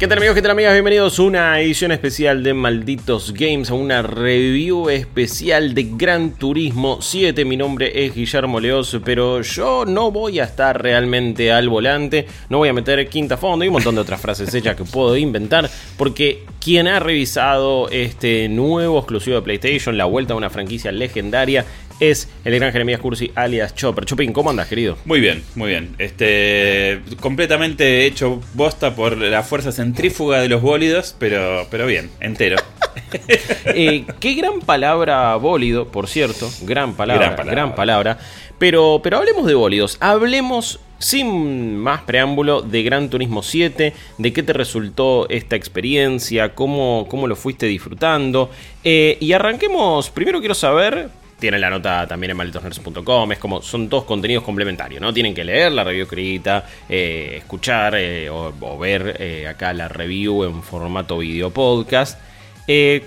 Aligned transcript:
¿Qué 0.00 0.08
tal 0.08 0.16
amigos? 0.16 0.34
¿Qué 0.34 0.40
tal 0.40 0.52
amigas? 0.52 0.72
Bienvenidos 0.72 1.18
a 1.18 1.22
una 1.24 1.60
edición 1.60 1.92
especial 1.92 2.42
de 2.42 2.54
Malditos 2.54 3.34
Games, 3.34 3.68
a 3.68 3.74
una 3.74 4.00
review 4.00 4.88
especial 4.88 5.74
de 5.74 5.88
Gran 5.92 6.38
Turismo 6.38 7.02
7. 7.02 7.44
Mi 7.44 7.58
nombre 7.58 8.06
es 8.06 8.14
Guillermo 8.14 8.60
Leos, 8.60 8.98
pero 9.04 9.42
yo 9.42 9.84
no 9.84 10.10
voy 10.10 10.40
a 10.40 10.44
estar 10.44 10.82
realmente 10.82 11.52
al 11.52 11.68
volante, 11.68 12.26
no 12.48 12.56
voy 12.56 12.70
a 12.70 12.72
meter 12.72 13.06
quinta 13.10 13.36
fondo 13.36 13.62
y 13.62 13.68
un 13.68 13.74
montón 13.74 13.94
de 13.94 14.00
otras 14.00 14.22
frases 14.22 14.54
hechas 14.54 14.74
que 14.74 14.84
puedo 14.84 15.18
inventar, 15.18 15.68
porque 15.98 16.46
quien 16.64 16.88
ha 16.88 16.98
revisado 16.98 17.90
este 17.90 18.48
nuevo 18.48 19.00
exclusivo 19.00 19.36
de 19.36 19.42
PlayStation, 19.42 19.98
la 19.98 20.06
vuelta 20.06 20.32
a 20.32 20.36
una 20.38 20.48
franquicia 20.48 20.92
legendaria, 20.92 21.66
es 22.00 22.28
el 22.44 22.54
gran 22.58 22.72
Jeremías 22.72 23.00
Cursi 23.00 23.30
alias 23.34 23.74
Chopper. 23.74 24.04
Chupín, 24.04 24.32
¿cómo 24.32 24.50
andas, 24.50 24.68
querido? 24.68 24.96
Muy 25.04 25.20
bien, 25.20 25.42
muy 25.54 25.68
bien. 25.68 25.94
Este, 25.98 27.00
completamente 27.20 28.06
hecho 28.06 28.40
bosta 28.54 28.94
por 28.94 29.16
la 29.16 29.42
fuerza 29.42 29.70
centrífuga 29.70 30.40
de 30.40 30.48
los 30.48 30.62
bólidos, 30.62 31.14
pero, 31.18 31.66
pero 31.70 31.86
bien, 31.86 32.10
entero. 32.20 32.56
Eh, 33.66 34.04
qué 34.18 34.34
gran 34.34 34.60
palabra 34.60 35.36
bólido, 35.36 35.88
por 35.88 36.08
cierto. 36.08 36.50
Gran 36.62 36.94
palabra, 36.94 37.26
Gran 37.26 37.36
palabra. 37.36 37.54
gran 37.54 37.74
palabra. 37.74 38.18
Pero, 38.58 39.00
pero 39.02 39.18
hablemos 39.18 39.46
de 39.46 39.54
bólidos. 39.54 39.96
Hablemos 40.00 40.80
sin 40.98 41.78
más 41.78 42.02
preámbulo 42.02 42.60
de 42.60 42.82
Gran 42.82 43.08
Turismo 43.08 43.42
7, 43.42 43.94
de 44.18 44.32
qué 44.32 44.42
te 44.42 44.52
resultó 44.52 45.28
esta 45.30 45.56
experiencia, 45.56 46.54
cómo, 46.54 47.06
cómo 47.08 47.26
lo 47.26 47.36
fuiste 47.36 47.66
disfrutando. 47.66 48.50
Eh, 48.84 49.16
y 49.20 49.32
arranquemos, 49.32 50.10
primero 50.10 50.40
quiero 50.40 50.54
saber, 50.54 51.08
tienen 51.40 51.60
la 51.60 51.70
nota 51.70 52.06
también 52.06 52.30
en 52.32 52.36
malditosnerds.com, 52.36 53.32
es 53.32 53.38
como, 53.38 53.62
son 53.62 53.88
todos 53.88 54.04
contenidos 54.04 54.44
complementarios, 54.44 55.00
¿no? 55.00 55.12
Tienen 55.12 55.34
que 55.34 55.42
leer 55.42 55.72
la 55.72 55.82
review 55.82 56.04
escrita, 56.04 56.64
eh, 56.88 57.34
escuchar 57.38 57.94
eh, 57.96 58.28
o, 58.30 58.78
ver 58.78 59.16
eh, 59.18 59.48
acá 59.48 59.72
la 59.72 59.88
review 59.88 60.44
en 60.44 60.62
formato 60.62 61.18
video 61.18 61.50
podcast. 61.50 62.20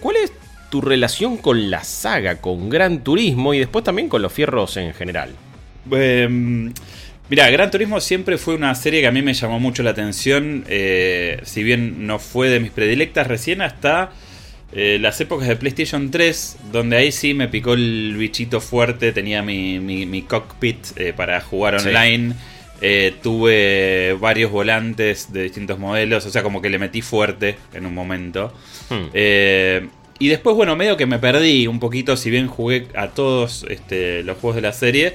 ¿Cuál 0.01 0.17
es 0.17 0.33
tu 0.69 0.81
relación 0.81 1.37
con 1.37 1.71
la 1.71 1.85
saga, 1.85 2.41
con 2.41 2.69
Gran 2.69 3.01
Turismo 3.01 3.53
y 3.53 3.59
después 3.59 3.85
también 3.85 4.09
con 4.09 4.21
los 4.21 4.33
fierros 4.33 4.75
en 4.75 4.93
general? 4.93 5.29
Eh, 5.91 6.27
Mira, 7.29 7.49
Gran 7.49 7.71
Turismo 7.71 8.01
siempre 8.01 8.37
fue 8.37 8.55
una 8.55 8.75
serie 8.75 8.99
que 8.99 9.07
a 9.07 9.11
mí 9.11 9.21
me 9.21 9.33
llamó 9.33 9.59
mucho 9.61 9.81
la 9.81 9.91
atención. 9.91 10.65
si 10.67 11.63
bien 11.63 12.05
no 12.05 12.19
fue 12.19 12.49
de 12.49 12.59
mis 12.59 12.71
predilectas, 12.71 13.27
recién 13.27 13.61
hasta 13.61 14.11
eh, 14.75 14.97
las 14.99 15.19
épocas 15.21 15.47
de 15.47 15.55
PlayStation 15.55 16.09
3, 16.11 16.57
donde 16.71 16.97
ahí 16.97 17.11
sí 17.11 17.33
me 17.33 17.47
picó 17.47 17.73
el 17.73 18.16
bichito 18.17 18.59
fuerte. 18.61 19.11
Tenía 19.11 19.41
mi, 19.43 19.79
mi- 19.79 20.05
mi 20.05 20.21
cockpit 20.23 20.77
eh, 20.95 21.13
para 21.13 21.39
jugar 21.41 21.79
Sí. 21.79 21.89
online. 21.89 22.33
eh, 22.85 23.13
tuve 23.23 24.17
varios 24.19 24.51
volantes 24.51 25.31
de 25.31 25.44
distintos 25.44 25.79
modelos. 25.79 26.25
O 26.25 26.29
sea, 26.29 26.44
como 26.44 26.61
que 26.61 26.69
le 26.69 26.79
metí 26.79 27.01
fuerte 27.01 27.55
en 27.73 27.85
un 27.85 27.94
momento. 27.94 28.53
Hmm. 28.89 29.05
Y 30.19 30.27
después, 30.27 30.55
bueno, 30.55 30.75
medio 30.75 30.97
que 30.97 31.05
me 31.05 31.17
perdí 31.17 31.66
un 31.67 31.79
poquito, 31.79 32.17
si 32.17 32.29
bien 32.29 32.47
jugué 32.47 32.88
a 32.95 33.07
todos 33.09 33.66
este, 33.69 34.23
los 34.23 34.38
juegos 34.38 34.55
de 34.55 34.61
la 34.61 34.73
serie. 34.73 35.13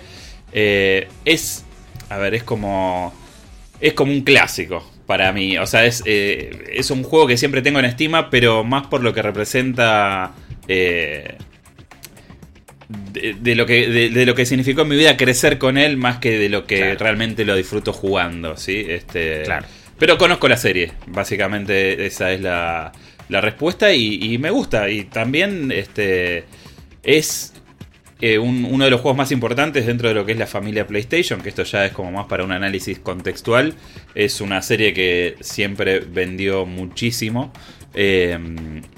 es, 0.53 1.65
a 2.09 2.17
ver, 2.19 2.35
es 2.35 2.43
como, 2.43 3.13
es 3.81 3.93
como 3.93 4.13
un 4.13 4.23
clásico 4.23 4.83
para 5.09 5.33
mí. 5.33 5.59
O 5.59 5.67
sea, 5.67 5.85
es, 5.87 6.03
eh, 6.07 6.67
es 6.73 6.91
un 6.93 7.03
juego 7.03 7.27
que 7.27 7.37
siempre 7.37 7.63
tengo 7.63 7.81
en 7.81 7.87
estima, 7.87 8.31
pero 8.31 8.63
más 8.63 8.87
por 8.87 9.03
lo 9.03 9.13
que 9.15 9.23
representa... 9.23 10.33
eh, 10.69 11.37
de, 12.89 13.35
de 13.41 13.55
lo 13.55 13.67
que, 13.67 13.89
de, 13.89 14.11
de 14.11 14.27
lo 14.27 14.35
que 14.35 14.47
significó 14.47 14.83
en 14.83 14.89
mi 14.89 14.97
vida 14.97 15.17
crecer 15.17 15.59
con 15.59 15.77
él 15.77 15.97
más 15.97 16.19
que 16.19 16.39
de 16.39 16.49
lo 16.49 16.67
que 16.67 16.79
Claro. 16.79 16.99
realmente 16.99 17.45
lo 17.45 17.55
disfruto 17.55 17.93
jugando, 17.93 18.57
¿sí? 18.57 18.85
Este, 18.89 19.43
Claro. 19.45 19.67
Pero 19.99 20.17
conozco 20.17 20.49
la 20.49 20.57
serie, 20.57 20.93
básicamente 21.09 22.07
esa 22.07 22.33
es 22.33 22.41
la, 22.41 22.93
la 23.29 23.41
respuesta 23.41 23.93
y, 23.93 24.19
y 24.35 24.39
me 24.39 24.51
gusta. 24.51 24.89
Y 24.91 25.05
también 25.05 25.73
este 25.73 26.45
es 27.03 27.53
eh, 28.21 28.39
un- 28.39 28.65
uno 28.65 28.85
de 28.85 28.91
los 28.91 29.01
juegos 29.01 29.17
más 29.17 29.31
importantes 29.33 29.87
dentro 29.87 30.09
de 30.09 30.15
lo 30.15 30.27
que 30.27 30.33
es 30.33 30.39
la 30.39 30.47
familia 30.47 30.87
PlayStation, 30.87 31.41
que 31.41 31.49
esto 31.51 31.63
ya 31.63 31.87
es 31.87 31.93
como 31.93 32.11
más 32.11 32.27
para 32.27 32.45
un 32.45 32.53
análisis 32.53 32.99
contextual. 32.99 33.75
Es 34.15 34.41
una 34.41 34.61
serie 34.63 34.93
que 34.93 35.37
siempre 35.41 36.01
vendió 36.01 36.67
muchísimo 36.67 37.53
eh, 37.95 38.39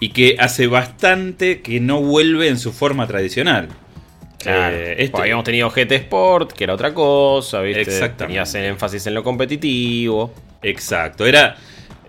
y 0.00 0.09
que 0.10 0.36
hace 0.38 0.66
bastante 0.66 1.60
que 1.60 1.80
no 1.80 2.00
vuelve 2.00 2.48
en 2.48 2.59
su 2.59 2.72
forma 2.72 3.06
tradicional. 3.06 3.69
Claro, 4.38 4.75
Eh, 4.75 4.92
este- 4.92 5.10
pues 5.10 5.20
habíamos 5.22 5.44
tenido 5.44 5.69
GT 5.70 5.92
Sport, 5.97 6.53
que 6.53 6.64
era 6.64 6.72
otra 6.75 6.94
cosa, 6.94 7.60
¿viste? 7.60 7.82
Tenías 8.26 8.54
énfasis 8.54 9.06
en 9.06 9.14
lo 9.14 9.22
competitivo. 9.22 10.32
Exacto, 10.62 11.26
era, 11.26 11.56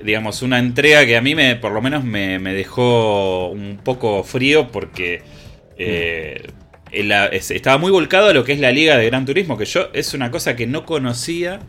digamos, 0.04 0.42
una 0.42 0.58
entrega 0.60 1.06
que 1.06 1.18
a 1.18 1.22
mí 1.22 1.36
me, 1.36 1.56
por 1.58 1.72
lo 1.74 1.82
menos 1.82 2.04
me, 2.06 2.40
me 2.40 2.54
dejó 2.54 3.50
un 3.50 3.80
poco 3.84 4.24
frío 4.24 4.70
porque 4.70 5.22
eh, 5.78 6.42
en 6.46 6.52
la- 6.94 7.28
es- 7.28 7.52
estaba 7.52 7.78
muy 7.78 7.92
volcado 7.92 8.28
a 8.30 8.34
lo 8.34 8.44
que 8.44 8.54
es 8.54 8.60
la 8.60 8.72
liga 8.72 8.98
de 8.98 9.06
Gran 9.08 9.26
Turismo, 9.26 9.58
que 9.58 9.66
yo 9.66 9.90
es 9.94 10.14
una 10.14 10.32
cosa 10.32 10.56
que 10.56 10.68
no 10.68 10.86
conocía 10.86 11.60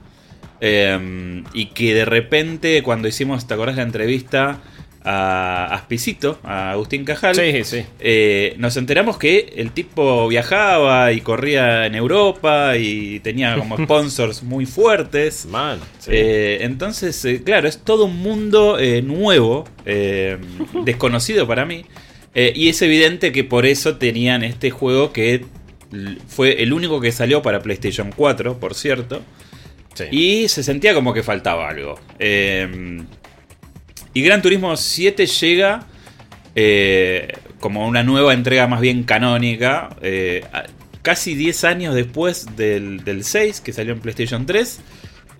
eh, 0.60 1.42
y 1.52 1.66
que 1.66 1.94
de 1.94 2.04
repente 2.04 2.82
cuando 2.82 3.08
hicimos, 3.08 3.46
¿te 3.46 3.54
acordás 3.54 3.76
la 3.76 3.82
entrevista 3.82 4.60
a 5.04 5.74
Aspicito, 5.74 6.38
a 6.44 6.70
Agustín 6.70 7.04
Cajal? 7.04 7.34
Sí, 7.34 7.64
sí. 7.64 7.84
Eh, 7.98 8.54
nos 8.58 8.76
enteramos 8.76 9.18
que 9.18 9.54
el 9.56 9.72
tipo 9.72 10.28
viajaba 10.28 11.10
y 11.10 11.20
corría 11.20 11.86
en 11.86 11.96
Europa 11.96 12.76
y 12.76 13.18
tenía 13.20 13.56
como 13.56 13.76
sponsors 13.84 14.44
muy 14.44 14.64
fuertes. 14.64 15.46
Mal. 15.46 15.80
sí. 15.98 16.10
Eh, 16.14 16.58
entonces, 16.60 17.24
eh, 17.24 17.42
claro, 17.44 17.66
es 17.66 17.78
todo 17.78 18.04
un 18.04 18.18
mundo 18.18 18.78
eh, 18.78 19.02
nuevo, 19.02 19.64
eh, 19.84 20.36
desconocido 20.84 21.48
para 21.48 21.64
mí. 21.64 21.84
Eh, 22.34 22.52
y 22.54 22.68
es 22.68 22.80
evidente 22.82 23.32
que 23.32 23.44
por 23.44 23.66
eso 23.66 23.98
tenían 23.98 24.42
este 24.42 24.70
juego 24.70 25.12
que 25.12 25.44
fue 26.26 26.62
el 26.62 26.72
único 26.72 27.00
que 27.00 27.12
salió 27.12 27.42
para 27.42 27.60
PlayStation 27.60 28.12
4, 28.14 28.58
por 28.58 28.74
cierto. 28.74 29.22
Sí. 29.94 30.04
Y 30.10 30.48
se 30.48 30.62
sentía 30.62 30.94
como 30.94 31.12
que 31.12 31.22
faltaba 31.22 31.68
algo. 31.68 32.00
Eh, 32.18 33.02
y 34.14 34.22
Gran 34.22 34.42
Turismo 34.42 34.76
7 34.76 35.26
llega 35.26 35.86
eh, 36.54 37.28
como 37.60 37.86
una 37.86 38.02
nueva 38.02 38.34
entrega 38.34 38.66
más 38.66 38.80
bien 38.80 39.04
canónica. 39.04 39.96
eh, 40.02 40.44
casi 41.02 41.34
10 41.34 41.64
años 41.64 41.94
después 41.94 42.46
del, 42.56 43.04
del 43.04 43.24
6 43.24 43.60
que 43.60 43.72
salió 43.72 43.92
en 43.92 44.00
PlayStation 44.00 44.46
3. 44.46 44.80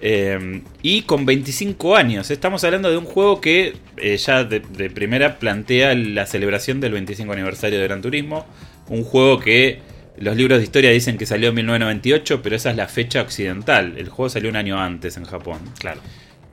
Eh, 0.02 0.62
y 0.82 1.02
con 1.02 1.24
25 1.24 1.96
años. 1.96 2.30
Estamos 2.30 2.64
hablando 2.64 2.90
de 2.90 2.96
un 2.96 3.04
juego 3.04 3.40
que 3.40 3.76
eh, 3.96 4.16
ya 4.16 4.42
de, 4.42 4.60
de 4.60 4.90
primera 4.90 5.38
plantea 5.38 5.94
la 5.94 6.26
celebración 6.26 6.80
del 6.80 6.92
25 6.92 7.32
aniversario 7.32 7.78
de 7.78 7.84
Gran 7.84 8.02
Turismo. 8.02 8.44
Un 8.88 9.04
juego 9.04 9.38
que 9.38 9.80
los 10.18 10.36
libros 10.36 10.58
de 10.58 10.64
historia 10.64 10.91
dicen 10.91 11.16
que 11.16 11.24
salió 11.24 11.50
en 11.50 11.54
1998, 11.54 12.42
pero 12.42 12.56
esa 12.56 12.70
es 12.70 12.76
la 12.76 12.88
fecha 12.88 13.22
occidental. 13.22 13.94
El 13.96 14.08
juego 14.08 14.28
salió 14.28 14.50
un 14.50 14.56
año 14.56 14.78
antes 14.80 15.16
en 15.16 15.24
Japón. 15.24 15.58
Claro. 15.78 16.00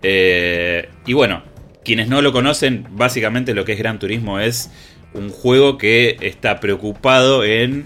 Eh, 0.04 0.88
y 1.08 1.14
bueno, 1.14 1.44
quienes 1.84 2.08
no 2.08 2.22
lo 2.22 2.32
conocen, 2.32 2.86
básicamente 2.92 3.54
lo 3.54 3.66
que 3.66 3.74
es 3.74 3.80
Gran 3.80 4.00
Turismo 4.00 4.40
es 4.40 4.70
un 5.14 5.30
juego 5.30 5.78
que 5.80 6.18
está 6.22 6.60
preocupado 6.60 7.44
en 7.44 7.86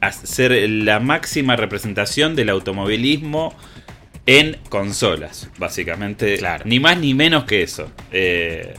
hacer 0.00 0.68
la 0.68 0.98
máxima 0.98 1.56
representación 1.56 2.36
del 2.36 2.48
automovilismo 2.48 3.54
en 4.26 4.56
consolas, 4.68 5.50
básicamente. 5.58 6.36
Claro. 6.38 6.64
Ni 6.66 6.80
más 6.80 6.98
ni 6.98 7.14
menos 7.14 7.44
que 7.44 7.62
eso. 7.62 7.90
Eh, 8.12 8.74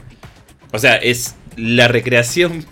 o 0.72 0.78
sea, 0.78 0.96
es 0.96 1.36
la 1.56 1.88
recreación 1.88 2.64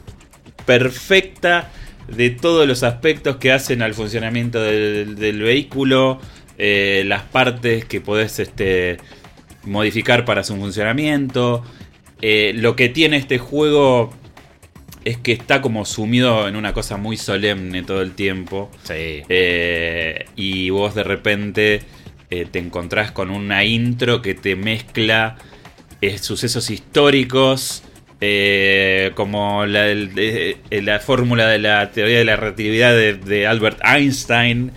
perfecta 0.66 1.70
de 2.08 2.30
todos 2.30 2.66
los 2.66 2.82
aspectos 2.82 3.36
que 3.36 3.52
hacen 3.52 3.82
al 3.82 3.94
funcionamiento 3.94 4.60
del, 4.62 5.16
del 5.16 5.40
vehículo, 5.40 6.20
eh, 6.58 7.02
las 7.06 7.22
partes 7.22 7.84
que 7.84 8.00
podés 8.00 8.38
este, 8.38 8.98
modificar 9.64 10.24
para 10.24 10.44
su 10.44 10.56
funcionamiento. 10.56 11.64
Eh, 12.20 12.52
lo 12.54 12.76
que 12.76 12.88
tiene 12.88 13.16
este 13.16 13.38
juego 13.38 14.12
es 15.04 15.18
que 15.18 15.32
está 15.32 15.60
como 15.60 15.84
sumido 15.84 16.48
en 16.48 16.56
una 16.56 16.72
cosa 16.72 16.96
muy 16.96 17.16
solemne 17.16 17.82
todo 17.82 18.02
el 18.02 18.12
tiempo. 18.12 18.70
Sí. 18.84 19.22
Eh, 19.28 20.26
y 20.36 20.70
vos 20.70 20.94
de 20.94 21.04
repente 21.04 21.82
eh, 22.30 22.46
te 22.50 22.58
encontrás 22.58 23.12
con 23.12 23.30
una 23.30 23.64
intro 23.64 24.22
que 24.22 24.34
te 24.34 24.56
mezcla 24.56 25.36
eh, 26.00 26.18
sucesos 26.18 26.70
históricos, 26.70 27.82
eh, 28.20 29.12
como 29.14 29.66
la, 29.66 31.00
fórmula 31.00 31.46
de 31.48 31.58
la 31.58 31.90
teoría 31.90 32.18
de 32.18 32.24
la 32.24 32.36
relatividad 32.36 32.94
de, 32.94 33.46
Albert 33.46 33.80
Einstein, 33.84 34.72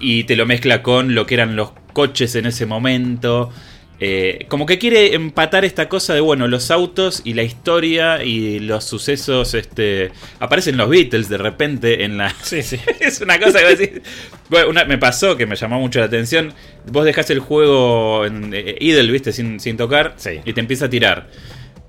y 0.00 0.24
te 0.24 0.36
lo 0.36 0.46
mezcla 0.46 0.82
con 0.82 1.14
lo 1.14 1.26
que 1.26 1.34
eran 1.34 1.56
los 1.56 1.72
coches 1.92 2.34
en 2.36 2.46
ese 2.46 2.66
momento. 2.66 3.52
Eh, 4.02 4.46
como 4.48 4.64
que 4.64 4.78
quiere 4.78 5.14
empatar 5.14 5.64
esta 5.66 5.88
cosa 5.88 6.14
de, 6.14 6.20
bueno, 6.20 6.48
los 6.48 6.70
autos 6.70 7.20
y 7.24 7.34
la 7.34 7.42
historia 7.42 8.24
y 8.24 8.58
los 8.58 8.84
sucesos, 8.84 9.52
este, 9.54 10.10
aparecen 10.38 10.76
los 10.78 10.88
Beatles 10.88 11.28
de 11.28 11.36
repente 11.38 12.02
en 12.04 12.16
la... 12.16 12.34
Sí, 12.42 12.62
sí. 12.62 12.78
es 13.00 13.20
una 13.20 13.38
cosa 13.38 13.58
que 13.58 13.64
voy 13.64 13.74
a 13.74 13.76
decir. 13.76 14.02
Bueno, 14.48 14.70
una- 14.70 14.84
me 14.86 14.96
pasó 14.98 15.36
que 15.36 15.44
me 15.46 15.54
llamó 15.54 15.78
mucho 15.80 16.00
la 16.00 16.06
atención. 16.06 16.54
Vos 16.90 17.04
dejás 17.04 17.28
el 17.30 17.40
juego 17.40 18.24
en 18.24 18.52
eh, 18.54 18.76
idle, 18.80 19.12
viste, 19.12 19.32
sin, 19.32 19.60
sin 19.60 19.76
tocar, 19.76 20.14
Sí. 20.16 20.40
y 20.46 20.52
te 20.54 20.60
empieza 20.60 20.86
a 20.86 20.90
tirar 20.90 21.28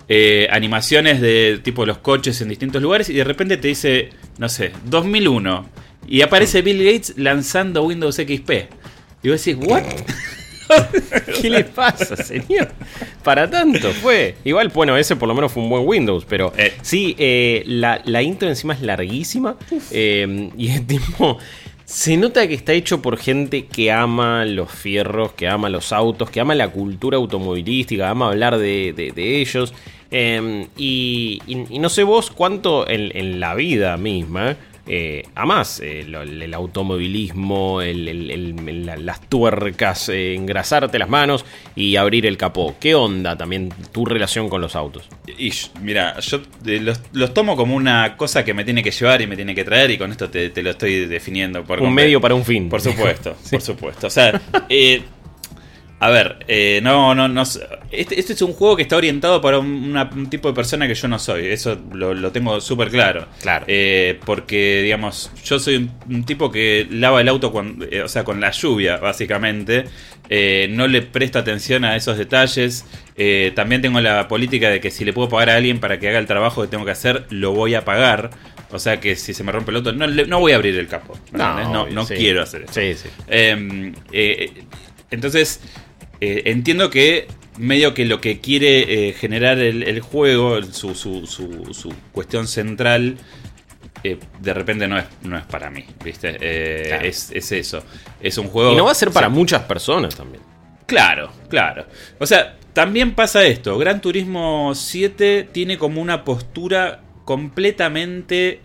eh, 0.10 0.48
animaciones 0.52 1.22
de 1.22 1.62
tipo 1.64 1.86
los 1.86 2.00
coches 2.00 2.42
en 2.42 2.50
distintos 2.50 2.82
lugares 2.82 3.08
y 3.10 3.14
de 3.14 3.24
repente 3.24 3.56
te 3.56 3.70
dice, 3.70 4.10
no 4.38 4.50
sé, 4.50 4.74
2001. 4.86 5.70
Y 6.10 6.24
aparece 6.24 6.62
Bill 6.62 6.84
Gates 6.84 7.14
lanzando 7.16 7.84
Windows 7.84 8.16
XP. 8.18 8.52
Y 9.24 9.30
vos 9.30 9.46
decís, 9.46 9.56
¿what? 9.66 9.84
¿Qué 11.42 11.50
le 11.50 11.64
pasa, 11.64 12.16
señor? 12.16 12.70
Para 13.24 13.50
tanto 13.50 13.90
fue. 13.92 14.36
Igual, 14.44 14.70
bueno, 14.70 14.98
ese 14.98 15.16
por 15.16 15.28
lo 15.28 15.36
menos 15.36 15.52
fue 15.52 15.64
un 15.64 15.70
buen 15.70 15.88
Windows, 15.88 16.26
pero 16.28 16.54
Eh. 16.58 16.74
sí, 16.82 17.16
eh, 17.18 17.64
la, 17.66 18.02
la 18.06 18.22
intro 18.22 18.48
encima 18.50 18.74
es 18.74 18.82
larguísima 18.82 19.56
eh, 19.92 20.50
y 20.58 20.68
es 20.70 20.86
tipo... 20.88 21.38
Se 21.84 22.16
nota 22.16 22.48
que 22.48 22.54
está 22.54 22.72
hecho 22.72 23.02
por 23.02 23.18
gente 23.18 23.66
que 23.66 23.92
ama 23.92 24.46
los 24.46 24.72
fierros, 24.72 25.34
que 25.34 25.50
ama 25.50 25.68
los 25.68 25.92
autos, 25.92 26.30
que 26.30 26.40
ama 26.40 26.56
la 26.56 26.70
cultura 26.70 27.18
automovilística, 27.18 28.10
ama 28.10 28.28
hablar 28.30 28.58
de, 28.58 28.94
de- 28.96 29.12
de 29.12 29.42
ellos. 29.42 29.74
eh, 30.10 30.68
y, 30.78 31.42
y- 31.48 31.66
y 31.70 31.80
no 31.80 31.90
sé 31.90 32.04
vos 32.04 32.32
cuánto 32.32 32.88
en, 32.90 33.12
en 33.18 33.42
la 33.42 33.56
vida 33.56 33.98
misma 33.98 34.56
eh, 34.88 35.24
amás 35.36 35.80
eh, 35.84 36.04
lo- 36.08 36.22
el, 36.24 36.54
automovilismo, 36.54 37.82
el- 37.82 38.08
el- 38.08 38.32
el- 38.32 38.86
la- 38.86 38.98
las 38.98 39.22
tuercas, 39.30 40.10
eh, 40.10 40.34
engrasarte 40.36 40.98
las 41.00 41.10
manos 41.10 41.46
y 41.76 41.96
abrir 41.96 42.26
el 42.26 42.38
capó. 42.38 42.76
¿Qué 42.80 42.96
onda 42.96 43.38
también 43.38 43.70
tu 43.92 44.06
relación 44.06 44.50
con 44.50 44.62
los 44.62 44.76
autos? 44.76 45.08
Y 45.38 45.52
mira, 45.82 46.20
yo 46.20 46.42
eh, 46.66 46.80
los, 46.82 47.02
los 47.14 47.34
tomo 47.34 47.56
como 47.56 47.76
una 47.76 48.18
cosa 48.18 48.44
que 48.44 48.54
me 48.54 48.64
tiene 48.64 48.84
que 48.84 48.92
llevar 48.92 49.22
y 49.22 49.28
me 49.28 49.36
tiene 49.36 49.56
que 49.56 49.64
traer 49.64 49.92
y 49.92 49.98
con 49.98 50.12
esto 50.12 50.30
te, 50.30 50.50
te 50.50 50.64
lo 50.64 50.72
estoy 50.72 51.06
definiendo. 51.06 51.64
Por 51.64 51.80
Un 51.80 51.86
completo. 51.86 52.06
medio 52.06 52.22
para 52.22 52.36
un 52.36 52.46
fin. 52.46 52.70
Por 52.70 52.82
supuesto, 52.82 53.36
por 53.52 53.62
supuesto. 53.62 54.08
O 54.08 54.10
sea, 54.10 54.42
eh, 54.70 55.02
a 56.04 56.10
ver, 56.10 56.38
eh, 56.48 56.80
no, 56.82 57.14
no, 57.14 57.28
no. 57.28 57.44
Este, 57.92 58.20
este 58.20 58.34
es 58.34 58.42
un 58.42 58.54
juego 58.54 58.76
que 58.76 58.82
está 58.82 58.98
orientado 58.98 59.40
para 59.40 59.60
un, 59.60 59.68
una- 59.92 60.10
un 60.16 60.30
tipo 60.30 60.48
de 60.48 60.56
persona 60.56 60.88
que 60.88 60.96
yo 60.96 61.08
no 61.08 61.20
soy. 61.20 61.46
Eso 61.46 61.80
lo, 61.94 62.14
lo 62.16 62.32
tengo 62.32 62.60
súper 62.60 62.90
claro. 62.90 63.28
Claro. 63.42 63.66
Eh, 63.68 64.20
porque, 64.26 64.82
digamos, 64.84 65.32
yo 65.46 65.60
soy 65.60 65.76
un, 65.76 65.92
un 66.10 66.24
tipo 66.26 66.52
que 66.52 66.88
lava 66.90 67.22
el 67.22 67.28
auto 67.30 67.52
con, 67.52 67.88
eh, 67.92 68.02
o 68.02 68.08
sea, 68.08 68.24
con 68.24 68.42
la 68.42 68.50
lluvia, 68.52 68.98
básicamente. 68.98 69.86
Eh, 70.30 70.68
no 70.72 70.88
le 70.88 71.02
presta 71.04 71.40
atención 71.40 71.86
a 71.86 71.96
esos 71.96 72.18
detalles. 72.18 72.84
Eh, 73.16 73.52
también 73.56 73.82
tengo 73.84 74.02
la 74.02 74.28
política 74.28 74.70
de 74.70 74.80
que 74.82 74.90
si 74.90 75.06
le 75.06 75.14
puedo 75.14 75.30
pagar 75.30 75.52
a 75.52 75.56
alguien 75.58 75.80
para 75.80 76.00
que 76.00 76.10
haga 76.10 76.18
el 76.18 76.26
trabajo 76.26 76.64
que 76.64 76.68
tengo 76.70 76.84
que 76.84 76.92
hacer, 76.92 77.28
lo 77.30 77.52
voy 77.52 77.76
a 77.76 77.86
pagar. 77.86 78.32
O 78.72 78.80
sea 78.80 79.00
que 79.00 79.16
si 79.16 79.34
se 79.36 79.44
me 79.44 79.52
rompe 79.52 79.70
el 79.70 79.78
auto, 79.78 79.92
no, 79.94 80.08
no 80.08 80.40
voy 80.40 80.54
a 80.54 80.56
abrir 80.56 80.76
el 80.80 80.88
capó. 80.88 81.14
¿me 81.32 81.44
entendés? 81.44 81.68
No, 81.70 81.88
no 81.90 82.06
sí. 82.06 82.16
quiero 82.16 82.42
hacer 82.42 82.64
eso. 82.64 82.74
Sí, 82.74 82.96
sí. 82.96 83.10
Eh, 83.28 84.50
entonces, 85.12 85.60
eh, 86.22 86.44
entiendo 86.46 86.90
que 86.90 87.28
medio 87.58 87.94
que 87.94 88.06
lo 88.06 88.22
que 88.22 88.40
quiere 88.40 89.10
eh, 89.10 89.14
generar 89.14 89.60
el, 89.60 89.84
el 89.84 90.00
juego, 90.00 90.62
su, 90.64 90.96
su, 90.96 91.28
su- 91.28 91.74
su 91.74 91.94
cuestión 92.14 92.48
central, 92.48 93.18
eh, 94.04 94.18
de 94.40 94.54
repente 94.54 94.88
no 94.88 94.98
es, 94.98 95.06
no 95.24 95.38
es 95.38 95.44
para 95.46 95.70
mí, 95.70 95.84
¿viste? 96.04 96.38
Eh, 96.40 96.84
Claro. 96.88 97.06
es, 97.06 97.30
es 97.34 97.52
eso. 97.52 97.84
Es 98.22 98.38
un 98.38 98.48
juego... 98.48 98.72
Y 98.74 98.76
no 98.76 98.86
va 98.86 98.92
a 98.92 98.96
ser 98.96 99.12
para 99.12 99.30
muchas 99.30 99.64
personas 99.64 100.16
también. 100.16 100.42
Claro, 100.86 101.32
claro. 101.50 101.86
O 102.20 102.26
sea, 102.26 102.58
también 102.74 103.14
pasa 103.14 103.44
esto. 103.46 103.78
Gran 103.78 104.02
Turismo 104.02 104.74
7 104.74 105.50
tiene 105.52 105.78
como 105.78 106.02
una 106.02 106.24
postura 106.24 107.02
completamente 107.26 108.62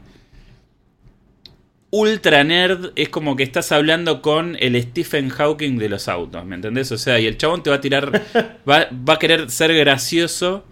ultra 1.90 2.44
nerd. 2.44 2.92
Es 2.96 3.08
como 3.08 3.36
que 3.36 3.42
estás 3.42 3.72
hablando 3.72 4.22
con 4.22 4.56
el 4.60 4.80
Stephen 4.82 5.28
Hawking 5.28 5.78
de 5.78 5.88
los 5.88 6.08
autos, 6.08 6.44
¿me 6.44 6.56
entendés? 6.56 6.92
O 6.92 6.98
sea, 6.98 7.18
y 7.20 7.26
el 7.26 7.36
chabón 7.38 7.62
te 7.62 7.70
va 7.70 7.76
a 7.76 7.80
tirar, 7.80 8.22
va, 8.68 8.88
va 8.92 9.14
a 9.14 9.18
querer 9.18 9.50
ser 9.50 9.74
gracioso. 9.74 10.64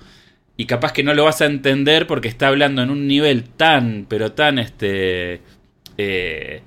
Y 0.57 0.67
capaz 0.67 0.93
que 0.93 1.03
no 1.03 1.15
lo 1.15 1.25
vas 1.25 1.41
a 1.41 1.47
entender 1.47 2.07
porque 2.07 2.29
está 2.29 2.49
hablando 2.49 2.81
en 2.83 2.91
un 2.91 3.09
nivel 3.09 3.45
tan, 3.45 4.07
pero 4.09 4.33
tan 4.33 4.61
este 4.61 5.41
eh, 5.99 6.63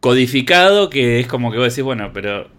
codificado 0.00 0.90
que 0.90 1.20
es 1.20 1.28
como 1.28 1.52
que 1.52 1.58
vos 1.58 1.68
decís, 1.68 1.84
bueno, 1.84 2.10
pero 2.12 2.50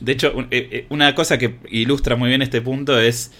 de 0.00 0.12
hecho, 0.12 0.34
eh, 0.50 0.68
eh, 0.72 0.86
una 0.90 1.14
cosa 1.14 1.38
que 1.38 1.58
ilustra 1.70 2.16
muy 2.16 2.28
bien 2.28 2.42
este 2.42 2.60
punto 2.60 2.98
es 2.98 3.32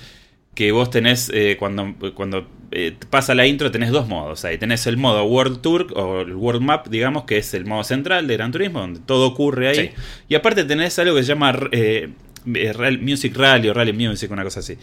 que 0.54 0.70
vos 0.70 0.90
tenés, 0.90 1.30
eh, 1.34 1.56
cuando, 1.58 1.94
cuando 2.14 2.48
eh, 2.72 2.96
pasa 3.10 3.34
la 3.34 3.46
intro, 3.46 3.70
tenés 3.70 3.90
dos 3.90 4.08
modos. 4.08 4.44
Ahí 4.44 4.58
tenés 4.58 4.86
el 4.86 4.96
modo 4.96 5.24
World 5.24 5.60
Tour 5.60 5.86
o 5.94 6.22
el 6.22 6.34
World 6.34 6.62
Map, 6.62 6.88
digamos, 6.88 7.24
que 7.24 7.38
es 7.38 7.54
el 7.54 7.64
modo 7.66 7.84
central 7.84 8.26
de 8.26 8.34
Gran 8.36 8.52
Turismo, 8.52 8.80
donde 8.80 9.00
todo 9.00 9.26
ocurre 9.26 9.68
ahí. 9.68 9.76
Sí. 9.88 9.90
Y 10.28 10.34
aparte 10.34 10.64
tenés 10.64 10.98
algo 10.98 11.14
que 11.16 11.22
se 11.22 11.28
llama 11.28 11.56
eh, 11.72 12.10
eh, 12.54 12.72
Real- 12.72 12.98
Music 13.00 13.36
Rally 13.36 13.68
o 13.68 13.74
Rally 13.74 13.92
Music, 13.92 14.30
una 14.30 14.44
cosa 14.44 14.60
así. 14.60 14.76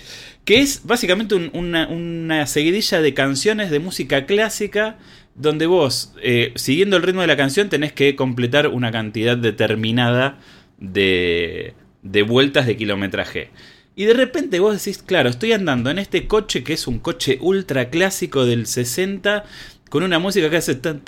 Que 0.45 0.59
es 0.59 0.81
básicamente 0.85 1.35
un- 1.35 1.49
una, 1.53 1.87
una 1.87 2.45
seguidilla 2.47 3.01
de 3.01 3.13
canciones 3.13 3.69
de 3.71 3.79
música 3.79 4.25
clásica 4.25 4.97
donde 5.35 5.67
vos, 5.67 6.13
eh, 6.21 6.51
siguiendo 6.55 6.97
el 6.97 7.03
ritmo 7.03 7.21
de 7.21 7.27
la 7.27 7.37
canción, 7.37 7.69
tenés 7.69 7.93
que 7.93 8.15
completar 8.15 8.67
una 8.67 8.91
cantidad 8.91 9.37
determinada 9.37 10.37
de, 10.77 11.73
de 12.03 12.21
vueltas 12.23 12.65
de 12.65 12.75
kilometraje. 12.77 13.49
Y 13.99 14.05
de 14.05 14.13
repente 14.13 14.61
vos 14.61 14.77
decís, 14.81 15.03
claro, 15.05 15.27
estoy 15.27 15.51
andando 15.51 15.89
en 15.89 15.99
este 15.99 16.25
coche 16.25 16.63
que 16.63 16.71
es 16.71 16.87
un 16.87 16.99
coche 16.99 17.37
ultra 17.41 17.89
clásico 17.89 18.45
del 18.45 18.65
60 18.65 19.43
con 19.89 20.03
una 20.03 20.19
música 20.19 20.49
que 20.49 20.55
hace 20.55 20.75
tan 20.75 21.01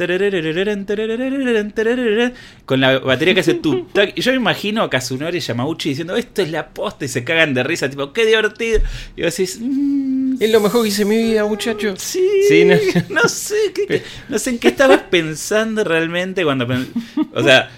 con 2.66 2.82
la 2.82 3.00
batería 3.00 3.34
que 3.34 3.40
hace 3.40 3.54
tu. 3.54 3.88
Y 4.16 4.20
yo 4.22 4.32
me 4.32 4.38
imagino 4.38 4.84
a 4.84 4.90
Kazunori 4.90 5.40
Yamauchi 5.40 5.88
diciendo, 5.88 6.18
esto 6.18 6.42
es 6.42 6.52
la 6.52 6.68
posta 6.74 7.06
y 7.06 7.08
se 7.08 7.24
cagan 7.24 7.54
de 7.54 7.64
risa, 7.64 7.90
tipo, 7.90 8.12
qué 8.12 8.26
divertido. 8.26 8.82
Y 9.16 9.22
vos 9.24 9.38
decís, 9.38 9.58
"Mm, 9.62 10.36
Es 10.42 10.52
lo 10.52 10.60
mejor 10.60 10.82
que 10.84 10.90
hice 10.90 11.04
en 11.04 11.08
mi 11.08 11.18
vida, 11.24 11.46
muchacho. 11.46 11.94
Sí, 11.98 12.28
Sí, 12.50 12.66
no- 12.66 12.76
no, 13.10 13.30
sé, 13.30 13.56
¿qué- 13.74 13.88
qué- 13.88 14.04
no 14.28 14.38
sé 14.38 14.50
en 14.50 14.60
qué 14.60 14.68
estabas 14.68 15.04
pensando 15.10 15.86
realmente 15.86 16.44
cuando... 16.44 16.68
O 17.34 17.42
sea, 17.42 17.70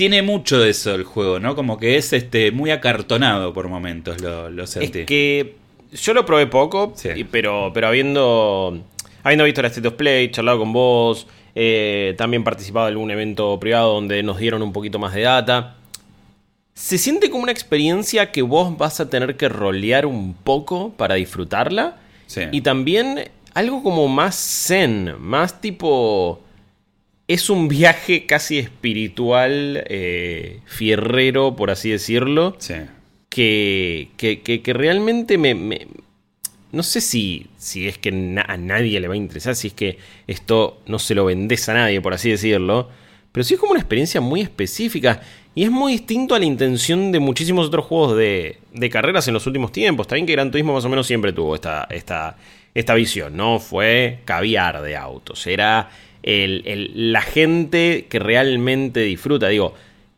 tiene 0.00 0.22
mucho 0.22 0.58
de 0.58 0.70
eso 0.70 0.94
el 0.94 1.04
juego, 1.04 1.40
¿no? 1.40 1.54
Como 1.54 1.76
que 1.76 1.98
es 1.98 2.14
este 2.14 2.52
muy 2.52 2.70
acartonado 2.70 3.52
por 3.52 3.68
momentos, 3.68 4.18
lo, 4.22 4.48
lo 4.48 4.66
sentí. 4.66 5.00
Es 5.00 5.06
que 5.06 5.56
yo 5.92 6.14
lo 6.14 6.24
probé 6.24 6.46
poco, 6.46 6.94
Sí. 6.96 7.10
pero, 7.30 7.70
pero 7.74 7.88
habiendo, 7.88 8.82
habiendo 9.22 9.44
visto 9.44 9.60
la 9.60 9.68
State 9.68 9.86
of 9.88 9.94
Play, 9.96 10.30
charlado 10.30 10.58
con 10.60 10.72
vos, 10.72 11.26
eh, 11.54 12.14
también 12.16 12.44
participado 12.44 12.86
en 12.88 12.92
algún 12.92 13.10
evento 13.10 13.60
privado 13.60 13.92
donde 13.92 14.22
nos 14.22 14.38
dieron 14.38 14.62
un 14.62 14.72
poquito 14.72 14.98
más 14.98 15.12
de 15.12 15.20
data. 15.20 15.76
Se 16.72 16.96
siente 16.96 17.28
como 17.28 17.42
una 17.42 17.52
experiencia 17.52 18.32
que 18.32 18.40
vos 18.40 18.78
vas 18.78 19.00
a 19.00 19.10
tener 19.10 19.36
que 19.36 19.50
rolear 19.50 20.06
un 20.06 20.32
poco 20.32 20.94
para 20.96 21.16
disfrutarla. 21.16 21.98
Sí. 22.26 22.40
Y 22.52 22.62
también 22.62 23.28
algo 23.52 23.82
como 23.82 24.08
más 24.08 24.34
zen, 24.66 25.14
más 25.20 25.60
tipo... 25.60 26.40
Es 27.32 27.48
un 27.48 27.68
viaje 27.68 28.26
casi 28.26 28.58
espiritual, 28.58 29.84
eh, 29.88 30.60
fierrero, 30.66 31.54
por 31.54 31.70
así 31.70 31.90
decirlo 31.90 32.56
Sí. 32.58 32.74
que, 33.28 34.08
que, 34.16 34.40
que- 34.40 34.62
que 34.62 34.72
realmente 34.72 35.38
me, 35.38 35.54
me- 35.54 35.86
No 36.72 36.82
sé 36.84 37.00
si, 37.00 37.46
si 37.56 37.88
es 37.88 37.98
que 37.98 38.12
na- 38.12 38.44
a 38.48 38.56
nadie 38.56 39.00
le 39.00 39.08
va 39.08 39.14
a 39.14 39.16
interesar, 39.16 39.56
si 39.56 39.68
es 39.68 39.74
que 39.74 39.98
esto 40.28 40.80
no 40.86 40.98
se 41.00 41.14
lo 41.16 41.24
vendes 41.24 41.68
a 41.68 41.74
nadie, 41.74 42.00
por 42.00 42.14
así 42.14 42.30
decirlo. 42.30 42.88
Pero 43.32 43.42
sí 43.44 43.54
es 43.54 43.60
como 43.60 43.72
una 43.72 43.80
experiencia 43.80 44.20
muy 44.20 44.40
específica 44.40 45.20
y 45.54 45.64
es 45.64 45.70
muy 45.70 45.92
distinto 45.92 46.34
a 46.34 46.38
la 46.38 46.44
intención 46.44 47.10
de 47.12 47.18
muchísimos 47.20 47.66
otros 47.68 47.86
juegos 47.86 48.16
de, 48.16 48.58
de 48.72 48.88
carreras 48.90 49.26
en 49.28 49.34
los 49.34 49.46
últimos 49.48 49.72
tiempos. 49.72 50.06
También 50.06 50.26
que 50.26 50.32
Gran 50.32 50.50
Turismo 50.50 50.72
más 50.74 50.84
o 50.84 50.88
menos 50.88 51.06
siempre 51.08 51.32
tuvo 51.32 51.54
esta, 51.56 51.86
esta, 51.90 52.36
esta 52.74 52.94
visión, 52.94 53.36
¿no? 53.36 53.58
Fue 53.58 54.20
caviar 54.24 54.80
de 54.82 54.96
autos. 54.96 55.46
Era 55.48 55.90
el- 56.22 56.62
el- 56.66 57.12
la 57.12 57.22
gente 57.22 58.06
que 58.08 58.18
realmente 58.18 59.00
disfruta. 59.00 59.48
Digo, 59.48 59.74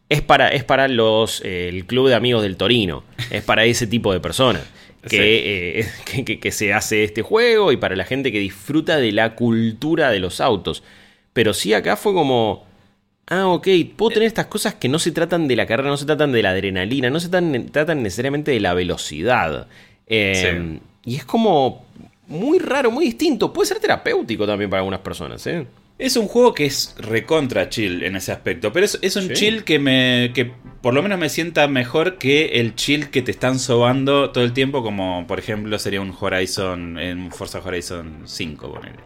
es 0.08 0.22
para, 0.22 0.48
es 0.48 0.64
para 0.64 0.88
los, 0.88 1.40
eh, 1.44 1.68
el 1.68 1.86
club 1.86 2.08
de 2.08 2.14
amigos 2.14 2.42
del 2.42 2.56
Torino. 2.56 3.04
Es 3.30 3.42
para 3.42 3.64
ese 3.64 3.86
tipo 3.86 4.12
de 4.12 4.20
personas. 4.20 4.62
Que, 5.02 5.08
Sí. 5.08 5.16
eh, 5.20 5.86
que, 6.04 6.24
que- 6.24 6.38
que 6.38 6.52
se 6.52 6.72
hace 6.72 7.02
este 7.02 7.22
juego 7.22 7.72
y 7.72 7.76
para 7.76 7.96
la 7.96 8.04
gente 8.04 8.30
que 8.30 8.38
disfruta 8.38 8.98
de 8.98 9.10
la 9.10 9.34
cultura 9.34 10.10
de 10.12 10.20
los 10.20 10.40
autos. 10.40 10.84
Pero 11.32 11.54
sí 11.54 11.74
acá 11.74 11.96
fue 11.96 12.12
como... 12.12 12.64
Ah, 13.26 13.48
ok, 13.48 13.66
puedo 13.96 14.10
tener 14.10 14.28
estas 14.28 14.46
cosas 14.46 14.74
que 14.74 14.88
no 14.88 15.00
se 15.00 15.10
tratan 15.10 15.48
de 15.48 15.56
la 15.56 15.66
carrera, 15.66 15.88
no 15.88 15.96
se 15.96 16.06
tratan 16.06 16.30
de 16.30 16.42
la 16.42 16.50
adrenalina, 16.50 17.10
no 17.10 17.18
se 17.18 17.30
tratan, 17.30 17.66
tratan 17.70 18.02
necesariamente 18.04 18.52
de 18.52 18.60
la 18.60 18.74
velocidad. 18.74 19.66
Eh, 20.06 20.78
Y 21.04 21.16
es 21.16 21.24
como 21.24 21.84
muy 22.28 22.60
raro, 22.60 22.92
muy 22.92 23.04
distinto. 23.06 23.52
Puede 23.52 23.66
ser 23.66 23.80
terapéutico 23.80 24.46
también 24.46 24.70
para 24.70 24.80
algunas 24.82 25.00
personas, 25.00 25.44
¿eh? 25.48 25.66
Es 25.98 26.16
un 26.16 26.26
juego 26.26 26.52
que 26.54 26.66
es 26.66 26.94
recontra 26.98 27.68
chill 27.68 28.02
en 28.02 28.16
ese 28.16 28.32
aspecto, 28.32 28.72
pero 28.72 28.84
es, 28.86 28.98
es 29.02 29.14
un 29.16 29.28
Sí. 29.28 29.34
chill 29.34 29.62
que 29.64 29.78
me 29.78 30.32
que 30.34 30.50
por 30.80 30.94
lo 30.94 31.02
menos 31.02 31.18
me 31.18 31.28
sienta 31.28 31.68
mejor 31.68 32.18
que 32.18 32.60
el 32.60 32.74
chill 32.74 33.10
que 33.10 33.22
te 33.22 33.30
están 33.30 33.58
sobando 33.60 34.30
todo 34.30 34.42
el 34.42 34.52
tiempo, 34.52 34.82
como 34.82 35.26
por 35.28 35.38
ejemplo 35.38 35.78
sería 35.78 36.00
un 36.00 36.12
Horizon, 36.18 36.98
en 36.98 37.30
Forza 37.30 37.60
Horizon 37.64 38.22
5, 38.24 38.72
ponele. 38.72 38.98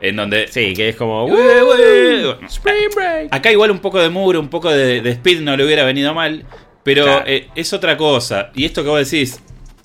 En 0.00 0.14
donde... 0.16 0.46
Sí, 0.48 0.74
que 0.74 0.90
es 0.90 0.96
como. 0.96 1.24
Ué, 1.24 1.62
ué, 1.64 2.24
bueno, 2.26 2.46
Spring 2.46 2.90
Break. 2.94 3.28
Acá 3.34 3.50
igual 3.50 3.70
un 3.72 3.78
poco 3.80 3.98
de 3.98 4.10
muro, 4.10 4.38
un 4.38 4.48
poco 4.50 4.70
de, 4.70 5.00
de 5.00 5.10
speed 5.12 5.40
no 5.40 5.56
le 5.56 5.64
hubiera 5.64 5.84
venido 5.84 6.12
mal, 6.14 6.44
pero 6.84 7.04
Claro. 7.04 7.24
eh, 7.26 7.48
es 7.56 7.72
otra 7.72 7.96
cosa. 7.96 8.50
Y 8.54 8.66
esto 8.66 8.84
que 8.84 8.90
vos 8.90 9.10
decís, 9.10 9.40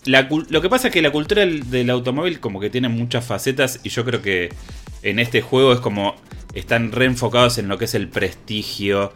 la 0.05 0.27
lo 0.49 0.61
que 0.61 0.69
pasa 0.69 0.89
es 0.89 0.93
que 0.93 1.01
la 1.01 1.11
cultura 1.11 1.41
del, 1.41 1.69
del 1.71 1.89
automóvil 1.89 2.39
como 2.41 2.59
que 2.59 2.69
tiene 2.69 2.89
muchas 2.89 3.25
facetas 3.25 3.79
y 3.83 3.89
yo 3.89 4.03
creo 4.03 4.21
que 4.21 4.49
en 5.01 5.17
este 5.17 5.41
juego 5.41 5.71
es 5.73 5.79
como 5.79 6.15
están 6.53 6.91
reenfocados 6.91 7.57
en 7.57 7.67
lo 7.67 7.77
que 7.77 7.85
es 7.85 7.95
el 7.95 8.07
prestigio. 8.09 9.13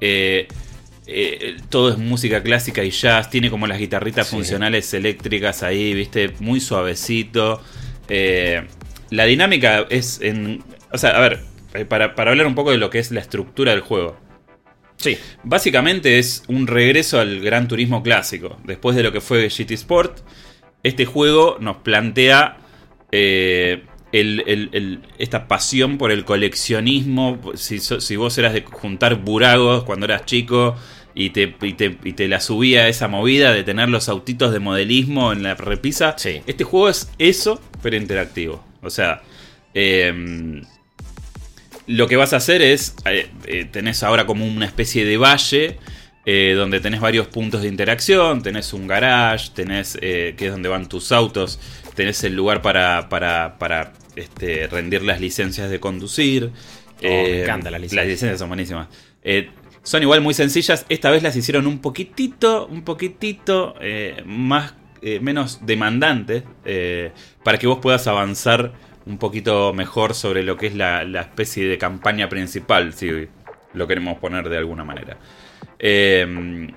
eh, 0.00 0.48
eh, 1.06 1.56
todo 1.68 1.90
es 1.90 1.98
música 1.98 2.42
clásica 2.42 2.82
y 2.84 2.90
jazz, 2.90 3.28
tiene 3.30 3.50
como 3.50 3.66
las 3.66 3.78
guitarritas 3.78 4.28
Sí. 4.28 4.36
funcionales 4.36 4.92
eléctricas 4.94 5.62
ahí, 5.62 5.94
viste, 5.94 6.32
muy 6.40 6.60
suavecito. 6.60 7.60
Eh, 8.08 8.66
la 9.10 9.24
dinámica 9.24 9.86
es 9.90 10.20
en... 10.22 10.62
O 10.92 10.98
sea, 10.98 11.10
a 11.16 11.20
ver, 11.20 11.40
para, 11.88 12.14
para 12.14 12.30
hablar 12.30 12.46
un 12.46 12.54
poco 12.54 12.70
de 12.70 12.78
lo 12.78 12.88
que 12.90 12.98
es 13.00 13.10
la 13.10 13.20
estructura 13.20 13.72
del 13.72 13.80
juego. 13.80 14.16
Sí. 14.96 15.18
Básicamente 15.42 16.18
es 16.20 16.44
un 16.48 16.66
regreso 16.68 17.18
al 17.18 17.40
Gran 17.40 17.66
Turismo 17.68 18.02
clásico. 18.02 18.58
Después 18.64 18.94
de 18.96 19.02
lo 19.02 19.10
que 19.12 19.20
fue 19.20 19.48
GT 19.48 19.72
Sport, 19.72 20.20
este 20.84 21.04
juego 21.04 21.56
nos 21.60 21.78
plantea 21.78 22.58
eh, 23.10 23.82
el- 24.12 24.44
el- 24.46 24.68
el- 24.72 25.00
esta 25.18 25.48
pasión 25.48 25.98
por 25.98 26.10
el 26.12 26.24
coleccionismo. 26.24 27.40
Si, 27.54 28.16
vos 28.16 28.36
eras 28.38 28.52
de 28.52 28.62
juntar 28.62 29.16
buragos 29.16 29.84
cuando 29.84 30.06
eras 30.06 30.26
chico 30.26 30.76
y 31.14 31.30
te, 31.30 31.54
y 31.62 31.72
te- 31.74 31.98
y 32.04 32.12
te 32.12 32.28
la 32.28 32.40
subía 32.40 32.88
esa 32.88 33.08
movida 33.08 33.52
de 33.52 33.64
tener 33.64 33.88
los 33.88 34.08
autitos 34.08 34.52
de 34.52 34.60
modelismo 34.60 35.32
en 35.32 35.42
la 35.42 35.54
repisa, 35.54 36.14
Sí. 36.18 36.40
este 36.46 36.64
juego 36.64 36.88
es 36.88 37.10
eso, 37.18 37.60
pero 37.82 37.96
interactivo. 37.96 38.64
O 38.82 38.90
sea, 38.90 39.22
em, 39.74 40.62
lo 41.86 42.06
que 42.06 42.16
vas 42.16 42.32
a 42.32 42.36
hacer 42.36 42.62
es, 42.62 42.94
eh, 43.06 43.28
eh, 43.46 43.64
tenés 43.70 44.02
ahora 44.02 44.26
como 44.26 44.46
una 44.46 44.66
especie 44.66 45.04
de 45.04 45.16
valle, 45.16 45.78
eh, 46.24 46.54
donde 46.56 46.78
tenés 46.80 47.00
varios 47.00 47.26
puntos 47.26 47.62
de 47.62 47.68
interacción, 47.68 48.42
tenés 48.42 48.72
un 48.72 48.86
garage, 48.86 49.50
tenés, 49.54 49.98
eh, 50.00 50.34
que 50.36 50.46
es 50.46 50.52
donde 50.52 50.68
van 50.68 50.88
tus 50.88 51.10
autos, 51.12 51.58
tenés 51.96 52.22
el 52.24 52.34
lugar 52.36 52.62
para, 52.62 53.08
para, 53.08 53.58
para 53.58 53.92
este, 54.16 54.66
rendir 54.66 55.02
las 55.02 55.20
licencias 55.20 55.70
de 55.70 55.80
conducir. 55.80 56.50
Oh, 56.98 57.02
me 57.02 57.42
encantan 57.42 57.72
las 57.72 57.80
licencias. 57.80 58.04
Las 58.04 58.06
licencias 58.06 58.38
son 58.38 58.48
buenísimas. 58.48 58.88
Eh, 59.22 59.50
son 59.82 60.02
igual 60.02 60.20
muy 60.20 60.34
sencillas, 60.34 60.86
esta 60.88 61.10
vez 61.10 61.22
las 61.24 61.34
hicieron 61.34 61.66
un 61.66 61.80
poquitito, 61.80 62.66
un 62.66 62.82
poquitito 62.82 63.74
eh, 63.80 64.22
más, 64.24 64.74
eh, 65.00 65.18
menos 65.18 65.66
demandantes, 65.66 66.44
eh, 66.64 67.10
para 67.42 67.58
que 67.58 67.66
vos 67.66 67.78
puedas 67.82 68.06
avanzar 68.06 68.72
un 69.06 69.18
poquito 69.18 69.72
mejor 69.72 70.14
sobre 70.14 70.44
lo 70.44 70.56
que 70.56 70.68
es 70.68 70.76
la, 70.76 71.02
la 71.02 71.22
especie 71.22 71.66
de 71.66 71.78
campaña 71.78 72.28
principal, 72.28 72.92
si 72.92 73.26
lo 73.74 73.86
queremos 73.88 74.18
poner 74.18 74.48
de 74.48 74.58
alguna 74.58 74.84
manera. 74.84 75.18
Eh, 75.80 76.68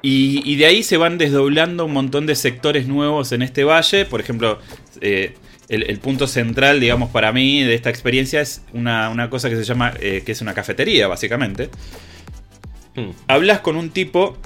y, 0.00 0.42
y 0.44 0.56
de 0.56 0.66
ahí 0.66 0.84
se 0.84 0.96
van 0.96 1.18
desdoblando 1.18 1.86
un 1.86 1.92
montón 1.92 2.26
de 2.26 2.36
sectores 2.36 2.86
nuevos 2.86 3.32
en 3.32 3.42
este 3.42 3.64
valle. 3.64 4.04
Por 4.04 4.20
ejemplo, 4.20 4.60
eh, 5.00 5.34
el, 5.68 5.84
el 5.90 5.98
punto 5.98 6.26
central, 6.26 6.80
digamos, 6.80 7.10
para 7.10 7.32
mí 7.32 7.62
de 7.62 7.74
esta 7.74 7.90
experiencia 7.90 8.40
es 8.40 8.62
una, 8.72 9.10
una 9.10 9.28
cosa 9.30 9.50
que 9.50 9.56
se 9.56 9.64
llama, 9.64 9.92
eh, 10.00 10.22
que 10.24 10.32
es 10.32 10.40
una 10.40 10.54
cafetería, 10.54 11.08
básicamente. 11.08 11.70
Hmm. 12.94 13.10
Hablas 13.26 13.60
con 13.60 13.76
un 13.76 13.90
tipo 13.90 14.38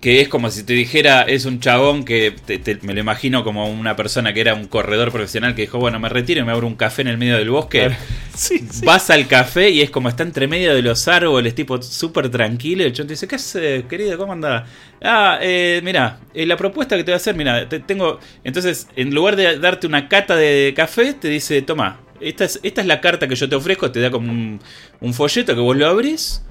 que 0.00 0.20
es 0.20 0.28
como 0.28 0.50
si 0.50 0.62
te 0.62 0.74
dijera, 0.74 1.22
es 1.22 1.44
un 1.44 1.58
chabón 1.60 2.04
que 2.04 2.30
te- 2.46 2.58
te- 2.58 2.78
me 2.82 2.94
lo 2.94 3.00
imagino 3.00 3.42
como 3.42 3.68
una 3.68 3.96
persona 3.96 4.32
que 4.32 4.40
era 4.40 4.54
un 4.54 4.66
corredor 4.66 5.10
profesional 5.10 5.54
que 5.56 5.62
dijo, 5.62 5.78
bueno, 5.78 5.98
me 5.98 6.08
retiro 6.08 6.40
y 6.40 6.44
me 6.44 6.52
abro 6.52 6.66
un 6.68 6.76
café 6.76 7.02
en 7.02 7.08
el 7.08 7.18
medio 7.18 7.36
del 7.36 7.50
bosque. 7.50 7.90
Sí. 8.38 8.60
Vas 8.84 9.10
al 9.10 9.26
café 9.26 9.68
y 9.70 9.80
es 9.82 9.90
como 9.90 10.08
está 10.08 10.22
entre 10.22 10.46
medio 10.46 10.72
de 10.72 10.80
los 10.80 11.08
árboles, 11.08 11.56
tipo 11.56 11.82
súper 11.82 12.28
tranquilo. 12.30 12.84
El 12.84 12.92
chon 12.92 13.08
te 13.08 13.14
dice, 13.14 13.26
¿qué 13.26 13.34
haces, 13.34 13.84
querido? 13.86 14.16
¿Cómo 14.16 14.32
andás? 14.32 14.68
Ah, 15.02 15.38
eh, 15.42 15.80
mira, 15.82 16.20
eh, 16.34 16.46
la 16.46 16.56
propuesta 16.56 16.96
que 16.96 17.02
te 17.02 17.10
voy 17.10 17.14
a 17.14 17.16
hacer, 17.16 17.34
mira, 17.34 17.68
te 17.68 17.80
tengo. 17.80 18.20
Entonces, 18.44 18.86
en 18.94 19.12
lugar 19.12 19.34
de 19.34 19.58
darte 19.58 19.88
una 19.88 20.08
cata 20.08 20.36
de 20.36 20.72
café, 20.76 21.14
te 21.14 21.26
dice, 21.28 21.62
toma, 21.62 22.00
esta 22.20 22.44
es, 22.44 22.60
esta 22.62 22.80
es 22.80 22.86
la 22.86 23.00
carta 23.00 23.26
que 23.26 23.34
yo 23.34 23.48
te 23.48 23.56
ofrezco. 23.56 23.90
Te 23.90 23.98
da 24.00 24.10
como 24.12 24.30
un, 24.30 24.60
un 25.00 25.14
folleto 25.14 25.54
que 25.56 25.60
vos 25.60 25.76
lo 25.76 25.88
abrís. 25.88 26.44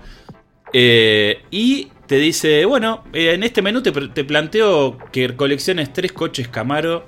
eh, 0.74 1.40
y 1.52 1.90
te 2.08 2.16
dice, 2.18 2.66
bueno, 2.66 3.04
eh, 3.14 3.34
en 3.34 3.44
este 3.44 3.62
menú 3.62 3.82
te, 3.84 3.92
te 3.92 4.24
planteo 4.24 4.98
que 5.12 5.36
colecciones 5.36 5.94
tres 5.94 6.12
coches 6.14 6.48
Camaro 6.48 7.06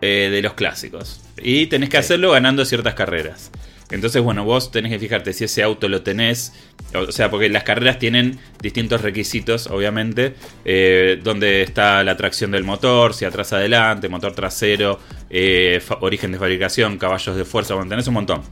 eh, 0.00 0.28
de 0.30 0.42
los 0.42 0.54
clásicos. 0.54 1.20
Y 1.42 1.66
tenés 1.66 1.88
que 1.90 1.96
Sí. 1.98 2.00
hacerlo 2.04 2.32
ganando 2.32 2.64
ciertas 2.64 2.94
carreras. 2.94 3.50
Entonces, 3.90 4.20
bueno, 4.22 4.44
vos 4.44 4.70
tenés 4.70 4.92
que 4.92 4.98
fijarte 4.98 5.32
si 5.32 5.44
ese 5.44 5.62
auto 5.62 5.88
lo 5.88 6.02
tenés. 6.02 6.52
O 6.94 7.10
sea, 7.10 7.30
porque 7.30 7.48
las 7.48 7.62
carreras 7.62 7.98
tienen 7.98 8.38
distintos 8.60 9.00
requisitos, 9.00 9.66
obviamente. 9.68 10.34
eh, 10.66 11.18
donde 11.22 11.62
está 11.62 12.04
la 12.04 12.14
tracción 12.16 12.50
del 12.50 12.64
motor, 12.64 13.14
si 13.14 13.24
atrás 13.24 13.52
adelante, 13.54 14.08
motor 14.10 14.34
trasero, 14.34 15.00
eh, 15.30 15.80
origen 16.00 16.32
de 16.32 16.38
fabricación, 16.38 16.98
caballos 16.98 17.34
de 17.36 17.44
fuerza, 17.46 17.74
bueno, 17.74 17.88
tenés 17.88 18.06
un 18.08 18.14
montón. 18.14 18.42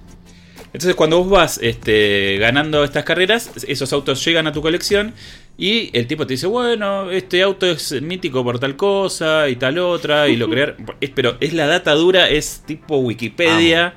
Entonces 0.72 0.94
cuando 0.94 1.18
vos 1.22 1.30
vas 1.30 1.58
este, 1.62 2.36
ganando 2.38 2.84
estas 2.84 3.04
carreras, 3.04 3.50
esos 3.66 3.92
autos 3.92 4.22
llegan 4.24 4.46
a 4.46 4.52
tu 4.52 4.60
colección 4.62 5.14
y 5.58 5.90
el 5.96 6.06
tipo 6.06 6.26
te 6.26 6.34
dice, 6.34 6.46
bueno, 6.46 7.10
este 7.10 7.42
auto 7.42 7.66
es 7.66 8.02
mítico 8.02 8.44
por 8.44 8.58
tal 8.58 8.76
cosa 8.76 9.48
y 9.48 9.56
tal 9.56 9.78
otra, 9.78 10.28
y 10.28 10.36
lo 10.36 10.50
crear... 10.50 10.76
Pero 11.14 11.36
es 11.40 11.54
la 11.54 11.66
data 11.66 11.92
dura, 11.94 12.28
es 12.28 12.62
tipo 12.66 12.98
Wikipedia. 12.98 13.94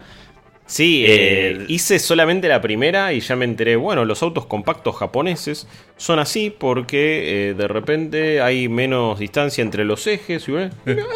Sí, 0.66 1.04
Eh, 1.04 1.08
eh, 1.10 1.66
hice 1.68 1.98
solamente 1.98 2.48
la 2.48 2.62
primera 2.62 3.12
y 3.12 3.20
ya 3.22 3.36
me 3.36 3.44
enteré. 3.44 3.76
Bueno, 3.76 4.06
los 4.06 4.22
autos 4.22 4.46
compactos 4.46 4.96
japoneses 4.96 5.68
son 5.98 6.20
así 6.20 6.52
porque 6.52 7.50
eh, 7.50 7.54
de 7.56 7.68
repente 7.68 8.40
hay 8.40 8.70
menos 8.70 9.18
distancia 9.18 9.64
entre 9.64 9.84
los 9.84 10.06
ejes. 10.06 10.48
Y, 10.48 10.52
mira, 10.86 11.08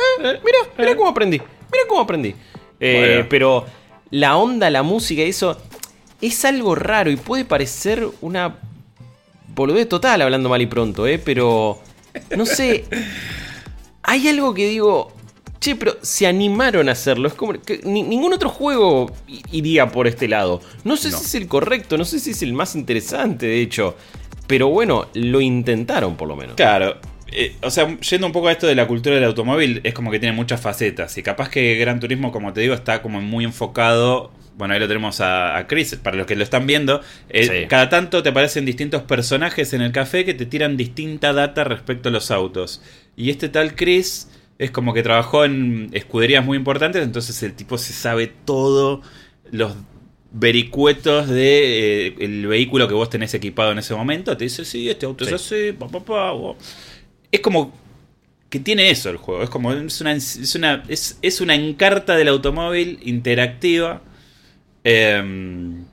mira, 0.77 0.95
cómo 0.97 1.09
aprendí. 1.09 1.37
Mira 1.37 1.83
cómo 1.87 2.01
aprendí. 2.01 2.33
Bueno. 2.79 3.27
Pero 3.29 3.65
la 4.09 4.37
onda, 4.37 4.71
la 4.71 4.81
música, 4.81 5.21
eso 5.21 5.57
es 6.19 6.43
algo 6.45 6.73
raro 6.73 7.11
y 7.11 7.15
puede 7.15 7.45
parecer 7.45 8.07
una 8.21 8.57
boludez 9.55 9.87
total 9.89 10.21
hablando 10.21 10.49
mal 10.49 10.61
y 10.61 10.65
pronto, 10.67 11.05
¿eh? 11.07 11.19
Pero 11.23 11.79
no 12.35 12.45
sé. 12.45 12.85
Hay 14.03 14.27
algo 14.27 14.53
que 14.53 14.67
digo. 14.67 15.11
Che, 15.59 15.77
pero 15.77 15.95
se 16.01 16.27
animaron 16.27 16.89
a 16.89 16.91
hacerlo. 16.91 17.27
Es 17.29 17.35
como 17.35 17.53
que 17.53 17.79
ni- 17.85 18.03
ningún 18.03 18.33
otro 18.33 18.49
juego 18.49 19.09
iría 19.51 19.87
por 19.89 20.07
este 20.07 20.27
lado. 20.27 20.59
No 20.83 20.97
sé 20.97 21.09
No. 21.09 21.17
si 21.17 21.23
es 21.23 21.35
el 21.35 21.47
correcto, 21.47 21.97
no 21.97 22.03
sé 22.03 22.19
si 22.19 22.31
es 22.31 22.41
el 22.41 22.51
más 22.51 22.75
interesante, 22.75 23.45
de 23.45 23.61
hecho. 23.61 23.95
Pero 24.45 24.67
bueno, 24.67 25.05
lo 25.13 25.39
intentaron 25.39 26.17
por 26.17 26.27
lo 26.27 26.35
menos. 26.35 26.55
Claro. 26.57 26.97
Eh, 27.35 27.55
o 27.61 27.69
sea, 27.69 27.97
yendo 27.99 28.27
un 28.27 28.33
poco 28.33 28.47
a 28.47 28.51
esto 28.51 28.67
de 28.67 28.75
la 28.75 28.87
cultura 28.87 29.15
del 29.15 29.23
automóvil, 29.25 29.81
es 29.83 29.93
como 29.93 30.11
que 30.11 30.19
tiene 30.19 30.35
muchas 30.35 30.61
facetas. 30.61 31.17
Y 31.17 31.23
capaz 31.23 31.49
que 31.49 31.75
Gran 31.75 31.99
Turismo, 31.99 32.31
como 32.31 32.53
te 32.53 32.61
digo, 32.61 32.73
está 32.73 33.01
como 33.01 33.21
muy 33.21 33.43
enfocado. 33.45 34.31
Bueno, 34.55 34.73
ahí 34.75 34.79
lo 34.79 34.87
tenemos 34.87 35.19
a, 35.21 35.57
a 35.57 35.67
Chris, 35.67 35.95
para 35.95 36.15
los 36.15 36.27
que 36.27 36.35
lo 36.35 36.43
están 36.43 36.67
viendo. 36.67 37.01
eh, 37.29 37.45
Sí. 37.63 37.67
Cada 37.67 37.89
tanto 37.89 38.21
te 38.23 38.29
aparecen 38.29 38.65
distintos 38.65 39.01
personajes 39.03 39.73
en 39.73 39.81
el 39.81 39.91
café 39.91 40.25
que 40.25 40.33
te 40.35 40.45
tiran 40.45 40.77
distinta 40.77 41.33
data 41.33 41.63
respecto 41.63 42.09
a 42.09 42.11
los 42.11 42.29
autos. 42.31 42.81
Y 43.15 43.29
este 43.31 43.49
tal 43.49 43.75
Chris 43.75 44.29
es 44.59 44.69
como 44.71 44.93
que 44.93 45.01
trabajó 45.03 45.43
en 45.45 45.89
escuderías 45.93 46.45
muy 46.45 46.57
importantes, 46.57 47.03
entonces 47.03 47.41
el 47.43 47.53
tipo 47.53 47.77
se 47.79 47.93
sabe 47.93 48.27
todo, 48.45 49.01
los 49.51 49.73
vericuetos 50.31 51.27
de 51.29 52.07
eh, 52.07 52.15
el 52.19 52.47
vehículo 52.47 52.87
que 52.87 52.93
vos 52.93 53.09
tenés 53.09 53.33
equipado 53.33 53.71
en 53.71 53.79
ese 53.79 53.93
momento. 53.95 54.35
Te 54.37 54.45
dice, 54.45 54.65
sí, 54.65 54.89
este 54.89 55.05
auto 55.05 55.25
Sí. 55.25 55.33
es 55.33 55.41
así, 55.41 55.71
pa, 55.77 55.87
pa, 55.87 55.99
pa, 56.03 56.31
wow". 56.31 56.55
Es 57.33 57.39
como 57.41 57.73
que 58.49 58.59
tiene 58.59 58.89
eso 58.91 59.09
el 59.09 59.17
juego. 59.17 59.43
Es 59.43 59.49
como 59.49 59.73
es 59.73 59.99
una, 60.01 60.11
es 60.13 60.55
una, 60.55 60.83
es, 60.87 61.17
es 61.21 61.41
una 61.41 61.55
encarta 61.55 62.15
del 62.15 62.27
automóvil 62.27 62.99
interactiva. 63.03 64.01
Em, 64.83 65.85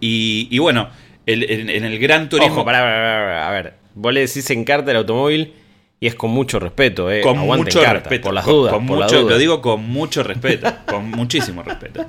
y, 0.00 0.48
y 0.50 0.58
bueno, 0.58 0.88
el- 1.26 1.50
en, 1.50 1.70
en 1.70 1.84
el 1.84 1.98
Gran 1.98 2.28
Turismo. 2.28 2.54
Ojo, 2.54 2.64
pará, 2.64 2.78
pará, 2.80 2.96
pará, 2.96 3.48
a 3.48 3.50
ver. 3.52 3.74
Vos 3.94 4.12
le 4.12 4.20
decís 4.20 4.48
encarta 4.50 4.90
el 4.90 4.96
automóvil 4.98 5.52
y 6.00 6.06
es 6.06 6.14
con 6.14 6.30
mucho 6.30 6.58
respeto, 6.58 7.10
¿eh? 7.10 7.20
con 7.20 7.38
Aguante 7.38 7.64
mucho 7.66 7.80
Encarta, 7.80 8.00
respeto. 8.00 8.24
Por 8.24 8.34
las 8.34 8.46
dudas. 8.46 8.72
con 8.72 8.86
por 8.86 8.98
mucho-. 9.00 9.22
Lo 9.28 9.38
digo 9.38 9.60
con 9.60 9.84
mucho 9.84 10.22
respeto. 10.22 10.72
con 10.86 11.10
muchísimo 11.10 11.62
respeto. 11.62 12.06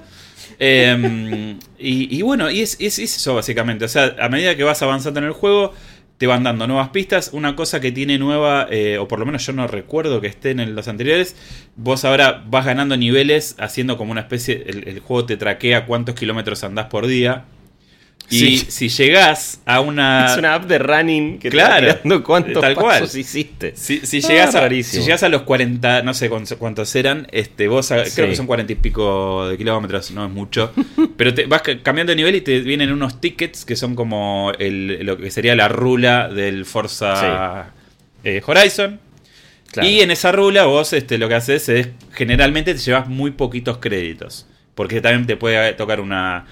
Em, 0.57 1.59
y, 1.77 2.17
y 2.17 2.21
bueno, 2.21 2.49
y 2.49 2.61
es, 2.61 2.77
es- 2.79 2.99
es 2.99 3.17
eso 3.17 3.35
básicamente. 3.35 3.85
O 3.85 3.87
sea, 3.89 4.15
a 4.19 4.29
medida 4.29 4.55
que 4.55 4.63
vas 4.63 4.81
avanzando 4.81 5.19
en 5.19 5.25
el 5.25 5.33
juego, 5.33 5.73
te 6.17 6.27
van 6.27 6.43
dando 6.43 6.67
nuevas 6.67 6.89
pistas. 6.89 7.31
Una 7.33 7.55
cosa 7.55 7.79
que 7.79 7.91
tiene 7.91 8.17
nueva, 8.17 8.67
eh, 8.69 8.97
o 8.97 9.07
por 9.07 9.19
lo 9.19 9.25
menos 9.25 9.45
yo 9.45 9.53
no 9.53 9.67
recuerdo 9.67 10.21
que 10.21 10.27
esté 10.27 10.51
en 10.51 10.75
los 10.75 10.87
anteriores, 10.87 11.35
vos 11.75 12.05
ahora 12.05 12.43
vas 12.47 12.65
ganando 12.65 12.97
niveles 12.97 13.55
haciendo 13.59 13.97
como 13.97 14.11
una 14.11 14.21
especie, 14.21 14.63
el, 14.67 14.87
el 14.87 14.99
juego 14.99 15.25
te 15.25 15.37
traquea 15.37 15.85
cuántos 15.85 16.15
kilómetros 16.15 16.63
andás 16.63 16.87
por 16.87 17.07
día. 17.07 17.45
Y 18.27 18.57
Sí. 18.57 18.57
si 18.69 18.89
llegás 18.89 19.61
a 19.65 19.81
una... 19.81 20.25
Es 20.31 20.37
una 20.37 20.55
app 20.55 20.65
de 20.65 20.79
running 20.79 21.37
que 21.37 21.49
Claro, 21.49 21.85
te 21.87 21.93
tirando 21.93 22.23
cuántos 22.23 22.59
tal 22.61 22.73
cual. 22.73 23.01
pasos 23.01 23.15
hiciste. 23.15 23.73
Si, 23.75 23.99
si 23.99 24.17
Ah, 24.23 24.27
llegas 24.29 24.55
a, 24.55 24.67
si 24.69 25.01
llegas 25.01 25.21
a 25.23 25.29
los 25.29 25.43
40, 25.43 26.01
no 26.01 26.13
sé 26.15 26.29
cuántos, 26.29 26.95
eran, 26.95 27.27
este, 27.31 27.67
vos 27.67 27.85
Sí. 27.85 27.93
creo 28.15 28.27
que 28.27 28.35
son 28.35 28.47
40 28.47 28.73
y 28.73 28.75
pico 28.77 29.47
de 29.47 29.57
kilómetros, 29.57 30.09
no 30.11 30.25
es 30.25 30.31
mucho. 30.31 30.73
pero 31.17 31.33
te 31.35 31.45
vas 31.45 31.61
ca- 31.61 31.81
cambiando 31.83 32.11
de 32.11 32.15
nivel 32.15 32.35
y 32.35 32.41
te 32.41 32.61
vienen 32.61 32.91
unos 32.91 33.21
tickets 33.21 33.63
que 33.63 33.75
son 33.75 33.93
como 33.95 34.51
el- 34.57 35.05
lo 35.05 35.17
que 35.17 35.29
sería 35.29 35.55
la 35.55 35.67
rula 35.67 36.27
del 36.27 36.65
Forza 36.65 37.73
eh, 38.23 38.41
Horizon. 38.45 38.99
Claro. 39.71 39.87
Y 39.89 39.99
en 40.01 40.09
esa 40.09 40.31
rula 40.31 40.63
vos 40.65 40.93
este, 40.93 41.17
lo 41.19 41.27
que 41.27 41.35
haces 41.35 41.69
es, 41.69 41.89
generalmente 42.13 42.73
te 42.73 42.79
llevas 42.79 43.07
muy 43.07 43.31
poquitos 43.31 43.77
créditos. 43.77 44.47
Porque 44.73 44.99
también 44.99 45.25
te 45.25 45.37
puede 45.37 45.73
tocar 45.73 45.99
una, 46.01 46.45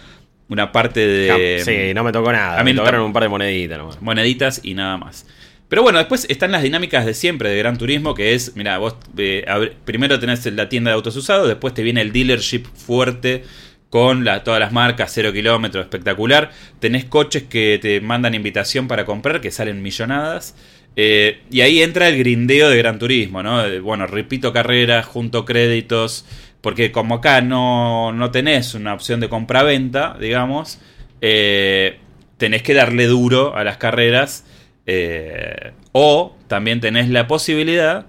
una 0.49 0.71
parte 0.71 0.99
de... 1.07 1.61
sí, 1.63 1.93
no 1.93 2.03
me 2.03 2.11
tocó 2.11 2.31
nada. 2.31 2.59
a 2.59 2.63
mí 2.63 2.71
me 2.73 2.77
tocaron 2.77 3.01
un 3.01 3.13
par 3.13 3.23
de 3.23 3.29
moneditas 3.29 3.77
nomás. 3.77 4.01
moneditas 4.01 4.59
y 4.63 4.73
nada 4.73 4.97
más. 4.97 5.25
Pero 5.69 5.81
bueno, 5.81 5.97
después 5.97 6.27
están 6.29 6.51
las 6.51 6.61
dinámicas 6.61 7.05
de 7.05 7.13
siempre 7.15 7.49
de 7.49 7.57
Gran 7.57 7.77
Turismo, 7.77 8.13
que 8.13 8.33
es, 8.35 8.55
mira, 8.55 8.77
vos 8.77 8.95
eh, 9.17 9.45
primero 9.85 10.19
tenés 10.19 10.45
la 10.53 10.69
tienda 10.69 10.91
de 10.91 10.95
autos 10.95 11.15
usados, 11.15 11.47
después 11.47 11.73
te 11.73 11.81
viene 11.81 12.01
el 12.01 12.11
dealership 12.11 12.65
fuerte 12.75 13.43
con 13.89 14.23
la- 14.23 14.43
todas 14.43 14.59
las 14.59 14.71
marcas, 14.71 15.11
cero 15.13 15.31
kilómetros, 15.33 15.83
espectacular. 15.85 16.51
Tenés 16.79 17.05
coches 17.05 17.43
que 17.43 17.79
te 17.81 18.01
mandan 18.01 18.35
invitación 18.35 18.87
para 18.87 19.05
comprar, 19.05 19.41
que 19.41 19.49
salen 19.49 19.81
millonadas. 19.81 20.55
Eh, 20.95 21.39
y 21.49 21.61
ahí 21.61 21.81
entra 21.81 22.07
el 22.07 22.19
grindeo 22.19 22.69
de 22.69 22.77
Gran 22.77 22.99
Turismo, 22.99 23.41
¿no? 23.41 23.63
Bueno, 23.81 24.05
repito 24.05 24.53
carreras, 24.53 25.07
junto 25.07 25.43
créditos, 25.43 26.25
porque 26.63 26.93
como 26.93 27.15
acá 27.15 27.41
no, 27.41 28.13
no 28.13 28.31
tenés 28.31 28.73
una 28.73 28.93
opción 28.93 29.19
de 29.19 29.27
compra-venta, 29.27 30.15
digamos, 30.17 30.79
eh, 31.19 31.99
tenés 32.37 32.63
que 32.63 32.73
darle 32.73 33.05
duro 33.05 33.53
a 33.53 33.65
las 33.65 33.75
carreras. 33.75 34.45
eh, 34.85 35.73
o 35.91 36.37
también 36.47 36.79
tenés 36.79 37.09
la 37.09 37.27
posibilidad 37.27 38.05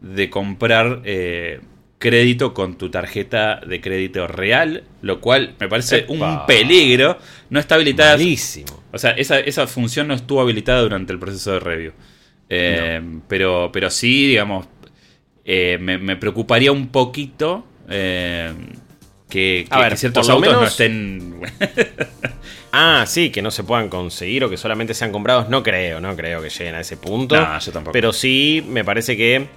de 0.00 0.30
comprar 0.30 1.02
eh, 1.04 1.60
crédito 1.98 2.54
con 2.54 2.78
tu 2.78 2.90
tarjeta 2.90 3.60
de 3.66 3.82
crédito 3.82 4.26
real, 4.26 4.84
lo 5.02 5.20
cual 5.20 5.54
me 5.60 5.68
parece 5.68 5.98
Epa. 5.98 6.12
un 6.40 6.46
peligro. 6.46 7.18
No 7.50 7.60
está 7.60 7.74
habilitada. 7.74 8.12
Malísimo. 8.12 8.82
O 8.92 8.98
sea, 8.98 9.10
esa, 9.10 9.38
esa 9.40 9.66
función 9.66 10.08
no 10.08 10.14
estuvo 10.14 10.40
habilitada 10.40 10.80
durante 10.80 11.12
el 11.12 11.18
proceso 11.18 11.52
de 11.52 11.60
review. 11.60 11.92
Eh, 12.48 13.00
pero, 13.28 13.70
pero 13.72 13.90
sí, 13.90 14.26
digamos, 14.28 14.66
me, 15.44 15.98
me 15.98 16.16
preocuparía 16.16 16.72
un 16.72 16.88
poquito 16.88 17.66
eh, 17.90 18.52
que, 19.28 19.66
A 19.70 19.76
que- 19.76 19.82
ver, 19.82 19.92
que 19.92 19.98
ciertos 19.98 20.28
autos 20.30 20.52
no 20.52 20.64
estén... 20.64 21.40
Ah, 22.72 23.04
sí, 23.04 23.30
que 23.30 23.42
no 23.42 23.50
se 23.50 23.64
puedan 23.64 23.88
conseguir 23.88 24.44
o 24.44 24.48
que 24.48 24.56
solamente 24.56 24.94
sean 24.94 25.10
comprados. 25.10 25.48
No 25.48 25.60
creo, 25.60 26.00
no 26.00 26.14
creo 26.14 26.40
que 26.40 26.50
lleguen 26.50 26.76
a 26.76 26.80
ese 26.82 26.96
punto. 26.96 27.34
No, 27.34 27.58
yo 27.58 27.72
tampoco. 27.72 27.90
Pero 27.92 28.12
sí, 28.12 28.64
me 28.68 28.84
parece 28.84 29.16
que. 29.16 29.48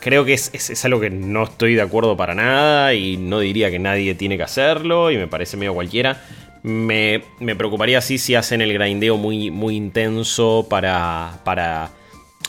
Creo 0.00 0.24
que 0.24 0.34
es, 0.34 0.50
es- 0.52 0.70
es 0.70 0.84
algo 0.84 0.98
que 1.00 1.10
no 1.10 1.44
estoy 1.44 1.76
de 1.76 1.82
acuerdo 1.82 2.16
para 2.16 2.34
nada 2.34 2.92
y 2.94 3.16
no 3.16 3.38
diría 3.38 3.70
que 3.70 3.78
nadie 3.78 4.16
tiene 4.16 4.36
que 4.36 4.42
hacerlo 4.42 5.10
y 5.12 5.16
me 5.16 5.28
parece 5.28 5.56
medio 5.56 5.74
cualquiera. 5.74 6.24
Me, 6.64 7.22
me 7.38 7.54
preocuparía 7.54 8.00
sí 8.00 8.18
si 8.18 8.34
hacen 8.34 8.60
el 8.60 8.72
grindeo 8.72 9.16
muy, 9.16 9.52
muy 9.52 9.76
intenso 9.76 10.66
para, 10.68 11.38
para, 11.44 11.90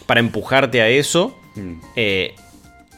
para 0.07 0.19
empujarte 0.19 0.81
a 0.81 0.89
eso. 0.89 1.37
Mm. 1.55 1.73
Eh, 1.95 2.35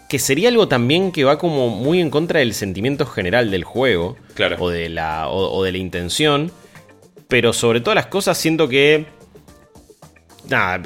que 0.09 0.19
sería 0.19 0.49
algo 0.49 0.67
también 0.67 1.11
que 1.11 1.23
va 1.23 1.37
como 1.37 1.69
muy 1.69 1.99
en 1.99 2.09
contra 2.09 2.39
del 2.39 2.53
sentimiento 2.53 3.05
general 3.05 3.51
del 3.51 3.63
juego. 3.63 4.17
Claro. 4.35 4.57
O 4.59 4.69
de 4.69 4.89
la, 4.89 5.27
o, 5.29 5.57
o 5.57 5.63
de 5.63 5.71
la 5.71 5.77
intención. 5.77 6.51
Pero 7.27 7.51
sobre 7.53 7.81
todas 7.81 7.95
las 7.95 8.07
cosas 8.07 8.37
siento 8.37 8.67
que... 8.69 9.05
Nada, 10.49 10.81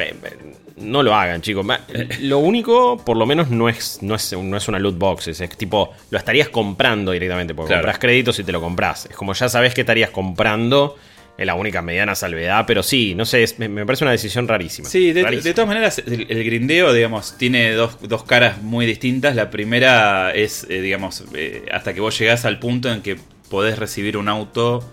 no 0.77 1.03
lo 1.03 1.13
hagan, 1.13 1.41
chicos. 1.41 1.65
Lo 2.21 2.39
único, 2.39 2.97
por 2.97 3.15
lo 3.17 3.25
menos, 3.25 3.49
no 3.49 3.69
es, 3.69 3.99
no 4.01 4.15
es, 4.15 4.33
no 4.33 4.57
es 4.57 4.67
una 4.67 4.79
loot 4.79 4.97
box. 4.97 5.27
Es, 5.27 5.41
es 5.41 5.55
tipo, 5.57 5.91
lo 6.09 6.17
estarías 6.17 6.49
comprando 6.49 7.11
directamente. 7.11 7.53
Porque 7.53 7.67
Claro. 7.69 7.81
compras 7.83 7.99
créditos 7.99 8.39
y 8.39 8.43
te 8.43 8.51
lo 8.51 8.59
compras. 8.61 9.05
Es 9.05 9.15
como 9.15 9.33
ya 9.33 9.47
sabes 9.49 9.73
que 9.73 9.81
estarías 9.81 10.09
comprando. 10.09 10.95
Es 11.41 11.47
la 11.47 11.55
única 11.55 11.81
mediana 11.81 12.13
salvedad. 12.13 12.65
Pero 12.67 12.83
sí, 12.83 13.15
no 13.15 13.25
sé, 13.25 13.41
es- 13.43 13.57
me, 13.57 13.67
me 13.67 13.85
parece 13.85 14.03
una 14.03 14.11
decisión 14.11 14.47
rarísima. 14.47 14.87
Sí, 14.87 15.11
de, 15.11 15.23
Rarísima. 15.23 15.43
de 15.49 15.53
todas 15.53 15.67
maneras, 15.67 15.97
el, 16.05 16.27
el 16.29 16.43
grindeo, 16.43 16.93
digamos, 16.93 17.37
tiene 17.37 17.71
dos, 17.73 17.97
dos 18.01 18.23
caras 18.23 18.61
muy 18.61 18.85
distintas. 18.85 19.35
La 19.35 19.49
primera 19.49 20.31
es, 20.33 20.67
eh, 20.69 20.81
digamos, 20.81 21.23
eh, 21.33 21.65
hasta 21.71 21.93
que 21.93 21.99
vos 22.01 22.17
llegás 22.19 22.45
al 22.45 22.59
punto 22.59 22.91
en 22.91 23.01
que 23.01 23.17
podés 23.49 23.79
recibir 23.79 24.17
un 24.17 24.29
auto 24.29 24.87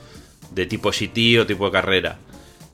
de 0.52 0.64
tipo 0.66 0.90
GT 0.90 1.38
o 1.40 1.46
tipo 1.46 1.66
de 1.66 1.72
carrera. 1.72 2.18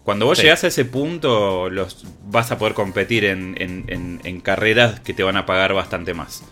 Cuando 0.04 0.26
vos 0.26 0.38
Sí. 0.38 0.44
llegás 0.44 0.62
a 0.64 0.68
ese 0.68 0.84
punto, 0.84 1.68
los, 1.70 2.04
vas 2.26 2.50
a 2.52 2.58
poder 2.58 2.74
competir 2.74 3.24
en, 3.24 3.56
en- 3.58 3.84
en- 3.88 4.20
en 4.22 4.40
carreras 4.40 5.00
que 5.00 5.14
te 5.14 5.22
van 5.22 5.37
a 5.37 5.46
pagar 5.46 5.72
bastante 5.74 6.14
más 6.14 6.42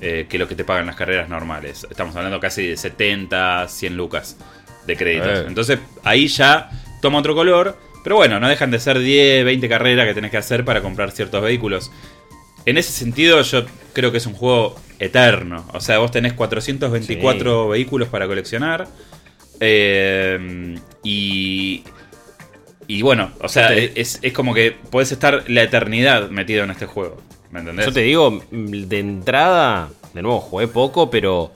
eh, 0.00 0.26
que 0.28 0.36
lo 0.38 0.48
que 0.48 0.56
te 0.56 0.64
pagan 0.64 0.86
las 0.86 0.96
carreras 0.96 1.28
normales. 1.28 1.86
Estamos 1.88 2.16
hablando 2.16 2.40
casi 2.40 2.66
de 2.66 2.76
70, 2.76 3.68
100 3.68 3.96
lucas 3.96 4.36
de 4.86 4.96
créditos. 4.96 5.38
Eh. 5.40 5.44
Entonces 5.46 5.78
ahí 6.04 6.28
ya 6.28 6.70
toma 7.00 7.18
otro 7.18 7.34
color. 7.34 7.76
Pero 8.04 8.16
bueno, 8.16 8.40
no 8.40 8.48
dejan 8.48 8.70
de 8.72 8.80
ser 8.80 8.98
10, 8.98 9.44
20 9.44 9.68
carreras 9.68 10.06
que 10.08 10.14
tenés 10.14 10.30
que 10.32 10.36
hacer 10.36 10.64
para 10.64 10.80
comprar 10.82 11.12
ciertos 11.12 11.40
vehículos. 11.42 11.92
En 12.66 12.76
ese 12.78 12.90
sentido, 12.92 13.40
yo 13.42 13.64
creo 13.92 14.10
que 14.10 14.18
es 14.18 14.26
un 14.26 14.34
juego 14.34 14.74
eterno. 14.98 15.64
O 15.72 15.80
sea, 15.80 15.98
vos 15.98 16.10
tenés 16.10 16.32
424 16.32 17.68
vehículos 17.68 18.08
para 18.08 18.26
coleccionar. 18.26 18.88
Eh, 19.60 20.76
y. 21.02 21.84
Y 22.88 23.00
bueno, 23.02 23.30
o 23.40 23.48
sea, 23.48 23.72
es, 23.74 24.18
es 24.20 24.32
como 24.32 24.52
que 24.52 24.72
podés 24.72 25.12
estar 25.12 25.44
la 25.48 25.62
eternidad 25.62 26.28
metido 26.30 26.64
en 26.64 26.70
este 26.72 26.86
juego. 26.86 27.22
¿Me 27.52 27.60
entendés? 27.60 27.86
Yo 27.86 27.92
te 27.92 28.00
digo, 28.00 28.42
de 28.50 28.98
entrada, 28.98 29.88
de 30.12 30.20
nuevo, 30.22 30.40
jugué 30.40 30.66
poco, 30.66 31.08
pero 31.08 31.52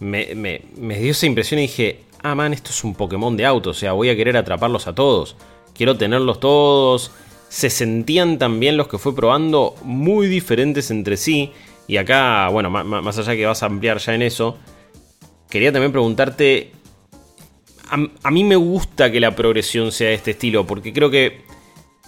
me, 0.00 0.34
me- 0.36 0.62
me 0.78 0.98
dio 1.00 1.10
esa 1.10 1.26
impresión 1.26 1.58
y 1.58 1.62
dije, 1.64 2.02
ah, 2.24 2.34
man, 2.34 2.52
esto 2.52 2.70
es 2.70 2.82
un 2.82 2.94
Pokémon 2.94 3.36
de 3.36 3.44
auto, 3.46 3.70
o 3.70 3.74
sea, 3.74 3.92
voy 3.92 4.08
a 4.08 4.16
querer 4.16 4.36
atraparlos 4.36 4.86
a 4.88 4.94
todos. 4.94 5.36
Quiero 5.74 5.96
tenerlos 5.96 6.40
todos. 6.40 7.10
Se 7.48 7.70
sentían 7.70 8.38
también 8.38 8.76
los 8.76 8.88
que 8.88 8.98
fue 8.98 9.14
probando 9.14 9.74
muy 9.82 10.26
diferentes 10.26 10.90
entre 10.90 11.16
sí. 11.16 11.52
Y 11.86 11.98
acá, 11.98 12.48
bueno, 12.48 12.70
más 12.70 13.18
allá 13.18 13.36
que 13.36 13.44
vas 13.46 13.62
a 13.62 13.66
ampliar 13.66 13.98
ya 13.98 14.14
en 14.14 14.22
eso, 14.22 14.56
quería 15.50 15.70
también 15.70 15.92
preguntarte, 15.92 16.72
a, 17.90 17.98
a 18.22 18.30
mí 18.30 18.42
me 18.42 18.56
gusta 18.56 19.12
que 19.12 19.20
la 19.20 19.36
progresión 19.36 19.92
sea 19.92 20.08
de 20.08 20.14
este 20.14 20.30
estilo, 20.32 20.66
porque 20.66 20.92
creo 20.94 21.10
que 21.10 21.42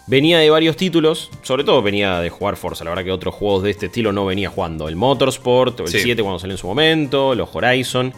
venía 0.07 0.39
de 0.39 0.49
varios 0.49 0.77
títulos, 0.77 1.31
sobre 1.43 1.63
todo 1.65 1.83
venía 1.83 2.21
de 2.21 2.31
jugar 2.31 2.57
Forza, 2.57 2.85
la 2.85 2.91
verdad 2.91 3.05
que 3.05 3.13
otros 3.13 3.35
juegos 3.35 3.65
de 3.65 3.71
este 3.71 3.87
estilo 3.87 4.13
no 4.13 4.25
venía 4.25 4.49
jugando, 4.49 4.89
el 4.89 4.97
Motorsport, 4.97 5.81
el 5.81 5.89
Sí. 5.89 6.01
7 6.01 6.23
cuando 6.23 6.39
salió 6.39 6.55
en 6.55 6.59
su 6.59 6.67
momento, 6.69 7.35
los 7.35 7.55
Horizon. 7.55 8.15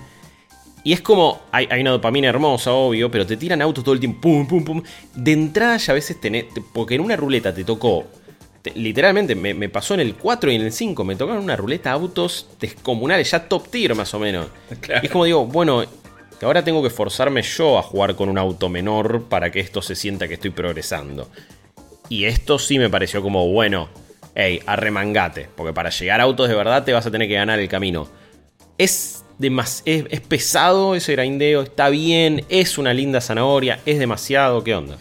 Y 0.84 0.92
es 0.92 1.00
como, 1.00 1.40
hay, 1.52 1.66
hay 1.70 1.80
una 1.80 1.90
dopamina 1.90 2.28
hermosa, 2.28 2.72
obvio, 2.72 3.10
pero 3.10 3.26
te 3.26 3.36
tiran 3.36 3.60
autos 3.60 3.84
todo 3.84 3.94
el 3.94 4.00
tiempo, 4.00 4.20
pum, 4.20 4.46
pum, 4.46 4.64
pum. 4.64 4.82
De 5.14 5.32
entrada 5.32 5.76
ya 5.76 5.92
a 5.92 5.94
veces 5.94 6.20
tenés, 6.20 6.48
te- 6.54 6.60
porque 6.62 6.94
en 6.94 7.00
una 7.02 7.16
ruleta 7.16 7.52
te 7.52 7.64
tocó, 7.64 8.06
te- 8.62 8.72
literalmente 8.74 9.34
me, 9.34 9.54
me 9.54 9.68
pasó 9.68 9.94
en 9.94 10.00
el 10.00 10.14
4 10.14 10.50
y 10.50 10.54
en 10.54 10.62
el 10.62 10.72
5, 10.72 11.04
me 11.04 11.16
tocaron 11.16 11.42
una 11.44 11.56
ruleta 11.56 11.90
autos 11.92 12.48
descomunales, 12.60 13.30
ya 13.30 13.48
top 13.48 13.68
tier 13.68 13.94
más 13.94 14.14
o 14.14 14.18
menos. 14.18 14.46
Claro. 14.80 15.00
Y 15.02 15.06
es 15.06 15.12
como 15.12 15.24
digo, 15.24 15.44
bueno, 15.46 15.84
que 16.38 16.46
ahora 16.46 16.62
tengo 16.64 16.82
que 16.82 16.90
forzarme 16.90 17.42
yo 17.42 17.76
a 17.78 17.82
jugar 17.82 18.14
con 18.14 18.28
un 18.28 18.38
auto 18.38 18.68
menor 18.68 19.24
para 19.24 19.50
que 19.50 19.60
esto 19.60 19.82
se 19.82 19.94
sienta 19.96 20.28
que 20.28 20.34
estoy 20.34 20.50
progresando. 20.50 21.28
Y 22.08 22.24
esto 22.24 22.58
sí 22.58 22.78
me 22.78 22.88
pareció 22.88 23.20
como, 23.20 23.46
bueno, 23.48 23.88
hey, 24.34 24.60
arremangate, 24.64 25.48
porque 25.56 25.72
para 25.74 25.90
llegar 25.90 26.20
a 26.20 26.24
autos 26.24 26.48
de 26.48 26.54
verdad 26.54 26.84
te 26.84 26.92
vas 26.92 27.04
a 27.04 27.10
tener 27.10 27.26
que 27.28 27.34
ganar 27.34 27.58
el 27.58 27.68
camino. 27.68 28.08
Es, 28.78 29.24
demas 29.38 29.82
es, 29.86 30.04
es 30.10 30.20
pesado 30.20 30.94
ese 30.94 31.12
grindeo, 31.12 31.62
está 31.62 31.88
bien, 31.90 32.44
es 32.48 32.78
una 32.78 32.92
linda 32.92 33.20
zanahoria, 33.20 33.80
es 33.86 33.98
demasiado, 33.98 34.62
¿qué 34.64 34.74
onda? 34.74 34.98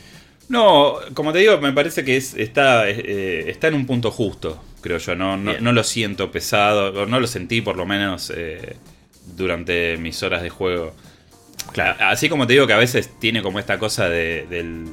No, 0.49 0.95
como 1.13 1.33
te 1.33 1.39
digo, 1.39 1.57
me 1.59 1.73
parece 1.73 2.05
que 2.05 2.15
es- 2.17 2.33
está, 2.35 2.89
eh, 2.89 3.49
está 3.49 3.67
en 3.67 3.73
un 3.73 3.85
punto 3.85 4.11
justo, 4.11 4.63
creo 4.81 4.97
yo. 4.97 5.15
No, 5.15 5.35
no, 5.35 5.59
no 5.59 5.71
lo 5.73 5.83
siento 5.83 6.31
pesado, 6.31 7.05
no 7.05 7.19
lo 7.19 7.27
sentí 7.27 7.59
por 7.61 7.75
lo 7.75 7.85
menos 7.85 8.31
eh, 8.35 8.77
durante 9.35 9.97
mis 9.97 10.23
horas 10.23 10.41
de 10.41 10.49
juego. 10.49 10.93
Claro. 11.73 11.97
Así 11.99 12.29
como 12.29 12.47
te 12.47 12.53
digo 12.53 12.65
que 12.65 12.73
a 12.73 12.77
veces 12.77 13.09
tiene 13.19 13.41
como 13.41 13.59
esta 13.59 13.77
cosa 13.77 14.07
de, 14.07 14.45
del, 14.49 14.85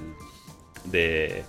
de, 0.86 1.44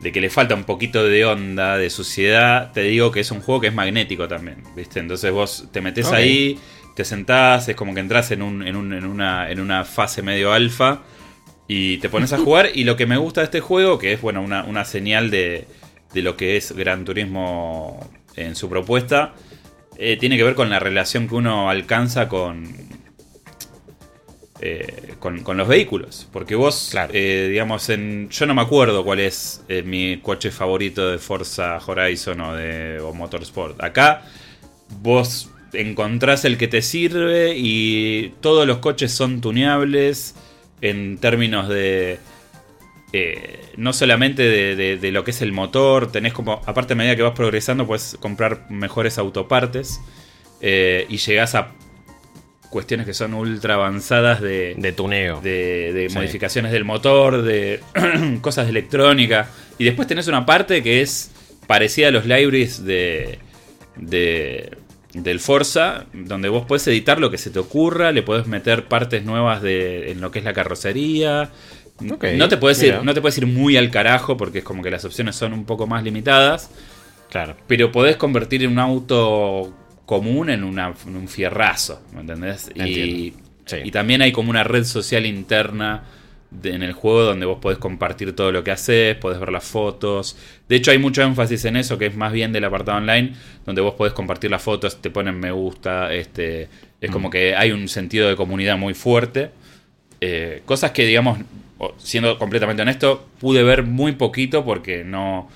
de 0.00 0.12
que 0.12 0.20
le 0.22 0.30
falta 0.30 0.54
un 0.54 0.64
poquito 0.64 1.04
de 1.04 1.24
onda, 1.26 1.76
de 1.76 1.90
suciedad, 1.90 2.72
te 2.72 2.80
digo 2.82 3.10
que 3.10 3.20
es 3.20 3.30
un 3.30 3.40
juego 3.40 3.60
que 3.60 3.66
es 3.68 3.74
magnético 3.74 4.26
también, 4.26 4.62
¿viste? 4.74 5.00
Entonces 5.00 5.30
vos 5.32 5.68
te 5.70 5.80
metes 5.82 6.06
ahí, 6.12 6.58
te 6.94 7.04
sentás, 7.04 7.68
es 7.68 7.76
como 7.76 7.94
que 7.94 8.00
entras 8.00 8.30
en, 8.30 8.42
un, 8.42 8.66
en, 8.66 8.76
un- 8.76 8.92
en 8.92 9.04
una, 9.06 9.50
en 9.50 9.60
una 9.60 9.84
fase 9.84 10.22
medio 10.22 10.52
alfa 10.52 11.02
Y 11.68 11.98
te 11.98 12.08
pones 12.08 12.32
a 12.32 12.38
jugar. 12.38 12.70
y 12.74 12.84
lo 12.84 12.96
que 12.96 13.06
me 13.06 13.16
gusta 13.16 13.40
de 13.40 13.46
este 13.46 13.60
juego, 13.60 13.98
que 13.98 14.12
es 14.12 14.20
bueno, 14.20 14.42
una, 14.42 14.64
una 14.64 14.84
señal 14.84 15.30
de, 15.30 15.66
de 16.12 16.22
lo 16.22 16.36
que 16.36 16.56
es 16.56 16.72
Gran 16.72 17.04
Turismo 17.04 18.08
en 18.36 18.56
su 18.56 18.68
propuesta, 18.68 19.34
eh, 19.98 20.16
tiene 20.18 20.36
que 20.36 20.44
ver 20.44 20.54
con 20.54 20.70
la 20.70 20.78
relación 20.80 21.28
que 21.28 21.34
uno 21.36 21.70
alcanza 21.70 22.28
con, 22.28 22.74
eh, 24.60 25.14
con, 25.18 25.56
los 25.56 25.68
vehículos. 25.68 26.28
Porque 26.32 26.54
vos, 26.54 26.92
eh, 27.12 27.48
digamos, 27.50 27.88
en, 27.90 28.28
yo 28.30 28.46
no 28.46 28.54
me 28.54 28.62
acuerdo 28.62 29.04
cuál 29.04 29.20
es 29.20 29.62
mi 29.84 30.18
coche 30.22 30.50
favorito 30.50 31.10
de 31.10 31.18
Forza 31.18 31.78
Horizon 31.84 32.40
o 32.40 32.54
de 32.54 33.00
Motorsport. 33.14 33.82
Acá 33.82 34.22
vos 35.00 35.50
encontrás 35.76 36.44
el 36.44 36.58
que 36.58 36.68
te 36.68 36.82
sirve 36.82 37.54
y 37.56 38.34
todos 38.40 38.66
los 38.66 38.78
coches 38.78 39.12
son 39.12 39.40
tuneables 39.40 40.34
en 40.80 41.18
términos 41.18 41.68
de 41.68 42.18
eh, 43.12 43.60
no 43.76 43.92
solamente 43.92 44.42
de, 44.42 45.12
lo 45.12 45.22
que 45.22 45.30
es 45.30 45.40
el 45.40 45.52
motor, 45.52 46.10
tenés 46.10 46.32
como, 46.32 46.60
aparte 46.66 46.94
a 46.94 46.96
medida 46.96 47.14
que 47.14 47.22
vas 47.22 47.34
progresando, 47.34 47.86
puedes 47.86 48.16
comprar 48.20 48.68
mejores 48.70 49.18
autopartes 49.18 50.00
eh, 50.60 51.06
y 51.08 51.18
llegás 51.18 51.54
a 51.54 51.72
cuestiones 52.70 53.06
que 53.06 53.14
son 53.14 53.34
ultra 53.34 53.74
avanzadas 53.74 54.40
de, 54.40 54.74
de 54.76 54.92
tuneo, 54.92 55.40
de, 55.40 56.10
modificaciones 56.12 56.72
del 56.72 56.84
motor, 56.84 57.42
de 57.42 57.78
cosas 58.40 58.66
de 58.66 58.70
electrónica. 58.70 59.48
Y 59.78 59.84
después 59.84 60.08
tenés 60.08 60.26
una 60.26 60.44
parte 60.44 60.82
que 60.82 61.00
es 61.00 61.30
parecida 61.68 62.08
a 62.08 62.10
los 62.10 62.26
libraries 62.26 62.84
de, 62.84 63.38
del 65.14 65.40
Forza, 65.40 66.06
donde 66.12 66.48
vos 66.48 66.66
puedes 66.66 66.86
editar 66.88 67.20
lo 67.20 67.30
que 67.30 67.38
se 67.38 67.50
te 67.50 67.58
ocurra, 67.58 68.12
le 68.12 68.22
puedes 68.22 68.46
meter 68.46 68.86
partes 68.88 69.24
nuevas 69.24 69.62
de, 69.62 70.10
en 70.10 70.20
lo 70.20 70.30
que 70.30 70.40
es 70.40 70.44
la 70.44 70.52
carrocería, 70.52 71.50
no, 72.00 72.48
te 72.48 72.56
puedes 72.56 72.82
ir, 72.82 73.02
no 73.02 73.14
te 73.14 73.20
puedes 73.20 73.38
ir 73.38 73.46
muy 73.46 73.76
al 73.76 73.90
carajo 73.90 74.36
porque 74.36 74.58
es 74.58 74.64
como 74.64 74.82
que 74.82 74.90
las 74.90 75.04
opciones 75.04 75.36
son 75.36 75.52
un 75.52 75.64
poco 75.64 75.86
más 75.86 76.02
limitadas. 76.02 76.70
Claro. 77.30 77.56
Pero 77.66 77.92
podés 77.92 78.16
convertir 78.16 78.66
un 78.66 78.78
auto 78.78 79.72
común 80.04 80.50
en, 80.50 80.64
un 80.64 81.28
fierrazo, 81.28 82.02
¿me 82.12 82.20
entendés? 82.20 82.70
Y, 82.74 83.34
y, 83.82 83.90
también 83.90 84.22
hay 84.22 84.32
como 84.32 84.50
una 84.50 84.64
red 84.64 84.84
social 84.84 85.24
interna 85.24 86.04
en 86.62 86.82
el 86.82 86.92
juego 86.92 87.22
donde 87.22 87.46
vos 87.46 87.58
podés 87.58 87.78
compartir 87.78 88.34
todo 88.34 88.52
lo 88.52 88.62
que 88.62 88.70
haces, 88.70 89.16
podés 89.16 89.40
ver 89.40 89.50
las 89.50 89.64
fotos. 89.64 90.36
De 90.68 90.76
hecho 90.76 90.90
hay 90.90 90.98
mucho 90.98 91.22
énfasis 91.22 91.64
en 91.64 91.76
eso, 91.76 91.98
que 91.98 92.06
es 92.06 92.16
más 92.16 92.32
bien 92.32 92.52
del 92.52 92.64
apartado 92.64 92.98
online, 92.98 93.34
donde 93.66 93.80
vos 93.80 93.94
podés 93.94 94.12
compartir 94.12 94.50
las 94.50 94.62
fotos, 94.62 95.00
te 95.00 95.10
ponen 95.10 95.38
me 95.38 95.50
gusta, 95.50 96.12
este, 96.12 96.68
es 97.00 97.10
como 97.10 97.28
mm. 97.28 97.30
que 97.30 97.54
hay 97.54 97.70
un 97.72 97.88
sentido 97.88 98.28
de 98.28 98.36
comunidad 98.36 98.78
muy 98.78 98.94
fuerte. 98.94 99.50
Eh, 100.20 100.62
cosas 100.64 100.92
que, 100.92 101.04
digamos, 101.04 101.38
siendo 101.98 102.38
completamente 102.38 102.82
honesto, 102.82 103.28
pude 103.38 103.62
ver 103.62 103.82
muy 103.82 104.12
poquito 104.12 104.64
porque 104.64 105.04
no. 105.04 105.50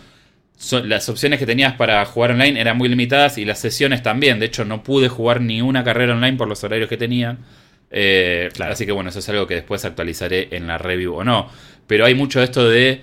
las 0.85 1.09
opciones 1.09 1.39
que 1.39 1.47
tenías 1.47 1.75
para 1.75 2.05
jugar 2.05 2.33
online 2.33 2.61
eran 2.61 2.77
muy 2.77 2.89
limitadas 2.89 3.39
y 3.39 3.45
las 3.45 3.59
sesiones 3.61 4.03
también. 4.03 4.39
De 4.39 4.47
hecho, 4.47 4.65
no 4.65 4.83
pude 4.83 5.09
jugar 5.09 5.41
ni 5.41 5.63
una 5.63 5.85
carrera 5.85 6.15
online 6.15 6.37
por 6.37 6.49
los 6.49 6.63
horarios 6.65 6.89
que 6.89 6.97
tenían. 6.97 7.39
Eh, 7.91 8.51
así 8.61 8.87
que 8.87 8.93
bueno, 8.93 9.11
eso 9.11 9.19
es 9.19 9.29
algo 9.29 9.47
que 9.47 9.55
después 9.55 9.85
actualizaré 9.85 10.49
en 10.53 10.67
la 10.67 10.79
review 10.79 11.15
o 11.15 11.25
no. 11.25 11.51
Pero 11.87 12.05
hay 12.05 12.15
mucho 12.15 12.41
de 12.41 12.45
esto 12.45 12.69
de 12.69 13.01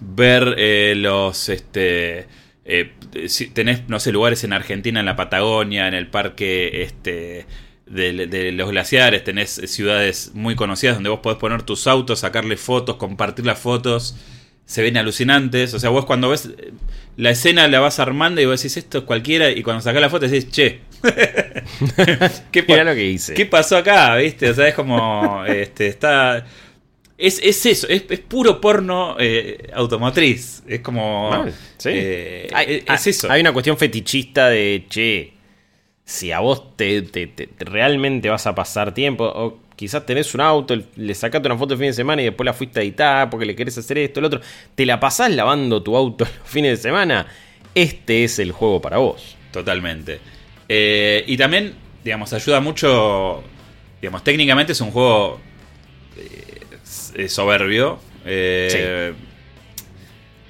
ver 0.00 0.54
eh, 0.58 0.94
los. 0.96 1.48
Este, 1.48 2.26
eh, 2.64 2.92
si 3.26 3.48
tenés, 3.48 3.88
no 3.88 4.00
sé, 4.00 4.12
lugares 4.12 4.44
en 4.44 4.52
Argentina, 4.52 5.00
en 5.00 5.06
la 5.06 5.16
Patagonia, 5.16 5.88
en 5.88 5.94
el 5.94 6.08
parque. 6.08 6.82
Este, 6.82 7.46
de, 7.86 8.52
los 8.52 8.70
glaciares, 8.70 9.24
tenés 9.24 9.50
ciudades 9.66 10.30
muy 10.34 10.54
conocidas 10.54 10.94
donde 10.94 11.10
vos 11.10 11.20
podés 11.20 11.38
poner 11.38 11.62
tus 11.62 11.88
autos, 11.88 12.20
sacarle 12.20 12.56
fotos, 12.56 12.96
compartir 12.96 13.44
las 13.44 13.58
fotos. 13.58 14.16
Se 14.64 14.82
ven 14.82 14.96
alucinantes. 14.96 15.74
O 15.74 15.80
sea, 15.80 15.90
vos 15.90 16.04
cuando 16.04 16.28
ves 16.30 16.50
la 17.16 17.30
escena 17.30 17.66
la 17.66 17.80
vas 17.80 17.98
armando 17.98 18.40
y 18.40 18.46
vos 18.46 18.60
decís 18.62 18.76
esto 18.76 18.98
es 18.98 19.04
cualquiera. 19.04 19.50
Y 19.50 19.62
cuando 19.62 19.82
sacás 19.82 20.00
la 20.00 20.08
foto 20.08 20.28
decís, 20.28 20.50
che. 20.50 20.80
¿Qué, 22.52 22.62
lo 22.62 22.94
que 22.94 23.04
hice. 23.04 23.34
¿Qué 23.34 23.46
pasó 23.46 23.76
acá? 23.76 24.16
¿Viste? 24.16 24.50
O 24.50 24.54
sea, 24.54 24.68
es 24.68 24.74
como. 24.74 25.44
este, 25.46 25.88
está. 25.88 26.46
Es, 27.16 27.38
eso, 27.42 27.86
es, 27.88 28.02
puro 28.20 28.60
porno 28.60 29.16
eh, 29.18 29.70
automotriz. 29.74 30.62
Es 30.66 30.80
como. 30.80 31.44
Eh, 31.84 32.84
es 32.86 33.06
eso. 33.06 33.30
Hay 33.30 33.40
una 33.40 33.52
cuestión 33.52 33.76
fetichista 33.76 34.48
de 34.48 34.86
che 34.88 35.40
si 36.10 36.32
a 36.32 36.40
vos 36.40 36.76
te, 36.76 37.06
realmente 37.60 38.28
vas 38.28 38.44
a 38.48 38.54
pasar 38.54 38.92
tiempo, 38.92 39.24
o 39.24 39.60
quizás 39.76 40.04
tenés 40.04 40.34
un 40.34 40.40
auto, 40.40 40.76
le 40.96 41.14
sacaste 41.14 41.46
una 41.46 41.56
foto 41.56 41.74
el 41.74 41.78
fin 41.78 41.86
de 41.86 41.92
semana 41.92 42.20
y 42.20 42.24
después 42.24 42.44
la 42.44 42.52
fuiste 42.52 42.80
a 42.80 42.82
editar 42.82 43.30
porque 43.30 43.46
le 43.46 43.54
querés 43.54 43.78
hacer 43.78 43.96
esto, 43.98 44.18
el 44.18 44.26
otro, 44.26 44.40
te 44.74 44.84
la 44.86 44.98
pasás 44.98 45.30
lavando 45.30 45.84
tu 45.84 45.96
auto 45.96 46.24
los 46.40 46.48
fines 46.48 46.78
de 46.78 46.82
semana, 46.82 47.28
este 47.76 48.24
es 48.24 48.40
el 48.40 48.50
juego 48.50 48.80
para 48.80 48.98
vos. 48.98 49.36
Totalmente. 49.52 50.18
Eh, 50.72 51.24
y 51.26 51.36
también, 51.36 51.74
digamos, 52.04 52.32
ayuda 52.32 52.60
mucho, 52.60 53.42
digamos, 54.00 54.22
técnicamente 54.22 54.70
es 54.70 54.80
un 54.80 54.92
juego 54.92 55.40
eh, 57.14 57.28
soberbio. 57.28 57.98
Eh, 58.24 59.12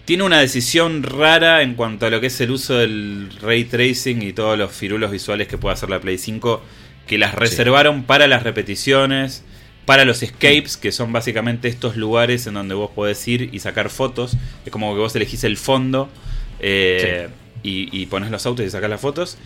tiene 0.04 0.22
una 0.24 0.40
decisión 0.40 1.02
rara 1.02 1.62
en 1.62 1.74
cuanto 1.74 2.04
a 2.04 2.10
lo 2.10 2.20
que 2.20 2.26
es 2.26 2.40
el 2.42 2.50
uso 2.50 2.74
del 2.74 3.30
ray 3.40 3.64
tracing 3.64 4.20
y 4.20 4.34
todos 4.34 4.58
los 4.58 4.72
firulos 4.72 5.10
visuales 5.10 5.48
que 5.48 5.56
puede 5.56 5.72
hacer 5.72 5.88
la 5.88 6.00
Play 6.00 6.18
5, 6.18 6.60
que 7.06 7.16
las 7.16 7.34
reservaron 7.34 8.02
para 8.02 8.26
las 8.26 8.42
repeticiones, 8.42 9.42
para 9.86 10.04
los 10.04 10.22
escapes, 10.22 10.76
que 10.76 10.92
son 10.92 11.12
básicamente 11.12 11.68
estos 11.68 11.96
lugares 11.96 12.46
en 12.46 12.54
donde 12.54 12.74
vos 12.74 12.90
podés 12.90 13.26
ir 13.26 13.48
y 13.52 13.60
sacar 13.60 13.88
fotos. 13.88 14.36
Es 14.66 14.70
como 14.70 14.92
que 14.94 15.00
vos 15.00 15.16
elegís 15.16 15.44
el 15.44 15.56
fondo 15.56 16.10
eh, 16.58 17.28
y, 17.62 18.06
pones 18.06 18.30
los 18.30 18.44
autos 18.46 18.66
y 18.66 18.70
sacas 18.70 18.90
las 18.90 19.00
fotos. 19.00 19.38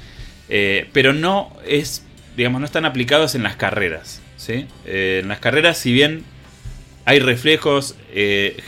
Eh, 0.48 0.88
pero 0.92 1.12
no 1.12 1.57
es, 1.66 2.04
digamos, 2.37 2.61
no 2.61 2.66
están 2.66 2.85
aplicados 2.85 3.35
en 3.35 3.42
las 3.42 3.57
carreras. 3.57 4.20
¿sí? 4.37 4.66
Eh, 4.87 5.20
en 5.22 5.28
las 5.28 5.38
carreras, 5.38 5.78
si 5.78 5.92
bien 5.92 6.24
hay 7.04 7.18
reflejos, 7.18 7.96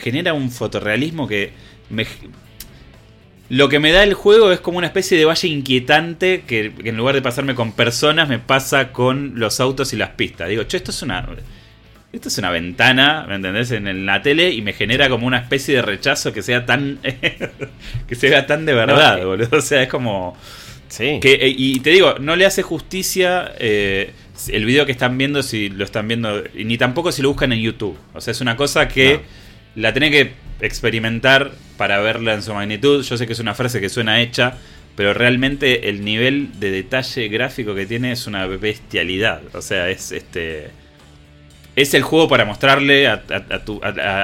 genera 0.01 0.33
un 0.33 0.51
fotorrealismo 0.51 1.27
que 1.27 1.51
lo 3.49 3.69
que 3.69 3.79
me 3.79 3.91
da 3.91 4.03
el 4.03 4.13
juego 4.13 4.51
es 4.51 4.59
como 4.59 4.77
una 4.77 4.87
especie 4.87 5.17
de 5.17 5.23
valle 5.23 5.47
inquietante 5.47 6.43
que, 6.45 6.73
en 6.83 6.97
lugar 6.97 7.15
de 7.15 7.21
pasarme 7.21 7.55
con 7.55 7.71
personas 7.71 8.27
me 8.27 8.39
pasa 8.39 8.91
con 8.91 9.39
los 9.39 9.59
autos 9.61 9.93
y 9.93 9.95
las 9.95 10.09
pistas. 10.09 10.49
Digo, 10.49 10.63
che, 10.63 10.77
esto 10.77 10.91
es 10.91 11.01
una... 11.01 11.27
Esto 12.13 12.29
es 12.29 12.37
una 12.37 12.49
ventana, 12.49 13.25
¿me 13.27 13.35
entendés? 13.35 13.69
En, 13.71 14.05
la 14.05 14.21
tele 14.21 14.51
y 14.51 14.61
me 14.61 14.71
genera 14.71 15.09
como 15.09 15.27
una 15.27 15.37
especie 15.39 15.75
de 15.75 15.81
rechazo 15.81 16.33
que 16.33 16.41
sea 16.41 16.65
tan... 16.65 16.99
que 18.07 18.15
sea 18.15 18.47
tan 18.47 18.65
de 18.65 18.73
verdad, 18.73 19.23
boludo. 19.23 19.57
O 19.57 19.61
sea, 19.61 19.83
es 19.83 19.89
como... 19.89 20.35
Sí. 20.97 21.19
Que, 21.21 21.33
eh, 21.33 21.53
y 21.55 21.79
te 21.81 21.91
digo, 21.91 22.15
no 22.19 22.35
le 22.35 22.47
hace 22.47 22.63
justicia 22.63 23.53
eh, 23.59 24.13
el 24.47 24.65
video 24.65 24.87
que 24.87 24.91
están 24.91 25.15
viendo 25.17 25.43
si 25.43 25.69
lo 25.69 25.85
están 25.85 26.07
viendo, 26.07 26.43
ni 26.55 26.77
tampoco 26.77 27.11
si 27.11 27.21
lo 27.21 27.29
buscan 27.29 27.53
en 27.53 27.59
YouTube. 27.59 27.95
O 28.15 28.21
sea, 28.21 28.31
es 28.31 28.41
una 28.41 28.57
cosa 28.57 28.87
que 28.87 29.21
la 29.75 29.93
tenés 29.93 30.09
que 30.11 30.31
experimentar 30.59 31.51
para 31.77 31.99
verla 31.99 32.33
en 32.33 32.41
su 32.41 32.51
magnitud. 32.51 33.03
Yo 33.03 33.15
sé 33.15 33.27
que 33.27 33.33
es 33.33 33.39
una 33.39 33.53
frase 33.53 33.79
que 33.79 33.89
suena 33.89 34.21
hecha, 34.21 34.57
pero 34.95 35.13
realmente 35.13 35.89
el 35.89 36.03
nivel 36.03 36.59
de 36.59 36.71
detalle 36.71 37.27
gráfico 37.27 37.75
que 37.75 37.85
tiene 37.85 38.11
es 38.11 38.25
una 38.25 38.47
bestialidad. 38.47 39.43
O 39.53 39.61
sea, 39.61 39.89
es 39.89 40.11
este. 40.11 40.69
Es 41.75 41.93
el 41.93 42.01
juego 42.01 42.27
para 42.27 42.43
mostrarle 42.43 43.07
a, 43.07 43.21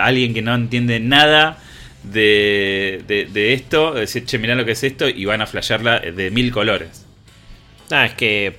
alguien 0.04 0.34
que 0.34 0.42
no 0.42 0.56
entiende 0.56 1.00
nada 1.00 1.60
de, 2.04 3.04
de, 3.08 3.54
esto, 3.54 3.94
decir, 3.94 4.26
che, 4.26 4.38
mirá 4.38 4.56
lo 4.56 4.66
que 4.66 4.74
es 4.74 4.84
esto, 4.84 5.08
y 5.08 5.26
van 5.26 5.42
a 5.42 5.48
flashearla 5.48 6.00
de 6.00 6.32
mil 6.32 6.52
colores. 6.52 7.06
Ah, 7.89 8.06
es 8.06 8.13
que 8.13 8.58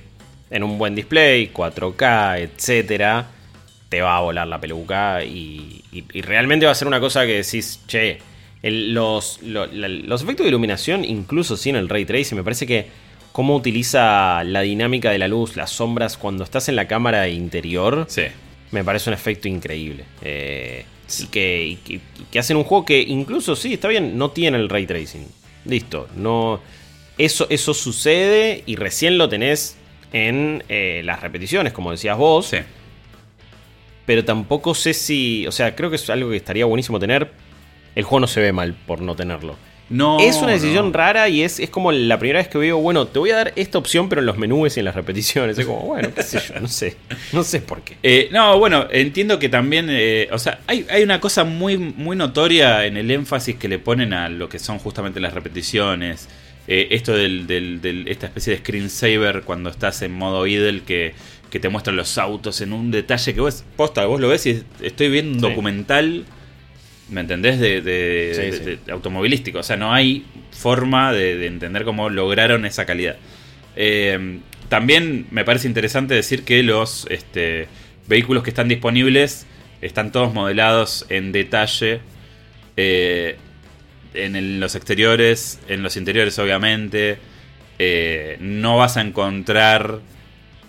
en 0.49 0.63
un 0.63 0.77
buen 0.77 0.95
display, 0.95 1.51
4K, 1.53 2.39
etcétera, 2.39 3.27
te 3.89 4.01
va 4.01 4.17
a 4.17 4.21
volar 4.21 4.47
la 4.47 4.59
peluca 4.59 5.23
y, 5.23 5.83
y, 5.91 6.21
realmente 6.21 6.65
va 6.65 6.71
a 6.71 6.75
ser 6.75 6.87
una 6.87 6.99
cosa 6.99 7.25
que 7.25 7.43
decís, 7.43 7.81
che, 7.87 8.19
los, 8.61 9.41
los 9.41 10.21
efectos 10.23 10.43
de 10.43 10.49
iluminación, 10.49 11.05
incluso 11.05 11.55
sin 11.57 11.75
el 11.75 11.87
ray 11.87 12.05
tracing, 12.05 12.37
me 12.37 12.43
parece 12.43 12.65
que 12.65 12.87
cómo 13.31 13.55
utiliza 13.55 14.43
la 14.43 14.61
dinámica 14.61 15.11
de 15.11 15.17
la 15.17 15.27
luz, 15.27 15.55
las 15.55 15.69
sombras, 15.69 16.17
cuando 16.17 16.43
estás 16.43 16.69
en 16.69 16.75
la 16.75 16.87
cámara 16.87 17.27
interior, 17.27 18.05
sí. 18.07 18.23
me 18.71 18.83
parece 18.83 19.09
un 19.09 19.13
efecto 19.13 19.47
increíble. 19.47 20.05
Eh, 20.21 20.85
y, 21.19 21.27
que, 21.27 22.01
que, 22.31 22.39
hacen 22.39 22.57
un 22.57 22.63
juego 22.63 22.85
que 22.85 23.01
incluso, 23.01 23.55
sí, 23.55 23.73
está 23.73 23.87
bien, 23.87 24.17
no 24.17 24.31
tiene 24.31 24.57
el 24.57 24.69
ray 24.69 24.85
tracing. 24.85 25.27
Listo, 25.65 26.07
no... 26.15 26.59
Eso, 27.17 27.47
eso 27.49 27.73
sucede 27.73 28.63
y 28.65 28.75
recién 28.75 29.17
lo 29.17 29.29
tenés 29.29 29.77
en 30.11 30.63
eh, 30.67 31.01
las 31.05 31.21
repeticiones, 31.21 31.71
como 31.71 31.91
decías 31.91 32.17
vos. 32.17 32.47
Sí 32.47 32.57
pero 34.05 34.23
tampoco 34.23 34.75
sé 34.75 34.93
si. 34.93 35.47
O 35.47 35.51
sea, 35.51 35.75
creo 35.75 35.89
que 35.89 35.95
es 35.95 36.09
algo 36.09 36.29
que 36.29 36.37
estaría 36.37 36.65
buenísimo 36.65 36.99
tener. 36.99 37.31
El 37.95 38.03
juego 38.03 38.21
no 38.21 38.27
se 38.27 38.41
ve 38.41 38.53
mal 38.53 38.73
por 38.73 39.01
no 39.01 39.15
tenerlo. 39.15 39.55
No. 39.87 40.19
es 40.19 40.37
una 40.37 40.53
decisión 40.53 40.87
no. 40.87 40.93
rara 40.93 41.29
y 41.29 41.43
es, 41.43 41.59
es 41.59 41.69
como 41.69 41.91
la 41.91 42.17
primera 42.17 42.39
vez 42.39 42.47
que 42.47 42.57
veo, 42.57 42.77
bueno, 42.79 43.05
te 43.07 43.19
voy 43.19 43.29
a 43.29 43.35
dar 43.35 43.53
esta 43.55 43.77
opción, 43.77 44.09
pero 44.09 44.21
en 44.21 44.25
los 44.25 44.37
menús 44.37 44.75
y 44.77 44.79
en 44.79 44.85
las 44.85 44.95
repeticiones. 44.95 45.57
Es 45.59 45.65
como, 45.65 45.81
bueno, 45.81 46.09
qué 46.15 46.23
sé 46.23 46.39
yo, 46.47 46.59
no 46.59 46.67
sé. 46.67 46.97
No 47.33 47.43
sé 47.43 47.61
por 47.61 47.81
qué. 47.81 47.95
Eh, 48.01 48.29
no, 48.31 48.57
bueno, 48.57 48.87
entiendo 48.91 49.37
que 49.37 49.47
también, 49.49 49.87
eh, 49.91 50.27
o 50.31 50.39
sea, 50.39 50.59
hay, 50.67 50.85
hay 50.89 51.03
una 51.03 51.19
cosa 51.19 51.43
muy, 51.43 51.77
muy 51.77 52.15
notoria 52.15 52.85
en 52.85 52.97
el 52.97 53.11
énfasis 53.11 53.55
que 53.57 53.67
le 53.67 53.77
ponen 53.77 54.13
a 54.13 54.27
lo 54.29 54.49
que 54.49 54.57
son 54.59 54.79
justamente 54.79 55.19
las 55.19 55.33
repeticiones. 55.33 56.29
Eh, 56.67 56.87
esto 56.91 57.13
del, 57.15 57.45
del- 57.45 57.79
del- 57.79 58.07
esta 58.07 58.25
especie 58.25 58.53
de 58.53 58.59
screensaver 58.59 59.41
cuando 59.43 59.69
estás 59.69 60.01
en 60.01 60.11
modo 60.13 60.47
idle 60.47 60.81
que, 60.83 61.13
que 61.51 61.59
te 61.59 61.69
muestran 61.69 61.95
los 61.95 62.17
autos 62.17 62.59
en 62.61 62.73
un 62.73 62.89
detalle 62.89 63.35
que 63.35 63.39
vos, 63.39 63.63
posta, 63.75 64.03
vos 64.07 64.19
lo 64.19 64.29
ves 64.29 64.47
y 64.47 64.63
estoy 64.81 65.09
viendo 65.09 65.33
un 65.33 65.41
Sí. 65.43 65.47
documental, 65.49 66.25
¿me 67.09 67.21
entendés? 67.21 67.59
De, 67.59 67.81
de- 67.81 68.31
Sí, 68.33 68.41
de- 68.41 68.75
sí. 68.75 68.79
de 68.85 68.91
automovilístico. 68.91 69.59
O 69.59 69.63
sea, 69.63 69.77
no 69.77 69.93
hay 69.93 70.25
forma 70.51 71.11
de, 71.13 71.37
de 71.37 71.47
entender 71.47 71.83
cómo 71.83 72.09
lograron 72.09 72.65
esa 72.65 72.85
calidad. 72.85 73.17
Eh, 73.75 74.39
también 74.69 75.27
me 75.31 75.43
parece 75.45 75.67
interesante 75.67 76.13
decir 76.15 76.43
que 76.43 76.63
los 76.63 77.05
este, 77.09 77.67
vehículos 78.07 78.41
que 78.43 78.49
están 78.49 78.67
disponibles 78.67 79.45
están 79.81 80.11
todos 80.11 80.33
modelados 80.33 81.05
en 81.09 81.31
detalle. 81.31 81.99
eh, 82.77 83.37
en 84.13 84.35
el- 84.35 84.59
los 84.61 84.75
exteriores, 84.75 85.59
en 85.67 85.83
los 85.83 85.97
interiores 85.97 86.39
obviamente. 86.39 87.17
Eh, 87.79 88.37
no 88.39 88.77
vas 88.77 88.95
a 88.97 89.01
encontrar 89.01 89.99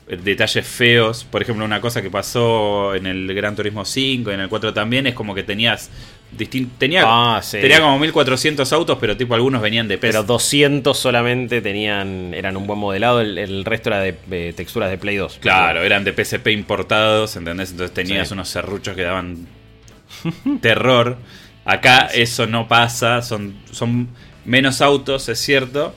detalles 0.09 0.66
feos. 0.66 1.25
Por 1.25 1.42
ejemplo, 1.42 1.64
una 1.64 1.81
cosa 1.81 2.03
que 2.03 2.11
pasó 2.11 2.94
en 2.94 3.07
el 3.07 3.33
Gran 3.35 3.55
Turismo 3.57 3.85
5 3.85 4.31
y 4.31 4.35
en 4.35 4.40
el 4.40 4.49
4 4.49 4.72
también 4.75 5.07
es 5.07 5.14
como 5.14 5.35
que 5.35 5.42
tenías 5.42 5.90
tenía, 6.79 7.03
Ah, 7.07 7.41
sí. 7.43 7.59
tenía 7.61 7.81
como 7.81 7.99
1400 7.99 8.73
autos, 8.73 8.99
pero 9.01 9.17
tipo 9.17 9.35
algunos 9.35 9.62
venían 9.62 9.89
de 9.89 9.97
Pero 9.99 10.21
peso. 10.21 10.25
200 10.35 10.99
solamente 10.99 11.61
tenían 11.62 12.35
eran 12.35 12.57
un 12.57 12.67
buen 12.67 12.79
modelado, 12.79 13.21
el, 13.21 13.39
el 13.39 13.65
resto 13.65 13.89
era 13.91 14.01
de, 14.01 14.17
de 14.27 14.53
texturas 14.53 14.91
de 14.91 14.99
Play 14.99 15.17
2. 15.17 15.39
Claro, 15.41 15.83
eran 15.83 16.05
de 16.05 16.12
PSP 16.12 16.49
importados, 16.49 17.37
¿entendés? 17.37 17.71
Entonces 17.71 17.95
tenías 17.95 18.29
Sí. 18.29 18.35
unos 18.35 18.49
serruchos 18.49 18.95
que 18.97 19.03
daban 19.03 19.47
terror. 20.61 21.17
Acá 21.65 22.09
eso 22.15 22.47
no 22.47 22.69
pasa, 22.69 23.23
son, 23.23 23.55
son 23.73 24.09
menos 24.45 24.81
autos, 24.81 25.29
es 25.29 25.39
cierto, 25.41 25.95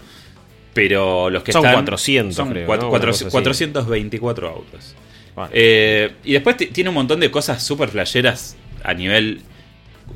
pero 0.73 1.29
los 1.29 1.43
que 1.43 1.51
Son 1.51 1.59
están... 1.63 1.73
400, 1.75 2.35
son 2.35 2.49
creo, 2.49 2.67
cuat- 2.67 2.81
¿no? 2.81 2.89
cuatro- 2.89 3.09
Una 3.09 3.11
cosa 3.13 3.25
así. 3.27 3.31
424 3.31 4.49
autos. 4.49 4.95
Vale. 5.35 5.51
Eh, 5.53 6.11
y 6.23 6.33
después 6.33 6.57
ti- 6.57 6.67
tiene 6.67 6.89
un 6.89 6.95
montón 6.95 7.19
de 7.19 7.29
cosas 7.29 7.61
súper 7.63 7.89
flasheras 7.89 8.55
a 8.83 8.93
nivel... 8.93 9.41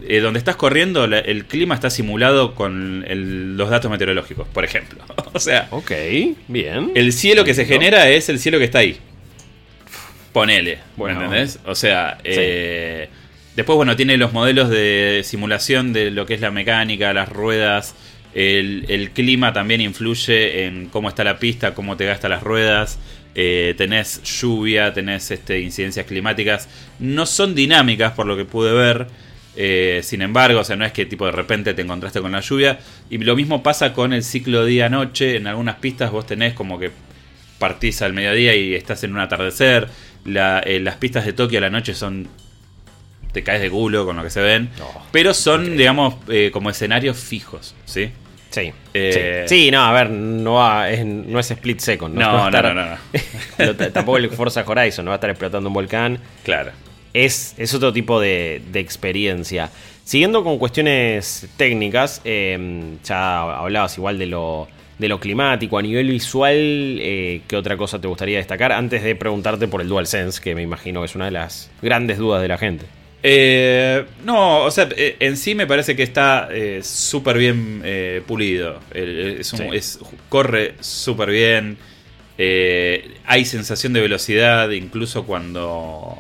eh, 0.08 0.19
donde 0.19 0.38
estás 0.39 0.56
corriendo, 0.56 1.08
la- 1.08 1.19
el 1.19 1.45
clima 1.45 1.75
está 1.75 1.89
simulado 1.89 2.56
con 2.56 3.06
el- 3.08 3.56
los 3.58 3.69
datos 3.69 3.89
meteorológicos, 3.91 4.47
por 4.47 4.65
ejemplo. 4.65 4.99
o 5.34 5.39
sea, 5.39 5.67
ok, 5.71 5.91
bien. 6.47 6.91
el 6.95 7.13
cielo 7.13 7.43
que 7.43 7.53
se 7.53 7.65
genera 7.65 8.10
es 8.10 8.29
el 8.29 8.39
cielo 8.39 8.60
que 8.60 8.65
está 8.65 8.79
ahí. 8.79 8.97
Ponele, 10.32 10.79
Bueno. 10.97 11.19
¿me 11.19 11.25
entendés? 11.25 11.60
O 11.65 11.75
sea, 11.75 12.17
eh, 12.23 13.08
después, 13.56 13.75
bueno, 13.75 13.95
tiene 13.95 14.17
los 14.17 14.34
modelos 14.34 14.69
de 14.69 15.21
simulación 15.23 15.93
de 15.93 16.10
lo 16.10 16.25
que 16.25 16.34
es 16.34 16.41
la 16.41 16.49
mecánica, 16.49 17.13
las 17.13 17.29
ruedas. 17.29 17.93
El, 18.34 18.86
el 18.89 19.12
clima 19.12 19.53
también 19.53 19.79
influye 19.82 20.65
en 20.65 20.88
cómo 20.89 21.08
está 21.10 21.23
la 21.23 21.38
pista, 21.38 21.75
cómo 21.75 21.97
te 21.97 22.06
gasta 22.06 22.29
las 22.29 22.41
ruedas. 22.41 22.97
Eh, 23.36 23.75
tenés 23.77 24.23
lluvia, 24.23 24.91
tenés 24.93 25.29
este, 25.29 25.60
incidencias 25.60 26.08
climáticas. 26.08 26.67
No 26.97 27.27
son 27.27 27.53
dinámicas, 27.53 28.13
por 28.13 28.25
lo 28.25 28.36
que 28.36 28.45
pude 28.45 28.71
ver. 28.73 29.06
Eh, 29.56 30.02
sin 30.04 30.22
embargo, 30.22 30.60
o 30.62 30.63
sea, 30.63 30.76
no 30.76 30.84
es 30.86 30.92
que 30.92 31.06
tipo 31.06 31.26
de 31.26 31.32
repente 31.32 31.74
te 31.74 31.82
encontraste 31.84 32.22
con 32.22 32.32
la 32.32 32.39
lluvia. 32.39 32.80
Y 33.10 33.18
lo 33.20 33.36
mismo 33.36 33.62
pasa 33.63 33.94
con 33.94 34.13
el 34.13 34.24
ciclo 34.24 34.66
día-noche. 34.66 35.36
En 35.38 35.48
algunas 35.48 35.76
pistas 35.76 36.12
vos 36.12 36.26
tenés 36.26 36.54
como 36.54 36.80
que 36.80 36.92
partís 37.60 38.02
al 38.02 38.13
mediodía 38.13 38.56
y 38.56 38.74
estás 38.74 39.04
en 39.04 39.13
un 39.13 39.20
atardecer. 39.20 39.88
La- 40.26 40.60
eh, 40.60 40.80
las 40.80 40.96
pistas 40.98 41.26
de 41.26 41.34
Tokio 41.34 41.60
a 41.60 41.62
la 41.62 41.70
noche 41.70 41.94
son. 41.94 42.28
Te 43.32 43.44
caes 43.44 43.62
de 43.62 43.70
culo 43.72 44.06
con 44.06 44.16
lo 44.16 44.24
que 44.24 44.30
se 44.30 44.42
ven. 44.42 44.70
Oh, 44.82 45.02
pero 45.12 45.34
son, 45.34 45.76
digamos, 45.76 46.16
eh, 46.30 46.52
como 46.54 46.70
escenarios 46.70 47.18
fijos, 47.18 47.74
¿sí? 47.86 48.12
Sí. 48.52 48.72
Eh, 48.94 49.46
sí. 49.48 49.63
Sí, 49.66 49.72
no, 49.72 49.84
a 49.84 49.92
ver, 49.92 50.12
no, 50.12 50.54
va- 50.54 50.92
es, 50.92 51.04
no 51.04 51.39
es 51.39 51.50
split 51.50 51.80
second. 51.80 52.13
No, 52.16 52.30
a 52.46 52.52
no, 52.52 52.58
estar- 52.58 52.76
no, 52.76 52.86
no, 52.86 53.74
no. 53.74 53.89
Tampoco 53.92 54.18
el 54.20 54.30
Forza 54.30 54.63
Horizon, 54.68 55.06
no 55.06 55.10
va 55.10 55.16
a 55.16 55.18
estar 55.18 55.32
explotando 55.32 55.68
un 55.70 55.74
volcán. 55.74 56.20
Claro. 56.44 56.72
Es, 57.13 57.54
es 57.58 57.73
otro 57.73 57.93
tipo 57.93 58.19
de, 58.19 58.62
de 58.71 58.80
experiencia. 58.80 59.69
Siguiendo 60.04 60.43
con 60.43 60.58
cuestiones 60.58 61.47
técnicas, 61.58 62.21
eh, 62.26 62.84
ya 63.04 63.41
hablabas 63.60 63.97
igual 63.97 64.17
de 64.19 64.26
lo, 64.26 64.67
de 64.99 65.08
lo 65.08 65.19
climático. 65.19 65.78
A 65.78 65.82
nivel 65.82 66.10
visual, 66.10 66.54
eh, 66.58 67.41
¿qué 67.47 67.56
otra 67.56 67.78
cosa 67.78 68.02
te 68.02 68.08
gustaría 68.08 68.38
destacar? 68.39 68.71
Antes 68.71 69.04
de 69.04 69.15
preguntarte 69.15 69.67
por 69.67 69.82
el 69.82 69.88
DualSense, 69.88 70.41
que 70.41 70.56
me 70.56 70.62
imagino 70.63 71.02
que 71.02 71.06
es 71.06 71.15
una 71.15 71.26
de 71.26 71.32
las 71.32 71.69
grandes 71.82 72.17
dudas 72.17 72.41
de 72.41 72.47
la 72.47 72.58
gente. 72.58 72.86
Eh, 73.26 74.04
no, 74.26 74.63
o 74.63 74.71
sea, 74.71 74.89
eh, 74.97 75.15
en 75.19 75.38
sí 75.38 75.56
me 75.56 75.65
parece 75.65 75.95
que 75.95 76.04
está 76.04 76.49
eh, 76.52 76.82
súper 76.84 77.38
bien 77.38 77.82
pulido. 78.28 78.80
El- 78.93 79.38
es 79.39 79.54
un- 79.54 79.60
Sí. 79.60 79.65
es- 79.71 79.99
corre 80.28 80.73
súper 80.82 81.30
bien. 81.30 81.78
Hay 83.26 83.45
sensación 83.45 83.93
de 83.93 84.02
velocidad, 84.02 84.69
incluso 84.71 85.23
cuando, 85.26 86.17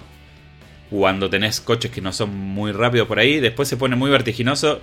cuando 0.93 1.27
tenés 1.27 1.59
coches 1.59 1.89
que 1.89 2.01
no 2.01 2.13
son 2.13 2.29
muy 2.35 2.71
rápidos 2.71 3.07
por 3.07 3.17
ahí. 3.17 3.39
Después 3.39 3.67
se 3.67 3.77
pone 3.77 3.95
muy 3.95 4.11
vertiginoso 4.11 4.79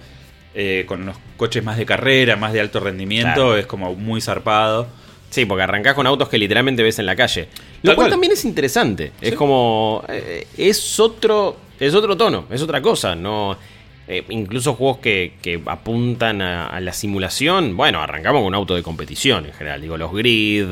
eh, 0.56 0.84
con 0.88 1.06
los 1.06 1.16
coches 1.36 1.62
más 1.62 1.76
de 1.78 1.86
carrera, 1.86 2.34
más 2.34 2.52
de 2.52 2.60
alto 2.60 2.80
rendimiento. 2.80 3.32
Claro. 3.34 3.56
Es 3.56 3.66
como 3.66 3.94
muy 3.94 4.20
zarpado. 4.20 4.88
Sí, 5.30 5.44
porque 5.44 5.62
arrancás 5.62 5.94
con 5.94 6.08
autos 6.08 6.28
que 6.28 6.36
literalmente 6.38 6.82
ves 6.82 6.98
en 6.98 7.06
la 7.06 7.14
calle. 7.14 7.42
Lo 7.82 7.90
Tal 7.90 7.94
cual 7.94 7.96
cual. 7.96 8.10
también 8.10 8.32
es 8.32 8.44
interesante. 8.44 9.12
Es 9.20 9.34
como. 9.34 10.02
eh, 10.08 10.46
es 10.56 10.98
otro. 10.98 11.56
Es 11.78 11.94
otro 11.94 12.16
tono, 12.16 12.46
es 12.50 12.60
otra 12.60 12.82
cosa. 12.82 13.14
No. 13.14 13.56
Eh, 14.10 14.24
incluso 14.28 14.74
juegos 14.74 14.98
que, 14.98 15.32
que 15.40 15.60
apuntan 15.66 16.42
a, 16.42 16.66
a 16.66 16.80
la 16.80 16.92
simulación. 16.92 17.76
Bueno, 17.76 18.00
arrancamos 18.02 18.40
con 18.40 18.48
un 18.48 18.54
auto 18.54 18.74
de 18.74 18.82
competición 18.82 19.46
en 19.46 19.52
general. 19.52 19.80
Digo, 19.80 19.96
los 19.96 20.12
Grid, 20.12 20.66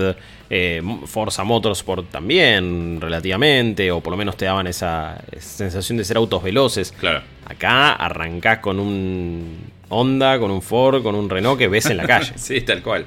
eh, 0.51 0.83
Forza 1.07 1.44
Motorsport 1.44 2.11
también, 2.11 3.01
relativamente. 3.01 3.90
O 3.92 4.01
por 4.01 4.11
lo 4.11 4.16
menos 4.16 4.37
te 4.37 4.44
daban 4.46 4.66
esa 4.66 5.22
sensación 5.38 5.98
de 5.98 6.05
ser 6.05 6.16
autos 6.16 6.42
veloces. 6.42 6.92
Claro. 6.92 7.22
Acá 7.46 7.92
arrancás 7.92 8.59
con 8.59 8.79
un 8.81 9.57
Honda, 9.90 10.38
con 10.38 10.51
un 10.51 10.61
Ford, 10.61 11.03
con 11.03 11.14
un 11.14 11.31
Renault 11.31 11.59
que 11.59 11.68
ves 11.68 11.87
en 11.87 11.96
la 11.96 12.07
calle. 12.07 12.33
Sí, 12.37 12.61
tal 12.62 12.83
cual. 12.83 13.07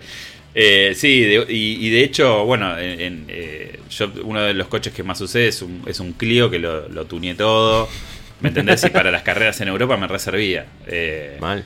Eh, 0.54 0.94
sí, 0.96 1.22
de- 1.22 1.46
y, 1.50 1.86
y 1.86 1.90
de 1.92 2.04
hecho, 2.04 2.44
bueno, 2.46 2.78
en, 2.78 3.00
en, 3.00 3.26
eh, 3.30 3.80
yo 3.90 4.12
uno 4.24 4.42
de 4.42 4.54
los 4.54 4.68
coches 4.68 4.92
que 4.94 5.02
más 5.04 5.22
usé 5.22 5.48
es 5.48 5.62
un, 5.62 5.82
es 5.86 6.00
un 6.00 6.14
Clio 6.14 6.50
que 6.50 6.60
lo, 6.60 6.90
lo 6.90 7.06
tuneé 7.06 7.36
todo. 7.36 7.88
¿Me 8.42 8.50
entendés? 8.50 8.84
Y 8.84 8.90
para 8.90 9.12
las 9.12 9.22
carreras 9.22 9.60
en 9.62 9.68
Europa 9.68 9.98
me 9.98 10.08
reservía. 10.08 10.66
Eh, 10.88 11.38
Mal. 11.40 11.64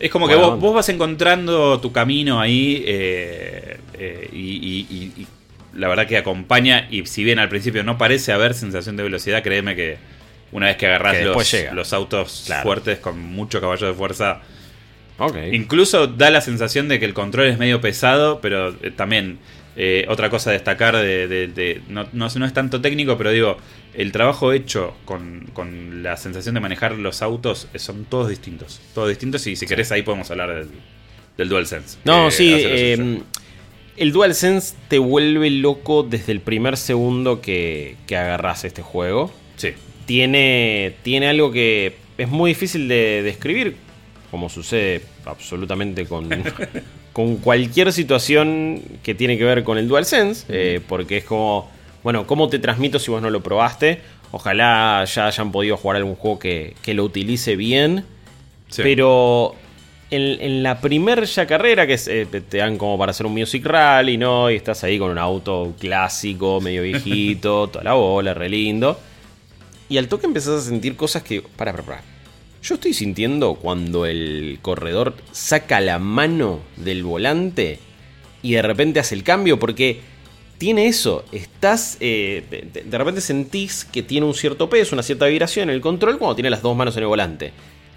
es 0.00 0.10
como 0.10 0.28
que 0.28 0.34
vos, 0.34 0.58
vos 0.60 0.74
vas 0.74 0.88
encontrando 0.88 1.80
tu 1.80 1.92
camino 1.92 2.40
ahí 2.40 2.82
eh, 2.86 3.78
eh, 3.94 4.28
y, 4.32 4.36
y- 4.38 4.86
y- 4.90 5.22
y 5.22 5.26
la 5.74 5.88
verdad 5.88 6.06
que 6.06 6.16
acompaña. 6.18 6.88
Y 6.90 7.06
si 7.06 7.22
bien 7.24 7.38
al 7.38 7.48
principio 7.48 7.82
no 7.84 7.96
parece 7.98 8.32
haber 8.32 8.54
sensación 8.54 8.96
de 8.96 9.02
velocidad, 9.04 9.42
créeme 9.42 9.76
que 9.76 9.98
una 10.52 10.66
vez 10.66 10.76
que 10.76 10.86
agarrás 10.86 11.16
Que 11.16 11.24
los, 11.72 11.92
autos 11.92 12.44
Claro. 12.46 12.62
fuertes 12.62 12.98
con 12.98 13.18
mucho 13.20 13.60
caballo 13.60 13.86
de 13.86 13.94
fuerza, 13.94 14.40
Ok. 15.18 15.34
Incluso 15.52 16.08
da 16.08 16.28
la 16.30 16.42
sensación 16.42 16.88
de 16.88 16.98
que 16.98 17.06
el 17.06 17.14
control 17.14 17.46
es 17.46 17.56
medio 17.58 17.80
pesado, 17.80 18.40
pero 18.42 18.76
eh, 18.82 18.90
también 18.94 19.38
eh, 19.76 20.06
otra 20.08 20.30
cosa 20.30 20.50
a 20.50 20.52
destacar 20.54 20.96
de, 20.96 21.28
de- 21.28 21.48
de- 21.48 21.82
no, 21.88 22.06
no, 22.12 22.28
no 22.34 22.46
es 22.46 22.52
tanto 22.54 22.80
técnico, 22.80 23.16
pero 23.18 23.30
digo, 23.30 23.56
el 23.94 24.10
trabajo 24.12 24.52
hecho 24.52 24.94
con, 25.04 25.48
con 25.52 26.02
la 26.02 26.16
sensación 26.16 26.54
de 26.54 26.60
manejar 26.60 26.92
los 26.92 27.22
autos 27.22 27.68
eh, 27.74 27.78
son 27.78 28.04
todos 28.06 28.28
distintos. 28.28 28.80
Todos 28.94 29.08
distintos 29.10 29.46
y 29.46 29.56
si 29.56 29.66
querés 29.66 29.92
ahí 29.92 30.02
podemos 30.02 30.30
hablar 30.30 30.54
del, 30.54 30.68
del 31.36 31.48
DualSense. 31.48 31.98
No, 32.04 32.26
que 32.26 32.30
sí. 32.32 32.52
eh, 32.56 33.20
el 33.98 34.12
DualSense 34.12 34.74
te 34.88 34.98
vuelve 34.98 35.50
loco 35.50 36.02
desde 36.02 36.32
el 36.32 36.40
primer 36.40 36.76
segundo 36.76 37.40
que, 37.40 37.96
que 38.06 38.16
agarras 38.16 38.64
este 38.64 38.82
juego. 38.82 39.32
sí. 39.56 39.70
Tiene, 40.06 40.94
tiene 41.02 41.26
algo 41.26 41.50
que 41.50 41.96
es 42.16 42.28
muy 42.28 42.52
difícil 42.52 42.86
de 42.86 43.22
describir, 43.24 43.74
como 44.30 44.48
sucede 44.48 45.02
absolutamente 45.24 46.06
con, 46.06 46.28
con 47.16 47.36
cualquier 47.38 47.94
situación 47.94 48.82
que 49.02 49.14
tiene 49.14 49.38
que 49.38 49.44
ver 49.44 49.64
con 49.64 49.78
el 49.78 49.88
DualSense, 49.88 50.44
eh, 50.50 50.82
porque 50.86 51.16
es 51.16 51.24
como, 51.24 51.66
bueno, 52.02 52.26
¿cómo 52.26 52.50
te 52.50 52.58
transmito 52.58 52.98
si 52.98 53.10
vos 53.10 53.22
no 53.22 53.30
lo 53.30 53.42
probaste? 53.42 54.02
Ojalá 54.32 55.02
ya 55.06 55.26
hayan 55.26 55.50
podido 55.50 55.78
jugar 55.78 55.96
algún 55.96 56.14
juego 56.14 56.38
que, 56.38 56.74
que 56.82 56.92
lo 56.92 57.04
utilice 57.04 57.56
bien. 57.56 58.04
Sí. 58.68 58.82
Pero 58.82 59.54
en, 60.10 60.42
en 60.42 60.62
la 60.62 60.82
primer 60.82 61.24
ya 61.24 61.46
carrera, 61.46 61.86
que 61.86 61.94
es, 61.94 62.06
eh, 62.06 62.26
te 62.26 62.58
dan 62.58 62.76
como 62.76 62.98
para 62.98 63.12
hacer 63.12 63.24
un 63.24 63.32
music 63.32 63.64
rally, 63.64 64.18
¿no? 64.18 64.50
Y 64.50 64.56
estás 64.56 64.84
ahí 64.84 64.98
con 64.98 65.10
un 65.10 65.16
auto 65.16 65.72
clásico, 65.80 66.60
medio 66.60 66.82
viejito, 66.82 67.68
toda 67.72 67.82
la 67.82 67.94
bola, 67.94 68.34
re 68.34 68.50
lindo. 68.50 69.00
Y 69.88 69.96
al 69.96 70.08
toque 70.08 70.26
empezás 70.26 70.66
a 70.66 70.68
sentir 70.68 70.96
cosas 70.96 71.22
que. 71.22 71.40
Para, 71.40 71.72
para, 71.72 71.82
para. 71.82 72.15
Yo 72.66 72.74
estoy 72.74 72.94
sintiendo 72.94 73.54
cuando 73.54 74.06
el 74.06 74.58
corredor 74.60 75.14
saca 75.30 75.80
la 75.80 76.00
mano 76.00 76.58
del 76.76 77.04
volante 77.04 77.78
y 78.42 78.54
de 78.54 78.62
repente 78.62 78.98
hace 78.98 79.14
el 79.14 79.22
cambio 79.22 79.56
porque 79.56 80.00
tiene 80.58 80.88
eso. 80.88 81.24
Estás. 81.30 81.96
eh, 82.00 82.42
de- 82.84 82.98
repente 82.98 83.20
sentís 83.20 83.84
que 83.84 84.02
tiene 84.02 84.26
un 84.26 84.34
cierto 84.34 84.68
peso, 84.68 84.96
una 84.96 85.04
cierta 85.04 85.26
vibración 85.26 85.68
en 85.70 85.76
el 85.76 85.80
control 85.80 86.18
cuando 86.18 86.34
tiene 86.34 86.50
las 86.50 86.60
dos 86.60 86.76
manos 86.76 86.96
en 86.96 87.04
el 87.04 87.08
volante. 87.08 87.52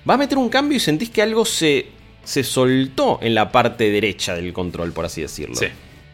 Va 0.08 0.14
a 0.14 0.18
meter 0.18 0.38
un 0.38 0.50
cambio 0.50 0.78
y 0.78 0.80
sentís 0.80 1.10
que 1.10 1.24
algo 1.24 1.46
se, 1.46 1.88
se 2.24 2.44
soltó 2.44 3.18
en 3.24 3.34
la 3.34 3.52
parte 3.52 3.90
derecha 3.90 4.36
del 4.36 4.54
control, 4.54 4.92
por 4.94 5.04
así 5.06 5.22
decirlo. 5.22 5.56
Sí. 5.56 5.66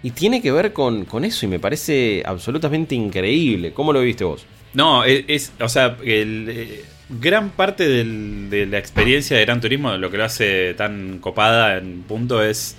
Y 0.01 0.11
tiene 0.11 0.41
que 0.41 0.53
ver 0.53 0.71
con, 0.71 1.03
con 1.03 1.25
eso 1.25 1.45
y 1.45 1.49
me 1.49 1.59
parece 1.59 2.23
absolutamente 2.25 2.95
increíble. 2.95 3.73
¿Cómo 3.73 3.91
lo 3.91 3.99
viste 3.99 4.23
vos? 4.23 4.45
No, 4.75 5.03
es, 5.03 5.25
es- 5.27 5.51
o 5.59 5.69
sea, 5.69 5.97
el, 6.03 6.47
eh, 6.49 6.83
gran 7.09 7.49
parte 7.51 7.87
del- 7.87 8.49
de 8.49 8.65
la 8.65 8.77
experiencia 8.77 9.37
de 9.37 9.45
Gran 9.45 9.61
Turismo, 9.61 9.95
lo 9.97 10.11
que 10.11 10.17
lo 10.17 10.25
hace 10.25 10.73
tan 10.75 11.19
copada 11.19 11.77
en 11.77 12.03
punto 12.03 12.43
es 12.43 12.75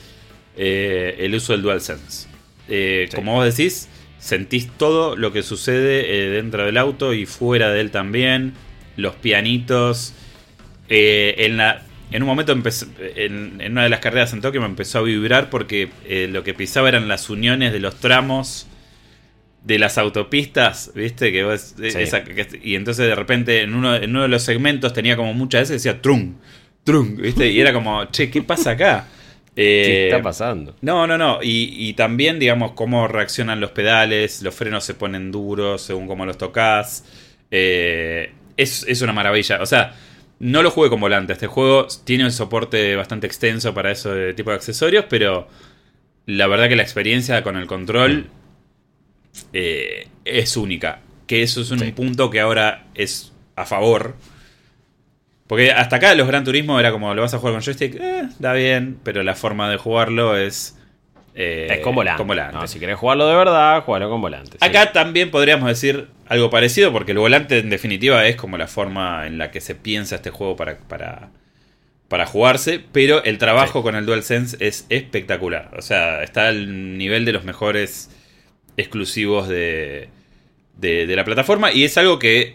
eh, 0.58 1.16
el 1.20 1.34
uso 1.34 1.52
del 1.52 1.62
DualSense. 1.62 2.28
Eh, 2.68 3.08
Sí. 3.10 3.16
Como 3.16 3.34
vos 3.34 3.44
decís, 3.44 3.88
sentís 4.18 4.68
todo 4.78 5.14
lo 5.16 5.32
que 5.32 5.42
sucede 5.42 6.26
eh, 6.26 6.30
dentro 6.30 6.64
del 6.64 6.76
auto 6.78 7.12
y 7.14 7.26
fuera 7.26 7.70
de 7.70 7.80
él 7.80 7.90
también. 7.90 8.54
Los 8.96 9.14
pianitos. 9.16 10.14
En, 10.88 11.56
la, 11.56 11.82
en 12.12 12.22
un 12.22 12.26
momento, 12.28 12.52
empecé- 12.52 12.86
en, 13.16 13.60
en 13.60 13.72
una 13.72 13.82
de 13.82 13.88
las 13.88 14.00
carreras 14.00 14.32
en 14.32 14.40
Tokio, 14.40 14.60
me 14.60 14.66
empezó 14.66 15.00
a 15.00 15.02
vibrar 15.02 15.50
porque 15.50 15.90
eh, 16.06 16.28
lo 16.30 16.42
que 16.44 16.54
pisaba 16.54 16.88
eran 16.88 17.08
las 17.08 17.28
uniones 17.28 17.72
de 17.72 17.80
los 17.80 17.96
tramos 17.96 18.66
de 19.66 19.78
las 19.80 19.98
autopistas, 19.98 20.92
¿viste? 20.94 21.32
Que 21.32 21.42
vos- 21.44 21.74
esa- 21.82 22.22
que- 22.22 22.60
y 22.62 22.76
entonces 22.76 23.06
de 23.08 23.14
repente 23.14 23.62
en 23.62 23.74
uno, 23.74 23.96
en 23.96 24.10
uno 24.10 24.22
de 24.22 24.28
los 24.28 24.42
segmentos 24.42 24.92
tenía 24.92 25.16
como 25.16 25.34
muchas 25.34 25.62
veces 25.62 25.82
decía 25.82 26.00
trum, 26.00 26.36
trum, 26.84 27.16
¿viste? 27.16 27.50
Y 27.50 27.60
era 27.60 27.72
como, 27.72 28.04
che, 28.06 28.30
¿qué 28.30 28.42
pasa 28.42 28.70
acá? 28.72 29.08
¿Qué 29.56 30.04
Eh, 30.04 30.08
está 30.08 30.22
pasando? 30.22 30.76
no, 30.82 31.06
no, 31.06 31.18
no. 31.18 31.40
Y, 31.42 31.74
y 31.88 31.94
también, 31.94 32.38
digamos, 32.38 32.72
cómo 32.72 33.08
reaccionan 33.08 33.58
los 33.58 33.70
pedales, 33.72 34.42
los 34.42 34.54
frenos 34.54 34.84
se 34.84 34.94
ponen 34.94 35.32
duros 35.32 35.82
según 35.82 36.06
cómo 36.06 36.26
los 36.26 36.36
tocas. 36.38 37.04
Eh, 37.50 38.32
es, 38.56 38.84
es 38.88 39.02
una 39.02 39.12
maravilla. 39.14 39.60
O 39.62 39.66
sea, 39.66 39.94
no 40.38 40.62
lo 40.62 40.70
jugué 40.70 40.90
con 40.90 41.00
volante. 41.00 41.32
Este 41.32 41.46
juego 41.46 41.86
tiene 42.04 42.24
un 42.24 42.32
soporte 42.32 42.94
bastante 42.96 43.26
extenso 43.26 43.72
para 43.74 43.90
ese 43.90 44.34
tipo 44.34 44.50
de 44.50 44.56
accesorios, 44.56 45.06
pero 45.08 45.48
la 46.26 46.46
verdad 46.46 46.68
que 46.68 46.76
la 46.76 46.82
experiencia 46.82 47.42
con 47.42 47.56
el 47.56 47.66
control 47.66 48.28
eh, 49.52 50.08
es 50.24 50.56
única. 50.56 51.00
Que 51.26 51.42
eso 51.42 51.60
es 51.60 51.70
un 51.70 51.80
Sí. 51.80 51.92
punto 51.92 52.30
que 52.30 52.40
ahora 52.40 52.84
es 52.94 53.32
a 53.56 53.64
favor. 53.66 54.14
Porque 55.46 55.70
hasta 55.72 55.96
acá 55.96 56.14
los 56.14 56.26
Gran 56.26 56.44
Turismo 56.44 56.78
era 56.80 56.90
como 56.90 57.14
lo 57.14 57.22
vas 57.22 57.32
a 57.34 57.38
jugar 57.38 57.54
con 57.54 57.62
joystick, 57.62 57.94
eh, 58.00 58.28
da 58.38 58.52
bien, 58.52 58.98
pero 59.04 59.22
la 59.22 59.34
forma 59.34 59.70
de 59.70 59.76
jugarlo 59.76 60.36
es. 60.36 60.76
eh, 61.38 61.66
es 61.70 61.80
con 61.80 61.94
volante. 61.94 62.16
con 62.18 62.26
volante. 62.28 62.56
No, 62.56 62.66
si 62.66 62.80
querés 62.80 62.96
jugarlo 62.96 63.28
de 63.28 63.36
verdad, 63.36 63.82
jugalo 63.84 64.08
con 64.08 64.20
volante. 64.22 64.52
sí. 64.52 64.58
Acá 64.60 64.92
también 64.92 65.30
podríamos 65.30 65.68
decir 65.68 66.08
algo 66.28 66.48
parecido, 66.50 66.92
porque 66.92 67.12
el 67.12 67.18
volante 67.18 67.58
en 67.58 67.68
definitiva 67.70 68.26
es 68.26 68.36
como 68.36 68.56
la 68.56 68.66
forma 68.66 69.26
en 69.26 69.36
la 69.38 69.50
que 69.50 69.60
se 69.60 69.74
piensa 69.74 70.16
este 70.16 70.30
juego 70.30 70.56
para, 70.56 70.78
para, 70.78 71.28
para 72.08 72.24
jugarse, 72.26 72.80
pero 72.90 73.22
el 73.22 73.36
trabajo 73.38 73.80
Sí. 73.80 73.82
con 73.82 73.96
el 73.96 74.06
DualSense 74.06 74.56
es 74.66 74.86
espectacular. 74.88 75.70
O 75.76 75.82
sea, 75.82 76.22
está 76.22 76.48
al 76.48 76.96
nivel 76.96 77.24
de 77.26 77.32
los 77.32 77.44
mejores 77.44 78.10
exclusivos 78.76 79.48
de, 79.48 80.08
de, 80.78 81.06
de 81.06 81.16
la 81.16 81.24
plataforma 81.24 81.72
y 81.72 81.84
es 81.84 81.96
algo 81.98 82.18
que 82.18 82.54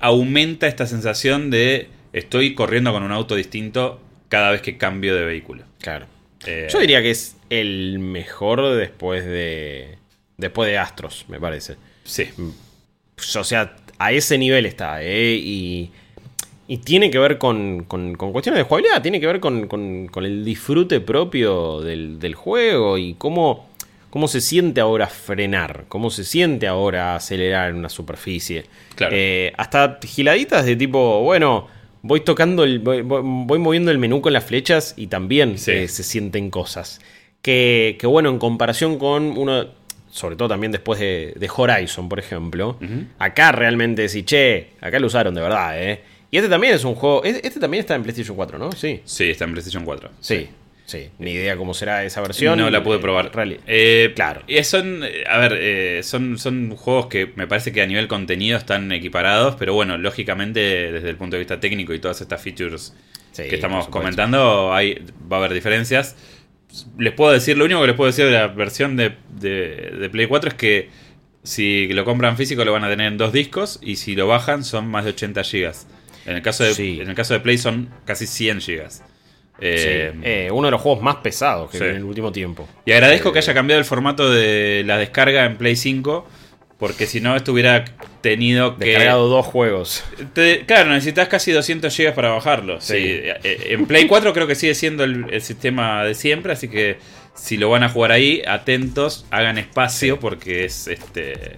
aumenta 0.00 0.66
esta 0.66 0.86
sensación 0.86 1.50
de 1.50 1.88
estoy 2.12 2.54
corriendo 2.54 2.92
con 2.92 3.02
un 3.02 3.12
auto 3.12 3.34
distinto 3.36 4.00
cada 4.28 4.50
vez 4.50 4.60
que 4.62 4.76
cambio 4.78 5.14
de 5.14 5.24
vehículo. 5.24 5.64
Claro. 5.80 6.06
Eh, 6.46 6.68
Yo 6.72 6.78
diría 6.78 7.02
que 7.02 7.10
es 7.10 7.36
el 7.50 7.98
mejor 7.98 8.74
después 8.76 9.24
de. 9.24 9.98
Después 10.36 10.68
de 10.68 10.78
Astros, 10.78 11.24
me 11.28 11.38
parece. 11.38 11.76
Sí. 12.04 12.28
O 13.38 13.44
sea, 13.44 13.76
a 13.98 14.12
ese 14.12 14.36
nivel 14.36 14.66
está, 14.66 15.02
¿eh? 15.02 15.34
Y, 15.36 15.90
y 16.66 16.78
tiene 16.78 17.10
que 17.10 17.18
ver 17.18 17.38
con, 17.38 17.84
con- 17.84 18.14
con 18.16 18.32
cuestiones 18.32 18.58
de 18.58 18.64
jugabilidad, 18.64 19.00
tiene 19.00 19.20
que 19.20 19.26
ver 19.28 19.38
con, 19.38 19.68
con- 19.68 20.08
con 20.08 20.24
el 20.24 20.44
disfrute 20.44 21.00
propio 21.00 21.80
del, 21.80 22.18
del 22.18 22.34
juego 22.34 22.98
y 22.98 23.14
cómo, 23.14 23.70
cómo 24.14 24.28
se 24.28 24.40
siente 24.40 24.80
ahora 24.80 25.08
frenar, 25.08 25.86
cómo 25.88 26.08
se 26.08 26.22
siente 26.22 26.68
ahora 26.68 27.16
acelerar 27.16 27.70
en 27.70 27.74
una 27.76 27.88
superficie. 27.88 28.62
Claro. 28.94 29.12
Eh, 29.18 29.52
hasta 29.56 29.98
giladitas 30.06 30.64
de 30.64 30.76
tipo, 30.76 31.20
bueno, 31.22 31.66
voy 32.02 32.20
tocando, 32.20 32.62
el, 32.62 32.78
voy, 32.78 33.02
voy- 33.02 33.58
moviendo 33.58 33.90
el 33.90 33.98
menú 33.98 34.20
con 34.20 34.32
las 34.32 34.44
flechas 34.44 34.94
y 34.96 35.08
también 35.08 35.58
Sí. 35.58 35.72
eh, 35.72 35.88
se 35.88 36.04
sienten 36.04 36.48
cosas. 36.50 37.00
Que, 37.42 37.96
que 37.98 38.06
bueno, 38.06 38.30
en 38.30 38.38
comparación 38.38 38.98
con 39.00 39.36
uno, 39.36 39.66
sobre 40.12 40.36
todo 40.36 40.48
también 40.48 40.70
después 40.70 41.00
de, 41.00 41.34
de 41.34 41.50
Horizon, 41.52 42.08
por 42.08 42.20
ejemplo, 42.20 42.78
acá 43.18 43.50
realmente 43.50 44.02
decís, 44.02 44.24
che, 44.26 44.68
acá 44.80 45.00
lo 45.00 45.08
usaron 45.08 45.34
de 45.34 45.40
verdad, 45.40 45.82
¿eh? 45.82 46.02
Y 46.30 46.36
este 46.36 46.48
también 46.48 46.74
es 46.74 46.84
un 46.84 46.94
juego, 46.94 47.24
este 47.24 47.44
este 47.44 47.58
también 47.58 47.80
está 47.80 47.96
en 47.96 48.04
PlayStation 48.04 48.36
4, 48.36 48.58
¿no? 48.60 48.70
Sí, 48.70 49.00
Sí, 49.04 49.28
está 49.30 49.44
en 49.44 49.50
PlayStation 49.54 49.84
4. 49.84 50.10
sí, 50.20 50.36
sí. 50.36 50.48
Ni 51.18 51.32
idea 51.32 51.56
cómo 51.56 51.72
será 51.74 52.04
esa 52.04 52.20
versión. 52.20 52.58
No 52.58 52.70
la 52.70 52.82
pude 52.84 52.96
Eh, 52.96 53.00
probar. 53.00 53.30
Eh, 53.66 54.12
Claro. 54.14 54.42
y 54.46 54.62
son, 54.64 55.02
a 55.28 55.38
ver, 55.38 55.56
eh, 55.60 56.00
son, 56.02 56.38
son 56.38 56.76
juegos 56.76 57.06
que 57.06 57.32
me 57.36 57.46
parece 57.46 57.72
que 57.72 57.80
a 57.82 57.86
nivel 57.86 58.06
contenido 58.06 58.58
están 58.58 58.92
equiparados, 58.92 59.56
pero 59.56 59.72
bueno, 59.74 59.96
lógicamente 59.98 60.60
desde 60.92 61.08
el 61.10 61.16
punto 61.16 61.36
de 61.36 61.40
vista 61.40 61.58
técnico 61.58 61.94
y 61.94 61.98
todas 61.98 62.20
estas 62.20 62.40
features 62.42 62.94
Sí, 63.32 63.44
que 63.48 63.54
estamos 63.56 63.88
comentando, 63.88 64.72
hay, 64.74 65.02
va 65.30 65.38
a 65.38 65.40
haber 65.40 65.54
diferencias. 65.54 66.16
Les 66.98 67.12
puedo 67.12 67.32
decir, 67.32 67.56
lo 67.56 67.64
único 67.64 67.80
que 67.80 67.86
les 67.88 67.96
puedo 67.96 68.08
decir 68.10 68.26
de 68.26 68.32
la 68.32 68.46
versión 68.48 68.96
de, 68.96 69.12
de- 69.40 69.90
de 69.98 70.10
Play 70.10 70.26
4 70.26 70.50
es 70.50 70.54
que 70.54 70.88
si 71.42 71.88
lo 71.88 72.04
compran 72.04 72.36
físico 72.36 72.64
lo 72.64 72.72
van 72.72 72.84
a 72.84 72.88
tener 72.90 73.06
en 73.06 73.16
dos 73.18 73.32
discos 73.32 73.78
y 73.82 73.96
si 73.96 74.14
lo 74.14 74.26
bajan 74.26 74.64
son 74.64 74.86
más 74.88 75.04
de 75.04 75.10
80 75.10 75.42
gigas. 75.44 75.86
En 76.26 76.36
el 76.36 76.42
caso 76.42 76.62
de, 76.64 76.74
Sí. 76.74 77.00
en 77.00 77.08
el 77.08 77.14
caso 77.14 77.34
de 77.34 77.40
Play 77.40 77.58
son 77.58 77.88
casi 78.04 78.26
100 78.26 78.60
gigas. 78.60 79.02
Eh, 79.60 80.10
Sí, 80.14 80.20
eh, 80.24 80.48
uno 80.52 80.66
de 80.66 80.72
los 80.72 80.80
juegos 80.80 81.02
más 81.02 81.16
pesados 81.16 81.70
que 81.70 81.78
sí. 81.78 81.84
vi 81.84 81.90
en 81.90 81.96
el 81.96 82.04
último 82.04 82.32
tiempo. 82.32 82.68
Y 82.84 82.92
agradezco 82.92 83.28
Eh, 83.28 83.32
que 83.32 83.38
haya 83.38 83.54
cambiado 83.54 83.78
el 83.78 83.84
formato 83.84 84.30
de 84.30 84.82
la 84.86 84.98
descarga 84.98 85.44
en 85.44 85.56
Play 85.56 85.76
5, 85.76 86.28
porque 86.78 87.06
si 87.06 87.20
no 87.20 87.36
estuviera 87.36 87.84
tenido 88.20 88.76
que... 88.76 88.86
Descargado 88.86 89.28
dos 89.28 89.46
juegos. 89.46 90.02
Te- 90.32 90.66
claro, 90.66 90.90
necesitas 90.90 91.28
casi 91.28 91.52
200 91.52 91.96
GB 91.96 92.14
para 92.14 92.30
bajarlo. 92.30 92.80
Sí. 92.80 92.94
Sí, 92.94 93.00
eh, 93.44 93.66
En 93.70 93.86
Play 93.86 94.06
4 94.06 94.32
creo 94.32 94.46
que 94.46 94.54
sigue 94.56 94.74
siendo 94.74 95.04
el, 95.04 95.26
el 95.32 95.40
sistema 95.40 96.04
de 96.04 96.14
siempre, 96.14 96.52
así 96.52 96.68
que 96.68 96.98
si 97.34 97.56
lo 97.56 97.70
van 97.70 97.84
a 97.84 97.88
jugar 97.88 98.12
ahí, 98.12 98.42
atentos, 98.46 99.24
hagan 99.30 99.58
espacio, 99.58 100.18
porque 100.20 100.64
es 100.64 100.88
este 100.88 101.56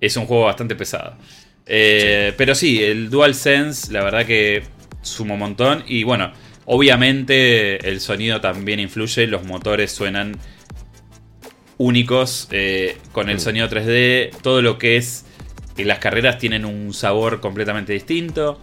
es 0.00 0.16
un 0.16 0.26
juego 0.26 0.44
bastante 0.44 0.74
pesado. 0.76 1.14
Eh, 1.66 2.32
Pero 2.36 2.54
sí, 2.54 2.82
el 2.82 3.10
DualSense, 3.10 3.92
la 3.92 4.04
verdad 4.04 4.24
que 4.26 4.62
suma 5.02 5.34
un 5.34 5.40
montón. 5.40 5.84
Y 5.86 6.04
bueno, 6.04 6.32
obviamente 6.66 7.88
el 7.88 8.00
sonido 8.00 8.40
también 8.40 8.78
influye, 8.80 9.26
los 9.26 9.44
motores 9.44 9.90
suenan 9.92 10.36
únicos 11.78 12.48
eh, 12.52 12.96
con 13.12 13.28
el 13.28 13.36
Mm. 13.36 13.40
sonido 13.40 13.68
3D, 13.68 14.30
todo 14.42 14.62
lo 14.62 14.78
que 14.78 14.96
es 14.96 15.24
y 15.76 15.84
las 15.84 15.98
carreras 15.98 16.38
tienen 16.38 16.64
un 16.64 16.94
sabor 16.94 17.40
completamente 17.40 17.92
distinto. 17.92 18.60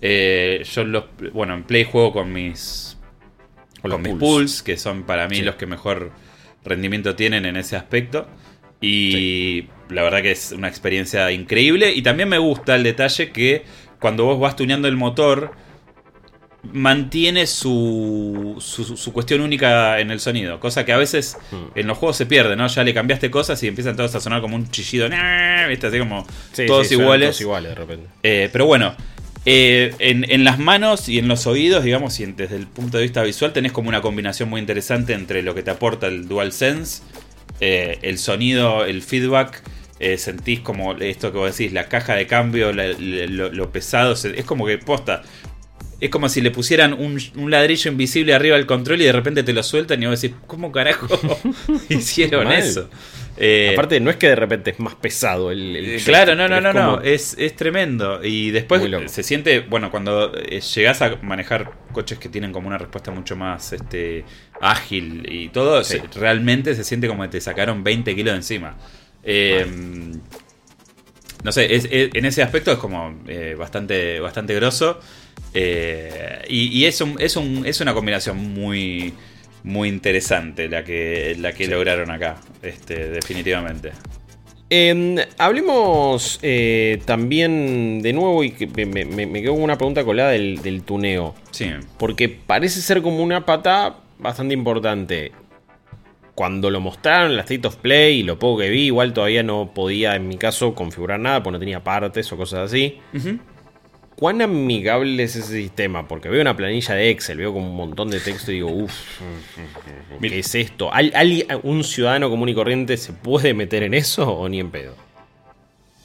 Eh, 0.00 0.64
yo 0.72 0.84
los, 0.84 1.04
bueno, 1.32 1.54
en 1.54 1.64
Play 1.64 1.84
juego 1.84 2.12
con 2.12 2.32
mis 2.32 2.96
Con 3.82 4.00
mis 4.00 4.12
Pulse. 4.12 4.18
pools, 4.18 4.62
que 4.62 4.76
son 4.78 5.02
para 5.04 5.28
mí 5.28 5.36
Sí. 5.36 5.42
los 5.42 5.56
que 5.56 5.66
mejor 5.66 6.10
rendimiento 6.64 7.14
tienen 7.16 7.44
en 7.44 7.56
ese 7.56 7.76
aspecto. 7.76 8.26
Y 8.80 9.66
la 9.90 10.02
verdad 10.02 10.22
que 10.22 10.30
es 10.32 10.52
una 10.52 10.68
experiencia 10.68 11.30
increíble. 11.32 11.92
Y 11.92 12.00
también 12.02 12.30
me 12.30 12.38
gusta 12.38 12.76
el 12.76 12.82
detalle 12.82 13.30
que 13.30 13.62
cuando 14.00 14.24
vos 14.24 14.40
vas 14.40 14.56
tuneando 14.56 14.88
el 14.88 14.96
motor, 14.96 15.52
mantiene 16.72 17.46
su, 17.46 18.56
su, 18.60 18.96
su 18.96 19.12
cuestión 19.12 19.40
única 19.40 20.00
en 20.00 20.10
el 20.10 20.20
sonido. 20.20 20.60
Cosa 20.60 20.84
que 20.84 20.92
a 20.92 20.96
veces 20.96 21.36
Hmm. 21.50 21.66
en 21.78 21.86
los 21.86 21.98
juegos 21.98 22.16
se 22.16 22.26
pierde, 22.26 22.56
¿no? 22.56 22.66
Ya 22.66 22.82
le 22.84 22.94
cambiaste 22.94 23.30
cosas 23.30 23.62
y 23.62 23.68
empiezan 23.68 23.96
todos 23.96 24.14
a 24.14 24.20
sonar 24.20 24.40
como 24.40 24.56
un 24.56 24.70
chillido. 24.70 25.08
¿Viste? 25.68 25.86
Así 25.86 25.98
como 25.98 26.26
Sí, 26.52 26.66
todos 26.66 26.86
sí, 26.88 26.94
iguales. 26.94 27.28
Todos 27.28 27.40
iguales 27.40 27.68
de 27.70 27.74
repente. 27.74 28.06
Eh, 28.22 28.48
pero 28.52 28.66
bueno, 28.66 28.94
eh, 29.46 29.94
en, 29.98 30.30
en 30.30 30.44
las 30.44 30.58
manos 30.58 31.08
y 31.08 31.18
en 31.18 31.28
los 31.28 31.46
oídos, 31.46 31.84
digamos, 31.84 32.18
y 32.20 32.26
desde 32.26 32.56
el 32.56 32.66
punto 32.66 32.96
de 32.98 33.02
vista 33.04 33.22
visual, 33.22 33.52
tenés 33.52 33.72
como 33.72 33.88
una 33.88 34.00
combinación 34.00 34.48
muy 34.48 34.60
interesante 34.60 35.12
entre 35.12 35.42
lo 35.42 35.54
que 35.54 35.62
te 35.62 35.70
aporta 35.70 36.06
el 36.06 36.28
DualSense, 36.28 37.02
eh, 37.60 37.98
el 38.02 38.18
sonido, 38.18 38.84
el 38.84 39.02
feedback. 39.02 39.62
eh, 40.00 40.18
sentís 40.18 40.58
como 40.58 40.92
esto 40.94 41.30
que 41.30 41.38
vos 41.38 41.56
decís, 41.56 41.72
la 41.72 41.88
caja 41.88 42.16
de 42.16 42.26
cambio, 42.26 42.72
la- 42.72 42.88
la- 42.88 43.26
lo, 43.28 43.52
lo 43.52 43.70
pesado. 43.70 44.12
es 44.12 44.44
como 44.44 44.66
que 44.66 44.76
posta. 44.76 45.22
Es 46.00 46.10
como 46.10 46.28
si 46.28 46.40
le 46.40 46.50
pusieran 46.50 46.92
un, 46.92 47.18
un 47.36 47.50
ladrillo 47.50 47.90
invisible 47.90 48.34
arriba 48.34 48.56
del 48.56 48.66
control 48.66 49.00
y 49.00 49.04
de 49.04 49.12
repente 49.12 49.42
te 49.42 49.52
lo 49.52 49.62
sueltan 49.62 50.02
y 50.02 50.06
vos 50.06 50.20
decís, 50.20 50.36
¿cómo 50.46 50.70
carajo 50.72 51.06
hicieron 51.88 52.44
Mal. 52.44 52.54
eso? 52.58 52.88
Eh, 53.36 53.70
Aparte, 53.72 53.98
no 53.98 54.10
es 54.10 54.16
que 54.16 54.28
de 54.28 54.36
repente 54.36 54.70
es 54.70 54.78
más 54.78 54.94
pesado 54.94 55.50
el. 55.50 55.74
el 55.74 55.84
eh, 55.96 56.02
claro, 56.04 56.36
no, 56.36 56.46
no, 56.48 56.60
no, 56.60 56.72
no, 56.72 57.00
es, 57.00 57.34
es 57.36 57.56
tremendo. 57.56 58.20
Y 58.22 58.52
después 58.52 58.82
se 59.10 59.22
siente, 59.24 59.58
bueno, 59.60 59.90
cuando 59.90 60.32
eh, 60.36 60.60
llegás 60.60 61.02
a 61.02 61.16
manejar 61.22 61.72
coches 61.92 62.18
que 62.18 62.28
tienen 62.28 62.52
como 62.52 62.68
una 62.68 62.78
respuesta 62.78 63.10
mucho 63.10 63.34
más 63.34 63.72
este, 63.72 64.24
ágil 64.60 65.26
y 65.28 65.48
todo, 65.48 65.82
Sí. 65.82 65.98
se- 65.98 66.18
realmente 66.20 66.76
se 66.76 66.84
siente 66.84 67.08
como 67.08 67.22
que 67.24 67.28
te 67.30 67.40
sacaron 67.40 67.82
20 67.82 68.14
kilos 68.14 68.32
de 68.34 68.36
encima. 68.36 68.76
Eh, 69.24 69.66
no 71.42 71.52
sé, 71.52 71.74
es- 71.74 71.88
es- 71.90 72.10
en 72.14 72.24
ese 72.24 72.42
aspecto 72.42 72.72
es 72.72 72.78
como 72.78 73.20
eh, 73.26 73.54
bastante, 73.58 74.20
bastante 74.20 74.54
grosso. 74.54 75.00
Eh, 75.54 76.42
y 76.48 76.66
y 76.80 76.84
es, 76.86 77.00
un- 77.00 77.16
es, 77.20 77.36
un- 77.36 77.64
es 77.64 77.80
una 77.80 77.94
combinación 77.94 78.36
muy, 78.54 79.14
muy 79.62 79.88
interesante 79.88 80.68
la 80.68 80.84
que, 80.84 81.36
la 81.38 81.52
que 81.52 81.66
lograron 81.68 82.10
acá, 82.10 82.36
este, 82.62 83.08
definitivamente. 83.10 83.92
Eh, 84.70 85.26
hablemos 85.38 86.38
eh, 86.42 87.00
también 87.04 88.00
de 88.02 88.12
nuevo 88.12 88.42
y 88.42 88.50
que 88.50 88.66
me, 88.66 89.04
me- 89.04 89.26
me 89.26 89.40
quedo 89.42 89.52
con 89.54 89.62
una 89.62 89.76
pregunta 89.78 90.04
colada 90.04 90.30
del, 90.30 90.60
del 90.62 90.82
tuneo. 90.82 91.34
Sí. 91.52 91.70
Porque 91.98 92.28
parece 92.28 92.80
ser 92.80 93.00
como 93.02 93.22
una 93.22 93.46
pata 93.46 93.96
bastante 94.18 94.54
importante. 94.54 95.32
Cuando 96.34 96.68
lo 96.70 96.80
mostraron 96.80 97.30
en 97.30 97.36
la 97.36 97.42
State 97.42 97.68
of 97.68 97.76
Play 97.76 98.20
y 98.20 98.22
lo 98.24 98.40
poco 98.40 98.58
que 98.62 98.68
vi, 98.70 98.86
igual 98.86 99.12
todavía 99.12 99.44
no 99.44 99.70
podía 99.72 100.16
en 100.16 100.26
mi 100.26 100.36
caso 100.36 100.74
configurar 100.74 101.20
nada 101.20 101.42
porque 101.44 101.52
no 101.52 101.60
tenía 101.60 101.84
partes 101.84 102.32
o 102.32 102.36
cosas 102.36 102.72
así. 102.72 102.98
Ujú. 103.14 103.38
¿Cuán 104.16 104.40
amigable 104.42 105.22
es 105.24 105.34
ese 105.36 105.52
sistema? 105.62 106.06
Porque 106.06 106.28
veo 106.28 106.40
una 106.40 106.56
planilla 106.56 106.94
de 106.94 107.10
Excel, 107.10 107.38
veo 107.38 107.52
como 107.52 107.68
un 107.68 107.76
montón 107.76 108.10
de 108.10 108.20
texto 108.20 108.52
y 108.52 108.56
digo, 108.56 108.70
uff, 108.70 108.92
¿qué 110.20 110.38
es 110.38 110.54
esto? 110.54 110.92
¿Al- 110.92 111.12
al- 111.14 111.60
¿Un 111.64 111.82
ciudadano 111.84 112.30
común 112.30 112.48
y 112.48 112.54
corriente 112.54 112.96
se 112.96 113.12
puede 113.12 113.54
meter 113.54 113.82
en 113.82 113.92
eso 113.94 114.30
o 114.30 114.48
ni 114.48 114.60
en 114.60 114.70
pedo? 114.70 114.94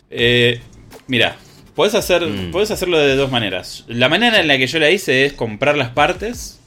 Eh, 0.09 0.59
mira, 1.07 1.35
puedes 1.75 1.93
hacer, 1.95 2.25
Mm. 2.25 2.51
podés 2.51 2.71
hacerlo 2.71 2.97
de 2.97 3.15
dos 3.15 3.29
maneras. 3.31 3.85
La 3.87 4.09
manera 4.09 4.39
en 4.39 4.47
la 4.47 4.57
que 4.57 4.65
yo 4.67 4.79
la 4.79 4.89
hice 4.89 5.25
es 5.25 5.33
comprar 5.33 5.77
las 5.77 5.89
partes 5.91 6.59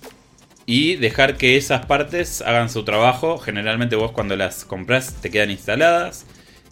y 0.65 0.95
dejar 0.95 1.37
que 1.37 1.57
esas 1.57 1.87
partes 1.87 2.41
hagan 2.43 2.71
su 2.71 2.85
trabajo. 2.85 3.39
Generalmente 3.39 3.97
vos 3.97 4.13
cuando 4.13 4.37
las 4.37 4.65
compras 4.65 5.17
te 5.21 5.31
quedan 5.31 5.51
instaladas, 5.51 6.25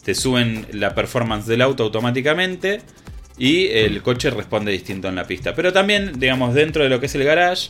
te 0.05 0.15
suben 0.15 0.65
la 0.71 0.95
performance 0.95 1.45
del 1.45 1.61
auto 1.61 1.83
automáticamente 1.83 2.79
y 3.37 3.67
el 3.67 4.01
coche 4.01 4.29
responde 4.29 4.71
distinto 4.71 5.07
en 5.07 5.15
la 5.15 5.25
pista. 5.25 5.53
Pero 5.55 5.73
también, 5.73 6.19
digamos, 6.19 6.53
dentro 6.53 6.83
de 6.83 6.89
lo 6.89 6.99
que 6.99 7.07
es 7.07 7.15
el 7.15 7.23
garage, 7.23 7.69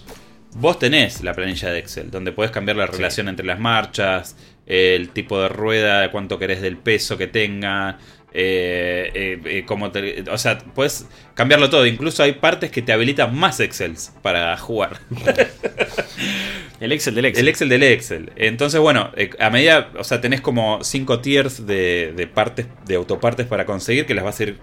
vos 0.55 0.79
tenés 0.79 1.23
la 1.23 1.33
planilla 1.33 1.69
de 1.69 1.79
Excel, 1.79 2.11
donde 2.11 2.31
podés 2.31 2.51
cambiar 2.51 2.77
la 2.77 2.87
relación 2.87 3.27
entre 3.27 3.45
las 3.45 3.59
marchas, 3.59 4.35
el 4.65 5.09
tipo 5.09 5.41
de 5.41 5.49
rueda, 5.49 6.11
cuánto 6.11 6.39
querés 6.39 6.61
del 6.61 6.77
peso 6.77 7.17
que 7.17 7.27
tenga. 7.27 7.97
Eh, 8.33 9.11
eh, 9.13 9.41
eh, 9.45 9.63
cómo 9.65 9.91
te- 9.91 10.23
o 10.29 10.37
sea, 10.37 10.57
puedes 10.59 11.05
cambiarlo 11.33 11.69
todo. 11.69 11.85
Incluso 11.85 12.23
hay 12.23 12.33
partes 12.33 12.71
que 12.71 12.81
te 12.81 12.93
habilitan 12.93 13.35
más 13.35 13.59
Excels 13.59 14.11
para 14.21 14.55
jugar. 14.57 14.99
El 16.79 16.91
Excel 16.91 17.13
del 17.15 17.25
Excel. 17.25 17.43
El 17.43 17.49
Excel 17.49 17.69
del 17.69 17.83
Excel. 17.83 18.31
Entonces, 18.35 18.79
bueno, 18.79 19.11
a 19.39 19.49
medida, 19.49 19.91
o 19.97 20.03
sea, 20.03 20.19
tenés 20.21 20.41
como 20.41 20.83
cinco 20.83 21.19
tiers 21.19 21.65
de, 21.67 22.13
de 22.15 22.27
partes, 22.27 22.67
de 22.85 22.95
autopartes 22.95 23.45
para 23.47 23.65
conseguir, 23.65 24.05
que 24.05 24.13
las 24.15 24.23
vas 24.23 24.39
a 24.39 24.43
ir 24.43 24.57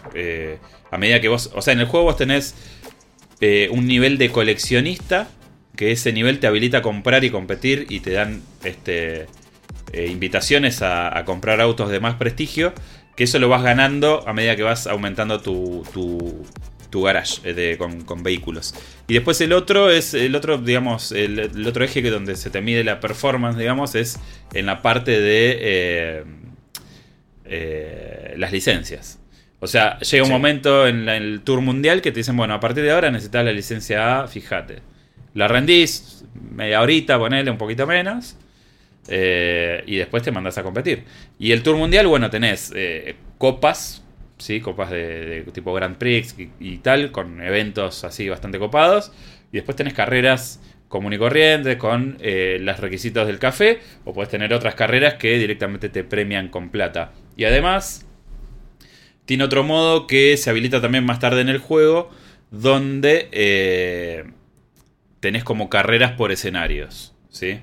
a 0.90 0.98
medida 0.98 1.20
que 1.20 1.28
vos, 1.28 1.50
o 1.54 1.62
sea, 1.62 1.72
en 1.74 1.80
el 1.80 1.86
juego 1.86 2.06
vos 2.06 2.16
tenés 2.16 2.54
un 3.70 3.86
nivel 3.86 4.18
de 4.18 4.30
coleccionista, 4.30 5.28
que 5.76 5.92
ese 5.92 6.12
nivel 6.12 6.40
te 6.40 6.48
habilita 6.48 6.78
a 6.78 6.82
comprar 6.82 7.22
y 7.24 7.30
competir 7.30 7.86
y 7.88 8.00
te 8.00 8.10
dan 8.10 8.42
este, 8.64 9.26
invitaciones 9.94 10.82
a, 10.82 11.16
a 11.16 11.24
comprar 11.24 11.60
autos 11.60 11.88
de 11.90 12.00
más 12.00 12.14
prestigio, 12.16 12.72
que 13.18 13.24
eso 13.24 13.38
lo 13.38 13.48
vas 13.50 13.62
ganando 13.62 14.26
a 14.26 14.32
medida 14.32 14.56
que 14.56 14.62
vas 14.62 14.86
aumentando 14.86 15.40
tu, 15.40 15.84
tu, 15.92 16.46
tu 16.88 17.02
garage 17.02 17.40
eh, 17.44 17.52
de- 17.52 17.76
con, 17.76 18.02
con 18.04 18.22
vehículos. 18.22 18.74
Y 19.08 19.14
después 19.14 19.40
el 19.40 19.52
otro 19.52 19.90
es, 19.90 20.14
el 20.14 20.34
otro, 20.36 20.56
digamos, 20.58 21.10
el, 21.12 21.38
el 21.40 21.66
otro 21.66 21.84
eje 21.84 22.00
que 22.00 22.10
donde 22.10 22.36
se 22.36 22.48
te 22.48 22.60
mide 22.62 22.84
la 22.84 23.00
performance, 23.00 23.58
digamos, 23.58 23.94
es 23.96 24.18
en 24.54 24.66
la 24.66 24.80
parte 24.82 25.20
de 25.20 25.58
eh, 25.60 26.24
eh, 27.44 28.34
las 28.36 28.52
licencias. 28.52 29.18
O 29.60 29.66
sea, 29.66 29.98
llega 29.98 30.22
un 30.22 30.28
Sí. 30.28 30.32
momento 30.32 30.86
en, 30.86 31.04
la- 31.04 31.16
en 31.16 31.22
el 31.24 31.40
Tour 31.40 31.60
Mundial 31.60 32.00
que 32.00 32.12
te 32.12 32.20
dicen, 32.20 32.36
bueno, 32.36 32.54
a 32.54 32.60
partir 32.60 32.84
de 32.84 32.92
ahora 32.92 33.10
necesitas 33.10 33.44
la 33.44 33.52
licencia 33.52 34.20
A, 34.20 34.28
fíjate. 34.28 34.78
La 35.34 35.48
rendís 35.48 36.24
media 36.52 36.80
horita, 36.80 37.18
ponele 37.18 37.50
un 37.50 37.58
poquito 37.58 37.86
menos. 37.86 38.36
Eh, 39.08 39.82
y 39.86 39.96
después 39.96 40.22
te 40.22 40.32
mandas 40.32 40.58
a 40.58 40.62
competir. 40.62 41.04
Y 41.38 41.52
el 41.52 41.62
Tour 41.62 41.76
Mundial, 41.76 42.06
bueno, 42.06 42.30
tenés 42.30 42.72
eh, 42.74 43.16
copas, 43.38 44.04
¿sí? 44.38 44.60
Copas 44.60 44.90
de, 44.90 45.44
tipo 45.52 45.72
Grand 45.72 45.96
Prix 45.96 46.36
y, 46.38 46.50
y 46.60 46.78
tal, 46.78 47.12
con 47.12 47.40
eventos 47.42 48.04
así 48.04 48.28
bastante 48.28 48.58
copados. 48.58 49.12
Y 49.52 49.56
después 49.56 49.76
tenés 49.76 49.94
carreras 49.94 50.60
común 50.88 51.12
y 51.12 51.18
corriente 51.18 51.78
con 51.78 52.16
eh, 52.20 52.58
los 52.60 52.80
requisitos 52.80 53.26
del 53.26 53.38
café. 53.38 53.80
O 54.04 54.12
puedes 54.12 54.30
tener 54.30 54.52
otras 54.52 54.74
carreras 54.74 55.14
que 55.14 55.38
directamente 55.38 55.88
te 55.88 56.04
premian 56.04 56.48
con 56.48 56.70
plata. 56.70 57.12
Y 57.36 57.44
además, 57.44 58.06
tiene 59.24 59.44
otro 59.44 59.62
modo 59.62 60.06
que 60.06 60.36
se 60.36 60.50
habilita 60.50 60.80
también 60.80 61.04
más 61.04 61.20
tarde 61.20 61.42
en 61.42 61.48
el 61.48 61.58
juego, 61.58 62.10
donde 62.50 63.28
eh, 63.32 64.24
tenés 65.20 65.44
como 65.44 65.68
carreras 65.68 66.12
por 66.12 66.32
escenarios, 66.32 67.14
¿sí? 67.28 67.60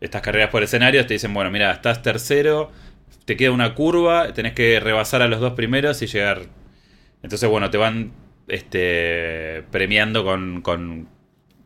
Estas 0.00 0.22
carreras 0.22 0.50
por 0.50 0.62
escenarios 0.62 1.06
te 1.06 1.14
dicen, 1.14 1.34
bueno, 1.34 1.50
mira, 1.50 1.72
estás 1.72 2.02
tercero, 2.02 2.70
te 3.24 3.36
queda 3.36 3.50
una 3.50 3.74
curva, 3.74 4.32
tenés 4.32 4.52
que 4.52 4.80
rebasar 4.80 5.22
a 5.22 5.28
los 5.28 5.40
dos 5.40 5.54
primeros 5.54 6.00
y 6.02 6.06
llegar. 6.06 6.42
Entonces, 7.22 7.48
bueno, 7.48 7.68
te 7.70 7.78
van 7.78 8.12
este, 8.46 9.64
premiando 9.70 10.24
con, 10.24 10.62
con 10.62 11.08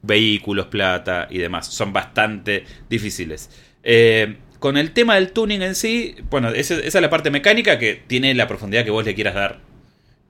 vehículos, 0.00 0.66
plata 0.66 1.28
y 1.30 1.38
demás. 1.38 1.66
Son 1.66 1.92
bastante 1.92 2.64
difíciles. 2.88 3.50
Eh, 3.82 4.38
con 4.58 4.76
el 4.76 4.92
tema 4.92 5.16
del 5.16 5.32
tuning 5.32 5.60
en 5.60 5.74
sí, 5.74 6.16
bueno, 6.30 6.48
esa, 6.50 6.74
esa 6.74 6.98
es 6.98 7.02
la 7.02 7.10
parte 7.10 7.30
mecánica 7.30 7.78
que 7.78 8.02
tiene 8.06 8.34
la 8.34 8.48
profundidad 8.48 8.84
que 8.84 8.90
vos 8.90 9.04
le 9.04 9.14
quieras 9.14 9.34
dar. 9.34 9.60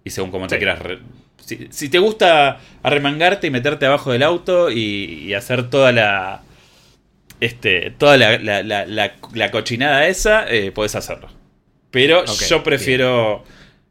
Y 0.05 0.11
según 0.11 0.30
cómo 0.30 0.48
te 0.48 0.59
quieras... 0.59 0.80
re- 0.80 0.98
si, 1.36 1.68
si 1.70 1.88
te 1.88 1.98
gusta 1.98 2.61
arremangarte 2.82 3.46
y 3.46 3.50
meterte 3.50 3.86
abajo 3.86 4.12
del 4.12 4.22
auto 4.22 4.70
y, 4.70 5.24
y 5.24 5.34
hacer 5.34 5.70
toda 5.70 5.92
la... 5.92 6.42
Este, 7.43 7.90
toda 7.90 8.16
la, 8.16 8.38
la- 8.38 8.62
la- 8.62 8.84
la- 8.86 9.51
cochinada 9.51 10.07
esa, 10.07 10.49
eh, 10.49 10.70
podés 10.70 10.95
hacerlo. 10.95 11.28
Pero 11.90 12.24
yo 12.24 12.62
prefiero 12.62 13.45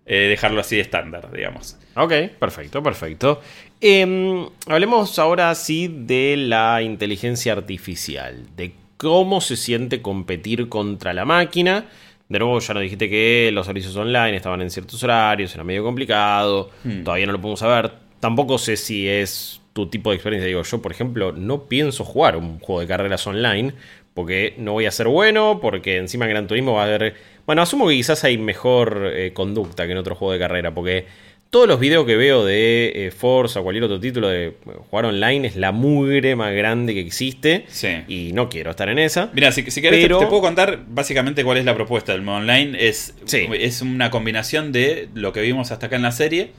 eh, 0.06 0.28
dejarlo 0.30 0.62
así 0.62 0.76
de 0.78 0.82
estándar, 0.84 1.30
digamos. 1.32 1.78
Ok, 1.95 2.14
perfecto, 2.39 2.82
perfecto. 2.82 3.41
Em, 3.82 4.47
hablemos 4.68 5.20
ahora 5.20 5.54
sí 5.56 5.88
de 5.93 6.36
la 6.38 6.82
inteligencia 6.82 7.54
artificial, 7.54 8.47
de 8.56 8.74
cómo 8.97 9.41
se 9.41 9.58
siente 9.58 10.02
competir 10.02 10.70
contra 10.70 11.14
la 11.14 11.26
máquina. 11.26 11.86
De 12.30 12.39
nuevo, 12.39 12.60
ya 12.60 12.74
nos 12.74 12.84
dijiste 12.84 13.10
que 13.10 13.49
los 13.54 13.66
servicios 13.66 13.95
online 13.95 14.38
estaban 14.38 14.62
en 14.62 14.70
ciertos 14.72 15.04
horarios, 15.04 15.54
era 15.54 15.64
medio 15.64 15.84
complicado, 15.84 16.70
Hmm. 16.84 17.04
todavía 17.04 17.26
no 17.26 17.34
lo 17.34 17.41
podemos 17.41 17.60
saber. 17.60 17.91
Tampoco 18.20 18.58
sé 18.58 18.78
si 18.78 19.08
es 19.08 19.61
tu 19.74 19.88
tipo 19.89 20.09
de 20.11 20.15
experiencia. 20.17 20.47
Digo, 20.47 20.63
yo, 20.63 20.82
por 20.82 20.91
ejemplo, 20.91 21.32
no 21.32 21.65
pienso 21.67 22.03
jugar 22.03 22.36
un 22.38 22.59
juego 22.59 22.82
de 22.82 22.88
carreras 22.88 23.26
online 23.28 23.74
porque 24.13 24.53
no 24.57 24.74
voy 24.74 24.86
a 24.86 24.91
ser 24.91 25.07
bueno, 25.07 25.59
porque 25.61 25.97
encima 25.97 26.26
en 26.26 26.32
Gran 26.32 26.47
Turismo 26.47 26.74
va 26.74 26.84
a 26.84 26.86
haber... 26.86 27.15
Bueno, 27.45 27.61
asumo 27.61 27.88
que 27.88 27.95
quizás 27.95 28.24
hay 28.26 28.38
mejor 28.38 29.09
eh, 29.13 29.32
conducta 29.34 29.86
que 29.86 29.93
en 29.93 29.97
otro 29.97 30.15
juego 30.15 30.34
de 30.34 30.39
carrera, 30.39 30.74
porque 30.74 31.05
todos 31.49 31.67
los 31.67 31.80
videos 31.80 32.05
que 32.05 32.15
veo 32.17 32.45
de 32.45 32.91
eh, 33.07 33.11
Forza 33.11 33.59
o 33.59 33.63
cualquier 33.63 33.84
otro 33.86 33.99
título 33.99 34.28
de 34.30 34.53
jugar 34.89 35.05
online 35.05 35.47
es 35.47 35.55
la 35.55 35.72
mugre 35.72 36.36
más 36.36 36.53
grande 36.53 36.93
que 36.93 36.99
existe. 37.01 37.65
Sí. 37.67 37.89
Y 38.07 38.32
no 38.34 38.47
quiero 38.49 38.72
estar 38.72 38.88
en 38.89 38.99
esa. 38.99 39.30
Mira, 39.34 39.51
si, 39.51 39.69
si 39.72 39.82
querés 39.82 40.01
te- 40.07 40.09
puedo 40.13 40.41
contar 40.41 40.80
básicamente 40.88 41.43
cuál 41.43 41.57
es 41.57 41.65
la 41.65 41.76
propuesta 41.76 42.11
del 42.13 42.22
modo 42.22 42.38
online. 42.38 42.78
Es, 42.88 43.15
Sí. 43.26 43.47
es 43.53 43.82
una 43.82 44.11
combinación 44.11 44.72
de 44.72 45.09
lo 45.13 45.34
que 45.34 45.41
vimos 45.41 45.72
hasta 45.72 45.88
acá 45.88 45.95
en 45.97 46.03
la 46.03 46.11
serie. 46.11 46.51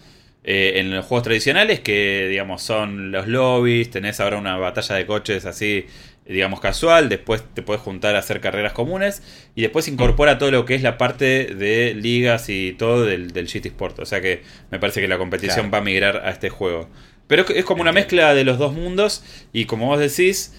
Eh, 0.45 0.75
en 0.77 0.91
los 0.91 1.05
juegos 1.07 1.25
tradicionales, 1.25 1.81
que 1.81 2.27
digamos 2.29 2.63
son 2.63 3.13
los 3.13 3.29
lobbies, 3.29 3.91
tenés 3.91 4.21
ahora 4.21 4.39
una 4.39 4.57
batalla 4.57 4.97
de 4.97 5.07
coches 5.07 5.45
así, 5.47 5.87
digamos 6.27 6.61
casual, 6.61 7.09
después 7.09 7.43
te 7.55 7.63
puedes 7.63 7.83
juntar 7.83 8.15
a 8.17 8.21
hacer 8.21 8.41
carreras 8.41 8.73
comunes, 8.73 9.23
y 9.55 9.63
después 9.63 9.89
incorpora 9.89 10.39
todo 10.39 10.51
lo 10.51 10.65
que 10.65 10.75
es 10.75 10.83
la 10.83 10.97
parte 10.99 11.47
de 11.47 11.95
ligas 11.95 12.49
y 12.49 12.73
todo 12.73 13.05
del, 13.05 13.33
del 13.33 13.47
GT 13.47 13.67
Sport. 13.67 13.99
O 14.01 14.07
sea 14.07 14.21
que 14.21 14.43
me 14.71 14.79
parece 14.79 15.01
que 15.01 15.09
la 15.09 15.19
competición 15.19 15.57
Claro. 15.69 15.71
va 15.73 15.79
a 15.79 15.83
migrar 15.83 16.23
a 16.25 16.31
este 16.31 16.49
juego. 16.51 16.89
Pero 17.29 17.43
es- 17.43 17.51
es 17.51 17.65
como 17.65 17.83
una 17.83 17.93
mezcla 17.93 18.35
de 18.35 18.45
los 18.45 18.59
dos 18.59 18.73
mundos, 18.73 19.25
y 19.53 19.65
como 19.67 19.87
vos 19.87 19.99
decís, 20.01 20.55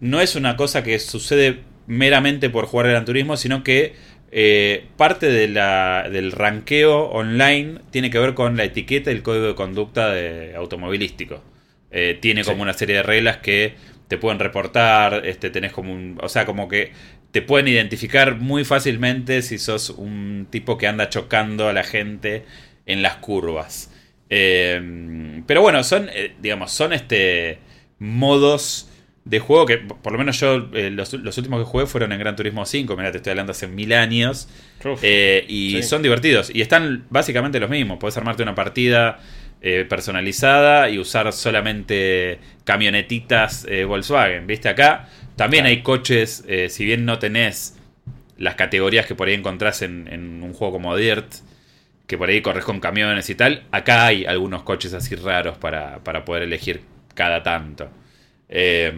no 0.00 0.20
es 0.20 0.36
una 0.36 0.56
cosa 0.56 0.82
que 0.82 0.98
sucede 0.98 1.60
meramente 1.86 2.50
por 2.50 2.66
jugar 2.66 2.88
Gran 2.88 3.04
Turismo, 3.04 3.36
sino 3.36 3.62
que 3.62 3.94
eh, 4.36 4.86
parte 4.96 5.26
de 5.28 5.46
la- 5.48 6.08
del 6.10 6.32
ranqueo 6.32 7.04
online 7.04 7.78
tiene 7.90 8.10
que 8.10 8.18
ver 8.18 8.34
con 8.34 8.56
la 8.56 8.64
etiqueta 8.64 9.10
y 9.12 9.14
el 9.14 9.22
código 9.22 9.46
de 9.46 9.54
conducta 9.54 10.12
de 10.12 10.56
automovilístico. 10.56 11.40
Eh, 11.92 12.18
tiene 12.20 12.42
como 12.42 12.62
una 12.62 12.72
serie 12.74 12.96
de 12.96 13.02
reglas 13.04 13.36
que 13.38 13.74
te 14.08 14.18
pueden 14.18 14.40
reportar, 14.40 15.22
este, 15.24 15.50
tenés 15.50 15.72
como 15.72 15.92
un... 15.92 16.18
O 16.20 16.28
sea, 16.28 16.44
como 16.46 16.66
que 16.68 16.90
te 17.30 17.42
pueden 17.42 17.68
identificar 17.68 18.34
muy 18.36 18.64
fácilmente 18.64 19.40
si 19.42 19.58
sos 19.58 19.90
un 19.90 20.48
tipo 20.50 20.76
que 20.78 20.88
anda 20.88 21.08
chocando 21.08 21.68
a 21.68 21.72
la 21.72 21.84
gente 21.84 22.44
en 22.86 23.02
las 23.02 23.16
curvas. 23.16 23.92
Eh, 24.30 25.42
pero 25.46 25.62
bueno, 25.62 25.84
son, 25.84 26.10
digamos, 26.40 26.72
son 26.72 26.92
este 26.92 27.58
modos 28.00 28.90
de 29.24 29.38
juego 29.40 29.64
que, 29.64 29.78
por 29.78 30.12
lo 30.12 30.18
menos 30.18 30.38
yo, 30.38 30.68
eh, 30.74 30.90
los, 30.90 31.12
los 31.14 31.38
últimos 31.38 31.60
que 31.60 31.64
jugué 31.64 31.86
fueron 31.86 32.12
en 32.12 32.18
Gran 32.18 32.36
Turismo 32.36 32.66
5, 32.66 32.94
mira, 32.96 33.10
te 33.10 33.16
estoy 33.18 33.30
hablando 33.30 33.52
hace 33.52 33.66
mil 33.66 33.92
años. 33.94 34.48
Eh, 35.02 35.44
y 35.48 35.72
Sí. 35.76 35.82
son 35.82 36.02
divertidos. 36.02 36.50
Y 36.54 36.60
están 36.60 37.04
básicamente 37.08 37.58
los 37.58 37.70
mismos. 37.70 37.96
Puedes 37.98 38.16
armarte 38.18 38.42
una 38.42 38.54
partida 38.54 39.20
eh, 39.62 39.86
personalizada 39.88 40.90
y 40.90 40.98
usar 40.98 41.32
solamente 41.32 42.38
camionetitas 42.64 43.66
Volkswagen. 43.86 44.46
¿Viste? 44.46 44.68
Acá 44.68 45.08
también 45.36 45.64
Claro. 45.64 45.74
hay 45.76 45.82
coches, 45.82 46.44
si 46.68 46.84
bien 46.84 47.06
no 47.06 47.18
tenés 47.18 47.78
las 48.36 48.56
categorías 48.56 49.06
que 49.06 49.14
por 49.14 49.28
ahí 49.28 49.34
encontrás 49.34 49.80
en, 49.80 50.06
en 50.12 50.42
un 50.42 50.52
juego 50.52 50.74
como 50.74 50.94
Dirt, 50.96 51.32
que 52.06 52.18
por 52.18 52.28
ahí 52.28 52.42
corres 52.42 52.64
con 52.64 52.78
camiones 52.80 53.30
y 53.30 53.34
tal, 53.34 53.62
acá 53.70 54.04
hay 54.06 54.26
algunos 54.26 54.64
coches 54.64 54.92
así 54.92 55.14
raros 55.14 55.56
para, 55.56 56.00
para 56.04 56.26
poder 56.26 56.42
elegir 56.42 56.82
cada 57.14 57.42
tanto. 57.42 57.88
Eh, 58.54 58.92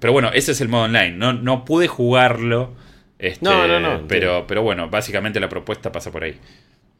pero 0.00 0.12
bueno, 0.12 0.30
ese 0.32 0.52
es 0.52 0.60
el 0.60 0.68
modo 0.68 0.84
online. 0.84 1.12
No, 1.12 1.32
no 1.32 1.64
pude 1.64 1.86
jugarlo. 1.86 2.74
este, 3.18 3.44
No, 3.44 3.66
no, 3.68 3.78
no, 3.78 4.06
Pero, 4.08 4.46
pero 4.46 4.62
bueno, 4.62 4.88
básicamente 4.88 5.38
la 5.38 5.48
propuesta 5.48 5.92
pasa 5.92 6.10
por 6.10 6.24
ahí. 6.24 6.36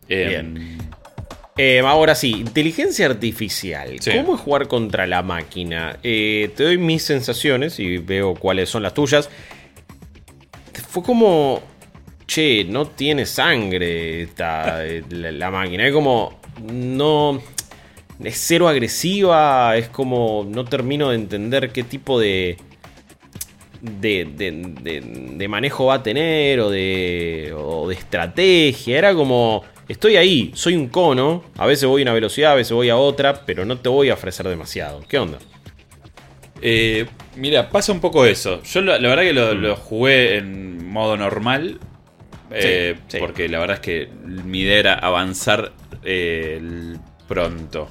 Eh, 0.09 0.27
Bien. 0.29 0.79
Eh, 1.59 1.81
ahora 1.81 2.15
sí, 2.15 2.33
inteligencia 2.33 3.07
artificial. 3.07 3.97
Sí. 4.01 4.11
¿Cómo 4.15 4.35
es 4.35 4.41
jugar 4.43 4.69
contra 4.69 5.07
la 5.07 5.23
máquina? 5.23 5.97
Eh, 6.03 6.51
te 6.55 6.65
doy 6.65 6.77
mis 6.79 7.03
sensaciones 7.03 7.81
y 7.81 7.97
veo 7.99 8.35
cuáles 8.35 8.69
son 8.69 8.83
las 8.83 8.93
tuyas. 8.95 9.31
Fue 10.91 11.03
como. 11.03 11.63
Che, 12.27 12.65
no 12.65 12.89
tiene 12.89 13.25
sangre 13.25 14.23
esta, 14.23 14.85
eh, 14.85 15.03
la, 15.09 15.33
la 15.33 15.51
máquina. 15.51 15.87
Es 15.87 15.93
como. 15.95 16.41
No. 16.71 17.41
Es 18.23 18.39
cero 18.39 18.69
agresiva. 18.69 19.77
Es 19.77 19.89
como. 19.89 20.47
No 20.49 20.65
termino 20.65 21.11
de 21.11 21.17
entender 21.17 21.71
qué 21.71 21.83
tipo 21.83 22.19
de. 22.19 22.57
De, 23.81 24.25
de- 24.25 24.51
de- 24.83 25.01
de 25.37 25.49
manejo 25.49 25.87
va 25.87 25.95
a 25.95 26.03
tener 26.03 26.59
o 26.61 26.71
de, 26.71 27.55
o 27.57 27.87
de 27.89 27.95
estrategia. 27.95 28.97
Era 28.99 29.15
como, 29.15 29.63
estoy 29.87 30.17
ahí, 30.17 30.51
soy 30.55 30.75
un 30.75 30.89
cono, 30.89 31.45
a 31.59 31.67
veces 31.67 31.87
voy 31.87 32.01
a 32.01 32.05
una 32.05 32.15
velocidad, 32.15 32.53
a 32.53 32.55
veces 32.55 32.73
voy 32.73 32.89
a 32.89 32.97
otra, 32.97 33.45
pero 33.45 33.65
no 33.67 33.79
te 33.79 33.89
voy 33.91 34.09
a 34.09 34.15
ofrecer 34.15 34.49
demasiado. 34.49 35.03
¿Qué 35.07 35.19
onda? 35.19 35.39
Eh, 36.63 37.07
mira, 37.37 37.69
pasa 37.69 37.93
un 37.93 38.01
poco 38.01 38.25
eso. 38.25 38.63
Yo 38.63 38.81
la, 38.81 38.99
la 38.99 39.11
verdad 39.11 39.23
que 39.25 39.33
lo, 39.35 39.55
Mm. 39.55 39.59
lo 39.59 39.77
jugué 39.77 40.39
en 40.39 40.89
modo 40.91 41.17
normal. 41.19 41.79
eh, 42.51 42.95
Sí, 42.97 43.03
sí. 43.09 43.19
Porque 43.19 43.49
la 43.49 43.59
verdad 43.59 43.75
es 43.77 43.81
que 43.83 44.09
mi 44.25 44.61
idea 44.61 44.79
era 44.79 44.95
avanzar 44.95 45.73
eh, 46.03 46.95
pronto. 47.29 47.89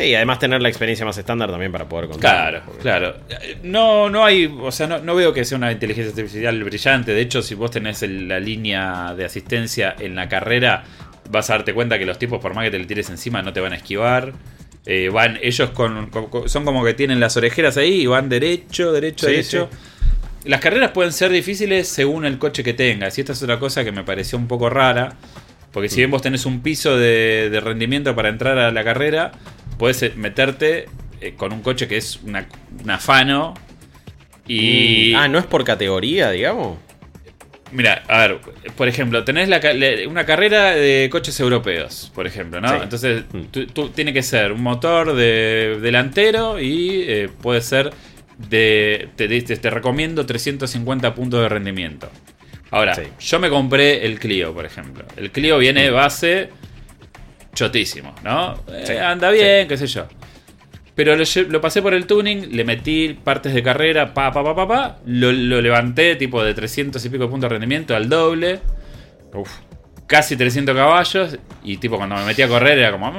Sí, 0.00 0.06
y 0.08 0.14
además 0.14 0.38
tener 0.38 0.62
la 0.62 0.68
experiencia 0.68 1.04
más 1.04 1.16
estándar 1.18 1.50
también 1.50 1.70
para 1.72 1.88
poder 1.88 2.08
contar. 2.08 2.62
Claro, 2.62 2.62
claro. 2.80 3.16
No, 3.62 4.08
no 4.08 4.24
hay, 4.24 4.46
o 4.60 4.72
sea, 4.72 4.86
no, 4.86 4.98
no 4.98 5.14
veo 5.14 5.32
que 5.32 5.44
sea 5.44 5.58
una 5.58 5.70
inteligencia 5.72 6.10
artificial 6.10 6.62
brillante. 6.64 7.12
De 7.12 7.20
hecho, 7.20 7.42
si 7.42 7.54
vos 7.54 7.70
tenés 7.70 8.02
el- 8.02 8.28
la 8.28 8.40
línea 8.40 9.14
de 9.16 9.24
asistencia 9.24 9.94
en 9.98 10.14
la 10.16 10.28
carrera, 10.28 10.84
vas 11.30 11.50
a 11.50 11.54
darte 11.54 11.74
cuenta 11.74 11.98
que 11.98 12.06
los 12.06 12.18
tipos, 12.18 12.40
por 12.40 12.54
más 12.54 12.64
que 12.64 12.70
te 12.70 12.78
le 12.78 12.86
tires 12.86 13.10
encima, 13.10 13.42
no 13.42 13.52
te 13.52 13.60
van 13.60 13.72
a 13.72 13.76
esquivar. 13.76 14.32
Eh, 14.86 15.10
van 15.12 15.38
ellos 15.42 15.70
con, 15.70 16.10
son 16.46 16.64
como 16.64 16.82
que 16.84 16.94
tienen 16.94 17.20
las 17.20 17.36
orejeras 17.36 17.76
ahí 17.76 18.00
y 18.02 18.06
van 18.06 18.28
derecho, 18.30 18.92
derecho, 18.92 19.26
Sí, 19.26 19.32
derecho. 19.32 19.68
Las 20.46 20.60
carreras 20.60 20.92
pueden 20.92 21.12
ser 21.12 21.30
difíciles 21.30 21.86
según 21.86 22.24
el 22.24 22.38
coche 22.38 22.62
que 22.64 22.72
tengas. 22.72 23.16
Y 23.18 23.20
esta 23.20 23.34
es 23.34 23.42
otra 23.42 23.58
cosa 23.58 23.84
que 23.84 23.92
me 23.92 24.04
pareció 24.04 24.38
un 24.38 24.48
poco 24.48 24.70
rara. 24.70 25.12
Porque 25.70 25.88
si 25.88 25.96
bien 25.98 26.10
vos 26.10 26.22
tenés 26.22 26.46
un 26.46 26.62
piso 26.62 26.96
de, 26.96 27.48
de 27.50 27.60
rendimiento 27.60 28.16
para 28.16 28.30
entrar 28.30 28.58
a 28.58 28.72
la 28.72 28.82
carrera, 28.82 29.30
puedes 29.80 30.00
eh, 30.02 30.12
meterte 30.14 30.86
eh, 31.22 31.34
con 31.36 31.52
un 31.52 31.62
coche 31.62 31.88
que 31.88 31.96
es 31.96 32.20
una, 32.22 32.46
un 32.84 32.90
afano. 32.90 33.54
Y. 34.46 35.12
Mm, 35.14 35.16
Ah, 35.16 35.28
no 35.28 35.38
es 35.38 35.46
por 35.46 35.64
categoría, 35.64 36.30
digamos. 36.30 36.78
Mira, 37.72 38.02
a 38.08 38.18
ver, 38.26 38.40
por 38.76 38.88
ejemplo, 38.88 39.22
tenés 39.24 39.48
la 39.48 39.60
una 40.08 40.26
carrera 40.26 40.70
de 40.74 41.08
coches 41.10 41.38
europeos, 41.38 42.10
por 42.14 42.26
ejemplo, 42.26 42.60
¿no? 42.60 42.68
Sí. 42.68 42.74
Entonces, 42.82 43.24
Mm. 43.32 43.42
tú, 43.52 43.66
tú- 43.68 43.88
tiene 43.90 44.12
que 44.12 44.22
ser 44.24 44.50
un 44.52 44.62
motor 44.62 45.14
de 45.14 45.78
delantero 45.80 46.60
y 46.60 47.04
eh, 47.06 47.28
puede 47.40 47.60
ser 47.62 47.90
de. 48.36 49.08
Te, 49.16 49.28
te, 49.28 49.56
te 49.56 49.70
recomiendo 49.70 50.26
350 50.26 51.14
puntos 51.14 51.40
de 51.42 51.48
rendimiento. 51.48 52.10
Ahora, 52.72 52.94
Sí. 52.96 53.02
yo 53.20 53.38
me 53.38 53.48
compré 53.48 54.04
el 54.04 54.18
Clio, 54.18 54.52
por 54.52 54.64
ejemplo. 54.66 55.04
El 55.16 55.30
Clio 55.30 55.56
viene 55.58 55.82
de 55.84 55.90
base 55.90 56.50
chotísimo, 57.60 58.14
¿no? 58.24 58.54
Eh, 58.72 58.98
anda 58.98 59.30
bien, 59.30 59.68
qué 59.68 59.76
sé 59.76 59.86
yo. 59.86 60.06
Pero 60.94 61.14
lo, 61.16 61.60
pasé 61.60 61.82
por 61.82 61.92
el 61.94 62.06
tuning, 62.06 62.56
le 62.56 62.64
metí 62.64 63.18
partes 63.22 63.52
de 63.54 63.62
carrera, 63.62 64.14
pa, 64.14 64.32
pa, 64.32 64.42
pa, 64.42 64.54
pa, 64.54 64.66
pa. 64.66 64.98
Lo, 65.06 65.30
lo 65.30 65.60
levanté 65.60 66.16
tipo 66.16 66.42
de 66.42 66.54
300 66.54 67.04
y 67.04 67.08
pico 67.10 67.24
de 67.24 67.30
puntos 67.30 67.48
de 67.48 67.54
rendimiento 67.54 67.94
al 67.94 68.08
doble. 68.08 68.60
Uf. 69.34 69.50
Casi 70.06 70.36
300 70.36 70.74
caballos. 70.74 71.38
Y 71.62 71.76
tipo 71.76 71.96
cuando 71.96 72.16
me 72.16 72.24
metí 72.24 72.42
a 72.42 72.48
correr 72.48 72.78
era 72.78 72.92
como... 72.92 73.12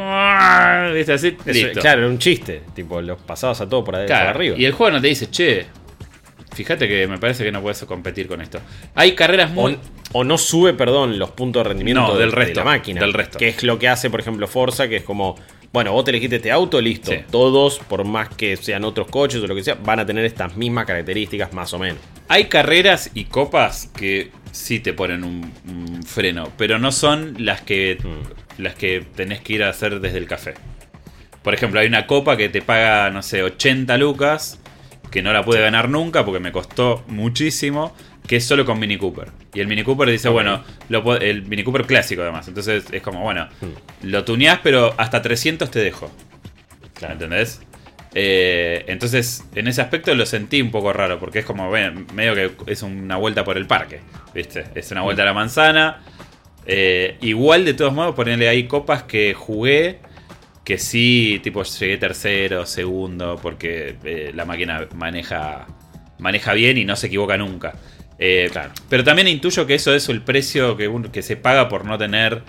¿Viste 0.94 1.14
así? 1.14 1.38
Eso, 1.46 1.52
Listo. 1.52 1.80
claro, 1.80 2.02
era 2.02 2.10
un 2.10 2.18
chiste. 2.18 2.64
Tipo, 2.74 3.02
los 3.02 3.22
pasabas 3.22 3.62
a 3.62 3.70
todo 3.70 3.84
por, 3.84 3.96
ahí, 3.96 4.02
por 4.02 4.08
Claro, 4.08 4.30
arriba. 4.30 4.58
Y 4.58 4.66
el 4.66 4.74
juego 4.74 4.92
no 4.92 5.02
te 5.02 5.08
dice, 5.08 5.30
che, 5.30 5.68
fíjate 6.54 6.88
que 6.88 7.08
me 7.08 7.18
parece 7.18 7.43
que 7.43 7.52
no 7.52 7.62
puedes 7.62 7.84
competir 7.86 8.28
con 8.28 8.41
esto. 8.41 8.60
Hay 8.95 9.14
carreras 9.16 9.52
O, 9.52 9.54
muy... 9.54 9.80
o 10.14 10.24
no 10.24 10.38
sube, 10.38 10.74
perdón, 10.74 11.18
los 11.20 11.32
puntos 11.32 11.64
de 11.64 11.70
rendimiento 11.70 12.02
No, 12.02 12.14
de- 12.16 12.20
del 12.22 12.32
resto, 12.32 12.60
de 12.60 12.66
la 12.66 12.72
máquina. 12.72 13.02
del 13.02 13.14
resto. 13.14 13.38
Que 13.38 13.49
es 13.49 13.64
lo 13.64 13.78
que 13.80 13.88
hace, 13.88 14.10
por 14.10 14.20
ejemplo, 14.20 14.47
Forza, 14.47 14.88
que 14.88 14.97
es 14.97 15.04
como, 15.04 15.36
bueno, 15.74 15.91
vos 15.93 16.04
te 16.04 16.12
elegiste 16.12 16.38
este 16.38 16.52
auto, 16.52 16.82
listo. 16.82 17.12
Sí. 17.12 17.20
Todos, 17.32 17.80
por 17.80 18.04
más 18.04 18.30
que 18.30 18.58
sean 18.58 18.84
otros 18.84 19.08
coches 19.08 19.41
o 19.41 19.47
lo 19.47 19.56
que 19.56 19.64
sea, 19.64 19.76
van 19.76 19.99
a 19.99 20.06
tener 20.06 20.26
estas 20.26 20.56
mismas 20.58 20.86
características 20.86 21.54
más 21.54 21.74
o 21.74 21.80
menos. 21.80 21.99
Hay 22.28 22.45
carreras 22.45 23.12
y 23.14 23.26
copas 23.26 23.89
que 23.95 24.32
sí 24.52 24.80
te 24.80 24.93
ponen 24.93 25.24
un, 25.24 25.52
un 25.68 26.04
freno, 26.04 26.49
pero 26.58 26.78
no 26.80 26.91
son 26.91 27.36
las 27.39 27.62
que, 27.62 27.97
Mm. 28.04 28.62
las 28.62 28.76
que 28.76 29.06
tenés 29.16 29.39
que 29.41 29.54
ir 29.54 29.64
a 29.64 29.70
hacer 29.70 29.99
desde 30.02 30.18
el 30.18 30.28
café. 30.28 30.54
Por 31.41 31.54
ejemplo, 31.54 31.80
hay 31.80 31.88
una 31.88 32.06
copa 32.06 32.38
que 32.38 32.49
te 32.49 32.62
paga, 32.62 33.10
no 33.10 33.24
sé, 33.24 33.41
80 33.41 33.97
lucas, 33.97 34.60
que 35.12 35.22
no 35.22 35.32
la 35.34 35.43
pude 35.43 35.59
ganar 35.62 35.89
nunca 35.89 36.26
porque 36.26 36.39
me 36.39 36.51
costó 36.51 37.03
muchísimo, 37.07 37.95
que 38.28 38.38
es 38.38 38.45
solo 38.45 38.66
con 38.66 38.80
Mini 38.80 38.97
Cooper. 38.97 39.28
Y 39.53 39.59
el 39.59 39.68
Mini 39.68 39.84
Cooper 39.84 40.09
dice, 40.09 40.30
bueno, 40.30 40.64
lo 40.89 41.18
el 41.18 41.43
Mini 41.43 41.64
Cooper 41.64 41.86
clásico 41.86 42.22
además. 42.22 42.47
Entonces 42.47 42.86
es 42.91 43.01
como, 43.01 43.22
bueno, 43.22 43.47
Mm. 43.62 44.07
lo 44.07 44.24
tuneás, 44.24 44.59
pero 44.64 44.93
hasta 44.97 45.22
300 45.22 45.70
te 45.70 45.80
dejo. 45.80 46.09
Claro. 46.93 47.14
¿Entendés? 47.14 47.62
Eh, 48.14 48.84
entonces, 48.88 49.45
en 49.55 49.68
ese 49.68 49.82
aspecto 49.82 50.14
lo 50.16 50.26
sentí 50.26 50.62
un 50.62 50.70
poco 50.72 50.91
raro, 50.93 51.18
porque 51.20 51.39
es 51.39 51.45
como, 51.45 51.70
bueno, 51.70 52.05
medio 52.14 52.36
que 52.36 52.51
es 52.68 52.84
una 52.84 53.16
vuelta 53.16 53.43
por 53.43 53.57
el 53.57 53.66
parque, 53.68 54.01
¿viste? 54.34 54.66
Es 54.76 54.91
una 54.91 55.01
vuelta 55.01 55.22
a 55.24 55.26
la 55.26 55.34
manzana. 55.34 56.01
Eh, 56.66 57.18
igual, 57.22 57.66
de 57.66 57.74
todos 57.74 57.93
modos, 57.93 58.14
ponerle 58.16 58.47
ahí 58.49 58.66
copas 58.68 59.03
que 59.03 59.34
jugué, 59.34 59.99
que 60.64 60.78
sí, 60.78 61.39
tipo, 61.43 61.64
llegué 61.64 61.97
tercero, 61.97 62.66
segundo, 62.66 63.39
porque 63.41 63.95
eh, 64.03 64.32
la 64.34 64.45
máquina 64.45 64.88
maneja, 64.95 65.66
maneja 66.20 66.53
bien 66.53 66.78
y 66.78 66.86
no 66.86 66.95
se 66.95 67.07
equivoca 67.07 67.38
nunca. 67.38 67.74
Eh, 68.20 68.49
Claro. 68.51 68.72
Pero 68.89 69.03
también 69.03 69.28
intuyo 69.28 69.66
que 69.66 69.74
eso 69.76 69.93
es 69.95 70.07
el 70.09 70.22
precio 70.22 70.78
que, 70.78 70.88
uno- 70.88 71.12
que 71.12 71.24
se 71.24 71.36
paga 71.38 71.68
por 71.68 71.86
no 71.86 71.97
tener 71.97 72.43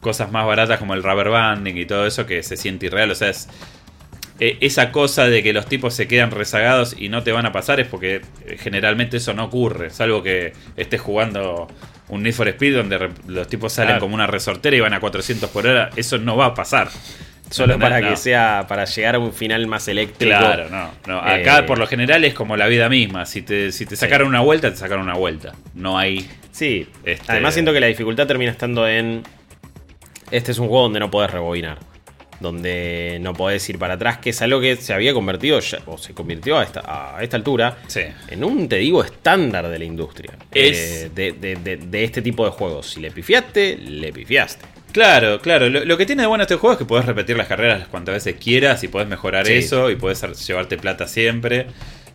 cosas 0.00 0.32
más 0.32 0.46
baratas 0.46 0.78
como 0.78 0.94
el 0.94 1.02
rubber 1.02 1.28
banding 1.28 1.76
y 1.76 1.84
todo 1.86 2.06
eso 2.06 2.24
que 2.26 2.42
se 2.42 2.56
siente 2.56 2.86
irreal. 2.86 3.10
O 3.10 3.14
sea, 3.14 3.28
es, 3.28 3.48
eh, 4.40 4.56
esa 4.60 4.90
cosa 4.90 5.26
de 5.26 5.42
que 5.42 5.52
los 5.52 5.66
tipos 5.66 5.92
se 5.94 6.08
quedan 6.08 6.30
rezagados 6.30 6.96
y 6.98 7.10
no 7.10 7.22
te 7.22 7.30
van 7.32 7.44
a 7.46 7.52
pasar 7.52 7.78
es 7.80 7.86
porque 7.86 8.22
eh, 8.46 8.56
generalmente 8.58 9.18
eso 9.18 9.34
no 9.34 9.44
ocurre. 9.44 9.90
Salvo 9.90 10.22
que 10.22 10.54
estés 10.76 11.00
jugando 11.02 11.68
un 12.08 12.22
Need 12.22 12.32
for 12.34 12.48
Speed 12.48 12.76
donde 12.76 13.10
los 13.28 13.46
tipos 13.46 13.74
salen 13.74 13.88
Claro. 13.90 14.00
como 14.00 14.14
una 14.14 14.26
resortera 14.26 14.74
y 14.76 14.80
van 14.80 14.94
a 14.94 15.00
400 15.00 15.50
por 15.50 15.66
hora. 15.66 15.90
Eso 15.96 16.16
no 16.18 16.34
va 16.36 16.46
a 16.46 16.54
pasar. 16.54 16.88
Solo 17.52 17.78
para 17.78 18.00
No. 18.00 18.10
que 18.10 18.16
sea, 18.16 18.64
para 18.68 18.84
llegar 18.84 19.14
a 19.14 19.18
un 19.18 19.32
final 19.32 19.66
más 19.66 19.86
eléctrico. 19.88 20.36
Claro, 20.38 20.68
no. 20.70 20.90
no. 21.06 21.18
Acá 21.20 21.58
Eh, 21.60 21.62
por 21.64 21.78
lo 21.78 21.86
general 21.86 22.24
es 22.24 22.34
como 22.34 22.56
la 22.56 22.66
vida 22.66 22.88
misma. 22.88 23.26
Si 23.26 23.42
te, 23.42 23.70
si 23.72 23.86
te 23.86 23.94
sacaron 23.96 24.28
una 24.28 24.40
vuelta, 24.40 24.70
te 24.70 24.76
sacaron 24.76 25.04
una 25.04 25.14
vuelta. 25.14 25.52
No 25.74 25.98
hay... 25.98 26.28
Sí. 26.50 26.86
Este- 27.04 27.30
Además 27.32 27.54
siento 27.54 27.72
que 27.72 27.80
la 27.80 27.86
dificultad 27.86 28.26
termina 28.26 28.50
estando 28.50 28.86
en... 28.88 29.22
Este 30.30 30.52
es 30.52 30.58
un 30.58 30.68
juego 30.68 30.84
donde 30.84 31.00
no 31.00 31.10
podés 31.10 31.30
rebobinar. 31.30 31.78
Donde 32.40 33.18
no 33.20 33.34
podés 33.34 33.68
ir 33.68 33.78
para 33.78 33.94
atrás, 33.94 34.18
que 34.18 34.30
es 34.30 34.42
algo 34.42 34.60
que 34.60 34.74
se 34.76 34.92
había 34.92 35.14
convertido, 35.14 35.60
ya- 35.60 35.78
o 35.86 35.96
se 35.96 36.12
convirtió 36.12 36.58
a 36.58 36.64
esta, 36.64 36.80
a 37.16 37.22
esta 37.22 37.36
altura, 37.36 37.76
Sí. 37.86 38.00
en 38.28 38.42
un, 38.42 38.68
te 38.68 38.76
digo, 38.76 39.04
estándar 39.04 39.68
de 39.68 39.78
la 39.78 39.84
industria. 39.84 40.32
Es- 40.50 41.04
Eh, 41.04 41.10
de, 41.14 41.32
de- 41.32 41.54
de- 41.56 41.76
de 41.76 42.04
este 42.04 42.20
tipo 42.20 42.44
de 42.44 42.50
juegos. 42.50 42.88
Si 42.90 43.00
le 43.00 43.10
pifiaste, 43.12 43.76
le 43.76 44.12
pifiaste. 44.12 44.64
Claro, 44.92 45.40
claro. 45.40 45.68
Lo, 45.70 45.84
lo 45.84 45.96
que 45.96 46.06
tiene 46.06 46.22
de 46.22 46.28
bueno 46.28 46.42
este 46.42 46.56
juego 46.56 46.72
es 46.74 46.78
que 46.78 46.84
podés 46.84 47.06
repetir 47.06 47.36
las 47.36 47.46
carreras 47.48 47.88
cuantas 47.88 48.14
veces 48.14 48.36
quieras 48.42 48.84
y 48.84 48.88
podés 48.88 49.08
mejorar 49.08 49.46
Sí. 49.46 49.54
eso 49.54 49.90
y 49.90 49.96
ar- 50.22 50.34
llevarte 50.34 50.76
plata 50.76 51.06
siempre. 51.08 51.66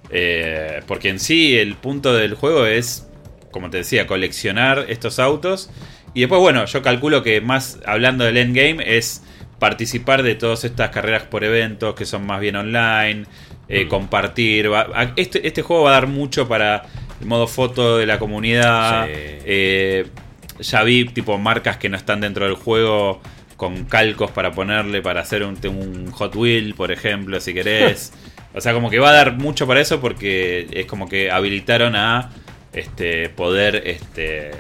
Eh, 0.10 0.82
porque 0.88 1.10
en 1.10 1.20
sí 1.20 1.58
el 1.58 1.76
punto 1.76 2.14
del 2.14 2.36
juego 2.36 2.66
es, 2.66 3.08
como 3.52 3.70
te 3.70 3.78
decía, 3.78 4.06
coleccionar 4.08 4.86
estos 4.90 5.20
autos. 5.20 5.70
Y 6.14 6.22
después, 6.22 6.40
bueno, 6.40 6.66
yo 6.66 6.82
calculo 6.82 7.24
que 7.24 7.42
más 7.42 7.80
hablando 7.86 8.24
del 8.24 8.38
endgame 8.38 8.98
es 8.98 9.24
participar 9.60 10.22
de 10.24 10.36
todas 10.36 10.64
estas 10.64 10.92
carreras 10.92 11.24
por 11.24 11.44
eventos 11.44 11.96
que 11.96 12.06
son 12.06 12.26
más 12.28 12.40
bien 12.40 12.56
online, 12.56 13.26
eh, 13.70 13.86
Mm. 13.86 13.88
compartir. 13.90 14.72
va- 14.72 15.14
este, 15.16 15.46
este 15.48 15.64
juego 15.64 15.84
va 15.84 15.90
a 15.90 15.94
dar 15.94 16.08
mucho 16.08 16.48
para 16.48 16.84
el 17.20 17.26
modo 17.26 17.48
foto 17.48 17.98
de 17.98 18.06
la 18.06 18.20
comunidad. 18.20 19.06
Sí. 19.08 19.12
eh, 19.16 20.06
ya 20.60 20.84
vi 20.84 21.06
tipo 21.06 21.38
marcas 21.38 21.78
que 21.78 21.90
no 21.90 21.98
están 21.98 22.22
dentro 22.22 22.46
del 22.46 22.56
juego 22.56 23.22
con 23.56 23.86
calcos 23.86 24.32
para 24.32 24.52
ponerle 24.52 25.02
para 25.02 25.22
hacer 25.22 25.44
un, 25.44 25.58
un 25.68 26.12
Hot 26.12 26.36
Wheel, 26.36 26.76
por 26.76 26.92
ejemplo, 26.92 27.40
si 27.40 27.54
querés. 27.54 28.14
o 28.54 28.62
sea, 28.62 28.74
como 28.74 28.90
que 28.90 29.00
va 29.00 29.10
a 29.10 29.14
dar 29.14 29.38
mucho 29.38 29.68
para 29.68 29.82
eso 29.82 30.00
porque 30.00 30.68
es 30.72 30.86
como 30.86 31.08
que 31.10 31.32
habilitaron 31.32 31.96
a 31.96 32.30
este 32.74 33.30
poder 33.30 33.84
este 33.86 34.52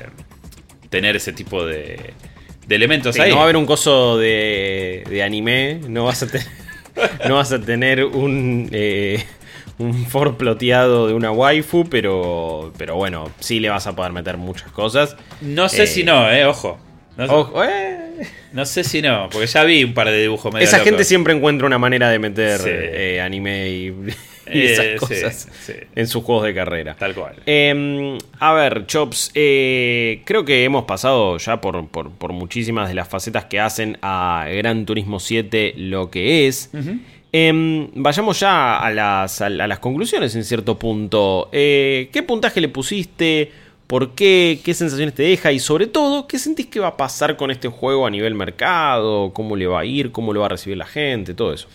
tener 0.90 1.16
ese 1.16 1.34
tipo 1.34 1.66
de, 1.66 2.14
de 2.66 2.76
elementos 2.76 3.16
Sí, 3.16 3.22
ahí. 3.22 3.30
no 3.30 3.36
va 3.36 3.42
a 3.42 3.46
haber 3.46 3.58
un 3.58 3.66
coso 3.66 4.18
de, 4.18 5.04
de 5.10 5.24
anime, 5.24 5.80
no 5.88 6.06
vas 6.06 6.24
a 6.24 6.28
tener, 6.28 6.48
no 7.28 7.36
vas 7.36 7.52
a 7.52 7.62
tener 7.62 8.06
un, 8.06 8.70
eh, 8.72 9.24
un 9.80 10.06
for 10.08 10.38
ploteado 10.38 11.08
de 11.08 11.14
una 11.14 11.32
waifu, 11.32 11.86
pero, 11.90 12.74
pero 12.78 12.96
bueno, 12.96 13.30
sí 13.40 13.60
le 13.60 13.70
vas 13.70 13.86
a 13.88 13.96
poder 13.96 14.12
meter 14.12 14.38
muchas 14.38 14.72
cosas. 14.72 15.16
No 15.42 15.70
sé 15.70 15.84
Eh, 15.84 15.88
si 15.88 16.04
no, 16.04 16.30
eh, 16.32 16.46
ojo. 16.46 16.80
No, 17.18 17.26
Ojo, 17.26 17.64
eh. 17.64 17.98
no 18.54 18.64
sé 18.66 18.84
si 18.84 19.02
no, 19.02 19.28
porque 19.32 19.48
ya 19.48 19.64
vi 19.64 19.84
un 19.84 19.94
par 19.96 20.08
de 20.08 20.22
dibujos 20.22 20.54
medio 20.54 20.68
Esa 20.68 20.78
locos. 20.78 20.90
gente 20.90 21.04
siempre 21.04 21.34
encuentra 21.34 21.66
una 21.66 21.80
manera 21.80 22.10
de 22.12 22.20
meter 22.20 22.60
Sí. 22.60 22.70
eh, 22.72 23.22
anime 23.22 23.70
y, 23.70 23.88
y 24.54 24.62
esas 24.62 25.00
cosas 25.00 25.48
sí. 25.66 25.74
en 25.96 26.06
sus 26.08 26.24
juegos 26.24 26.46
de 26.46 26.54
carrera. 26.54 26.96
Tal 26.98 27.16
cual. 27.16 27.34
Eh, 27.48 28.18
a 28.40 28.54
ver, 28.54 28.86
Chops, 28.86 29.32
creo 29.34 30.46
que 30.46 30.64
hemos 30.64 30.86
pasado 30.86 31.38
ya 31.40 31.60
por, 31.60 31.88
por- 31.88 32.12
por 32.12 32.34
muchísimas 32.34 32.88
de 32.88 32.94
las 32.94 33.08
facetas 33.08 33.46
que 33.46 33.60
hacen 33.60 33.98
a 34.04 34.46
Gran 34.56 34.86
Turismo 34.86 35.20
7 35.20 35.74
lo 35.76 36.12
que 36.12 36.48
es. 36.48 36.70
Eh, 37.40 37.90
vayamos 37.94 38.40
ya 38.40 38.80
a 38.80 38.92
las, 38.92 39.80
conclusiones 39.80 40.36
en 40.36 40.44
cierto 40.44 40.80
punto. 40.80 41.50
Eh, 41.52 42.10
¿Qué 42.12 42.24
puntaje 42.24 42.60
le 42.60 42.68
pusiste? 42.68 43.52
¿Por 43.86 44.16
qué? 44.16 44.60
¿Qué 44.64 44.74
sensaciones 44.74 45.14
te 45.14 45.22
deja? 45.22 45.52
Y 45.52 45.60
sobre 45.60 45.86
todo, 45.86 46.28
¿qué 46.28 46.40
sentís 46.40 46.66
que 46.66 46.80
va 46.80 46.88
a 46.88 46.98
pasar 46.98 47.38
con 47.38 47.52
este 47.52 47.68
juego 47.68 48.08
a 48.08 48.10
nivel 48.10 48.34
mercado? 48.34 49.34
¿Cómo 49.34 49.56
le 49.56 49.68
va 49.68 49.82
a 49.82 49.86
ir? 49.86 50.12
¿Cómo 50.12 50.34
lo 50.34 50.40
va 50.40 50.48
a 50.48 50.50
recibir 50.50 50.78
la 50.78 50.88
gente? 50.88 51.36
Todo 51.36 51.54
eso. 51.54 51.68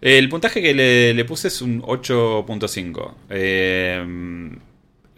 El 0.00 0.28
puntaje 0.28 0.62
que 0.62 0.72
le, 0.72 1.24
puse 1.24 1.48
es 1.48 1.60
un 1.60 1.82
8.5. 1.82 3.14
Eh, 3.28 4.56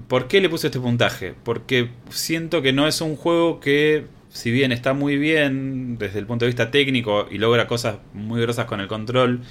¿Por 0.09 0.29
qué 0.29 0.41
le 0.41 0.49
puse 0.49 0.69
este 0.69 0.81
puntaje? 0.81 1.35
Porque 1.45 1.91
siento 2.09 2.63
que 2.63 2.73
no 2.73 2.89
es 2.89 3.03
un 3.03 3.17
juego 3.17 3.61
que, 3.61 4.07
si 4.33 4.51
bien 4.51 4.72
está 4.72 4.95
muy 4.95 5.16
bien 5.18 5.99
desde 5.99 6.18
el 6.18 6.26
punto 6.26 6.45
de 6.45 6.49
vista 6.49 6.70
técnico 6.70 7.28
y 7.30 7.39
logra 7.39 7.66
cosas 7.66 7.97
muy 8.14 8.41
grosas 8.41 8.64
con 8.66 8.80
el 8.80 8.89
control, 8.89 9.43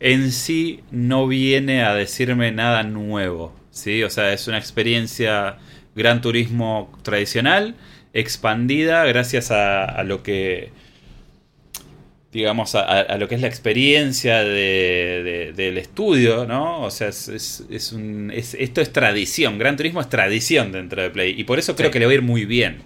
en 0.00 0.32
sí 0.32 0.80
no 0.90 1.28
viene 1.28 1.84
a 1.84 1.94
decirme 1.94 2.50
nada 2.50 2.82
nuevo. 2.82 3.54
¿sí? 3.70 4.02
O 4.02 4.10
sea, 4.10 4.32
es 4.32 4.48
una 4.48 4.58
experiencia 4.58 5.58
Gran 5.94 6.20
Turismo 6.22 6.90
tradicional, 7.02 7.74
expandida 8.14 9.04
gracias 9.04 9.50
a, 9.50 9.84
a 9.84 10.02
lo 10.04 10.22
que 10.22 10.70
digamos, 12.32 12.74
a, 12.74 13.18
lo 13.18 13.28
que 13.28 13.34
es 13.34 13.42
la 13.42 13.46
experiencia 13.46 14.42
de- 14.42 15.22
de- 15.22 15.52
del 15.54 15.76
estudio, 15.76 16.46
¿no? 16.46 16.80
O 16.82 16.90
sea, 16.90 17.08
es, 17.08 17.28
es- 17.28 17.64
es 17.70 17.92
un, 17.92 18.30
es- 18.34 18.54
esto 18.58 18.80
es 18.80 18.90
tradición, 18.90 19.58
Gran 19.58 19.76
Turismo 19.76 20.00
es 20.00 20.08
tradición 20.08 20.72
dentro 20.72 21.02
de 21.02 21.10
Play, 21.10 21.34
y 21.38 21.44
por 21.44 21.58
eso 21.58 21.76
creo 21.76 21.90
Sí. 21.90 21.92
que 21.92 21.98
le 21.98 22.06
va 22.06 22.12
a 22.12 22.14
ir 22.14 22.22
muy 22.22 22.46
bien. 22.46 22.78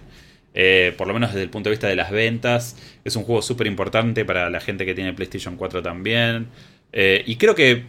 Eh, 0.59 0.95
por 0.97 1.07
lo 1.07 1.13
menos 1.13 1.29
desde 1.29 1.43
el 1.43 1.51
punto 1.51 1.69
de 1.69 1.75
vista 1.75 1.87
de 1.87 1.95
las 1.95 2.09
ventas, 2.09 2.75
es 3.05 3.15
un 3.15 3.23
juego 3.25 3.43
súper 3.43 3.67
importante 3.67 4.25
para 4.25 4.49
la 4.49 4.59
gente 4.59 4.87
que 4.87 4.95
tiene 4.95 5.13
PlayStation 5.13 5.55
4 5.55 5.83
también. 5.83 6.47
Eh, 6.91 7.23
y 7.27 7.35
creo 7.35 7.53
que 7.53 7.83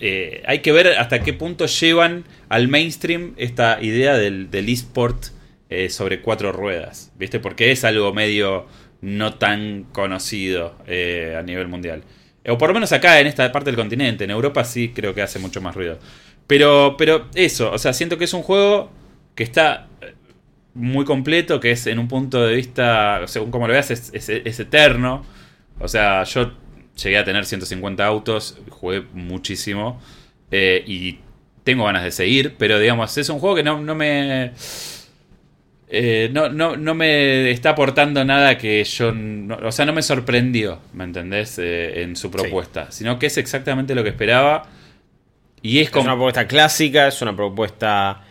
eh, 0.00 0.42
hay 0.46 0.60
que 0.60 0.72
ver 0.72 0.88
hasta 0.98 1.20
qué 1.20 1.34
punto 1.34 1.66
llevan 1.66 2.24
al 2.48 2.68
mainstream 2.68 3.34
esta 3.36 3.78
idea 3.82 4.16
del, 4.16 4.50
del 4.50 4.70
eSport 4.70 5.34
sobre 5.88 6.20
cuatro 6.20 6.52
ruedas, 6.52 7.10
¿viste? 7.18 7.40
Porque 7.40 7.72
es 7.72 7.82
algo 7.82 8.14
medio 8.14 8.68
no 9.00 9.34
tan 9.34 9.82
conocido 9.92 10.76
a 10.86 11.42
nivel 11.42 11.66
mundial. 11.66 12.04
O 12.46 12.56
por 12.56 12.68
lo 12.68 12.74
menos 12.74 12.92
acá 12.92 13.18
en 13.18 13.26
esta 13.26 13.50
parte 13.50 13.70
del 13.70 13.76
continente, 13.76 14.22
en 14.22 14.30
Europa 14.30 14.62
sí 14.62 14.92
creo 14.94 15.16
que 15.16 15.22
hace 15.22 15.40
mucho 15.40 15.60
más 15.60 15.74
ruido. 15.74 15.98
Pero, 16.46 16.94
pero 16.96 17.26
eso, 17.34 17.72
o 17.72 17.78
sea, 17.78 17.92
siento 17.92 18.18
que 18.18 18.24
es 18.26 18.34
un 18.34 18.44
juego 18.44 18.92
que 19.34 19.42
está 19.42 19.88
muy 20.74 21.04
completo, 21.04 21.60
que 21.60 21.70
es 21.72 21.86
en 21.86 21.98
un 21.98 22.08
punto 22.08 22.44
de 22.44 22.54
vista, 22.54 23.22
según 23.26 23.50
como 23.50 23.66
lo 23.68 23.72
veas, 23.72 23.90
es, 23.90 24.10
es- 24.14 24.28
es 24.28 24.60
eterno. 24.60 25.24
O 25.80 25.88
sea, 25.88 26.24
yo 26.24 26.52
llegué 27.02 27.18
a 27.18 27.24
tener 27.24 27.44
150 27.44 28.04
autos, 28.06 28.58
jugué 28.70 29.02
muchísimo 29.14 30.00
eh, 30.50 30.82
y 30.86 31.18
tengo 31.64 31.84
ganas 31.84 32.04
de 32.04 32.10
seguir, 32.12 32.54
pero 32.58 32.78
digamos, 32.78 33.16
es 33.18 33.28
un 33.28 33.38
juego 33.40 33.56
que 33.56 33.62
no, 33.64 33.80
no 33.80 33.94
me... 33.94 34.52
eh, 35.88 36.30
no, 36.32 36.48
no, 36.48 36.76
no 36.76 36.94
me 36.94 37.50
está 37.50 37.70
aportando 37.70 38.24
nada 38.24 38.56
que 38.58 38.82
yo... 38.84 39.12
no- 39.12 39.56
o 39.62 39.72
sea, 39.72 39.84
no 39.86 39.92
me 39.92 40.02
sorprendió, 40.02 40.80
¿me 40.92 41.04
entendés? 41.04 41.58
Eh, 41.58 42.02
en 42.02 42.16
su 42.16 42.30
propuesta, 42.30 42.90
sino 42.90 43.18
que 43.18 43.26
es 43.26 43.36
exactamente 43.38 43.94
lo 43.94 44.02
que 44.02 44.08
esperaba. 44.10 44.68
Y 45.62 45.80
es 45.80 45.88
Es 45.88 45.94
una 45.94 46.02
como... 46.04 46.14
propuesta 46.16 46.46
clásica, 46.46 47.08
es 47.08 47.20
una 47.22 47.34
propuesta. 47.36 48.22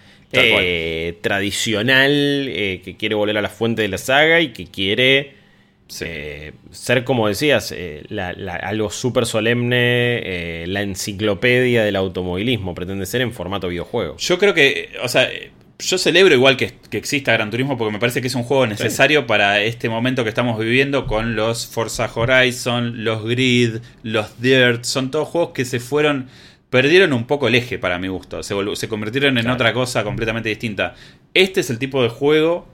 Eh, 0.42 1.18
tradicional, 1.22 2.12
eh, 2.12 2.82
que 2.84 2.96
quiere 2.98 3.16
volver 3.16 3.38
a 3.38 3.42
la 3.42 3.50
fuente 3.50 3.82
de 3.82 3.88
la 3.88 3.98
saga 3.98 4.42
y 4.42 4.50
que 4.54 4.66
quiere 4.66 5.34
Sí. 5.88 6.06
eh, 6.08 6.54
ser, 6.72 7.04
como 7.04 7.28
decías, 7.28 7.74
la- 8.10 8.34
la- 8.34 8.56
algo 8.56 8.90
súper 8.90 9.26
solemne, 9.28 10.64
la 10.68 10.82
enciclopedia 10.82 11.84
del 11.84 11.96
automovilismo, 11.96 12.74
pretende 12.74 13.06
ser 13.06 13.22
en 13.22 13.32
formato 13.32 13.68
videojuego. 13.68 14.18
Yo 14.18 14.38
creo 14.40 14.54
que, 14.54 14.90
o 15.04 15.08
sea, 15.08 15.30
yo 15.80 15.98
celebro 15.98 16.34
igual 16.34 16.56
que, 16.58 16.72
que 16.90 16.98
exista 16.98 17.34
Gran 17.34 17.52
Turismo 17.52 17.78
porque 17.78 17.92
me 17.92 18.00
parece 18.00 18.22
que 18.22 18.28
es 18.28 18.36
un 18.36 18.44
juego 18.44 18.66
necesario 18.66 19.28
para 19.28 19.62
este 19.62 19.90
momento 19.90 20.24
que 20.24 20.30
estamos 20.30 20.58
viviendo 20.58 21.06
con 21.06 21.36
los 21.36 21.68
Forza 21.68 22.10
Horizon, 22.14 23.04
los 23.04 23.26
Grid, 23.26 23.78
los 24.04 24.42
Dirt. 24.42 24.86
Son 24.86 25.12
todos 25.12 25.28
juegos 25.28 25.52
que 25.54 25.66
se 25.66 25.80
fueron, 25.80 26.28
perdieron 26.74 27.14
un 27.14 27.26
poco 27.28 27.48
el 27.48 27.54
eje 27.54 27.78
para 27.78 28.00
mi 28.00 28.08
gusto. 28.08 28.42
Se, 28.42 28.56
se 28.76 28.90
convirtieron 28.90 29.38
en 29.38 29.44
Claro. 29.44 29.54
otra 29.56 29.74
cosa 29.74 30.04
completamente 30.04 30.50
distinta. 30.50 30.96
Este 31.36 31.60
es 31.62 31.70
el 31.70 31.78
tipo 31.78 32.02
de 32.02 32.10
juego 32.10 32.68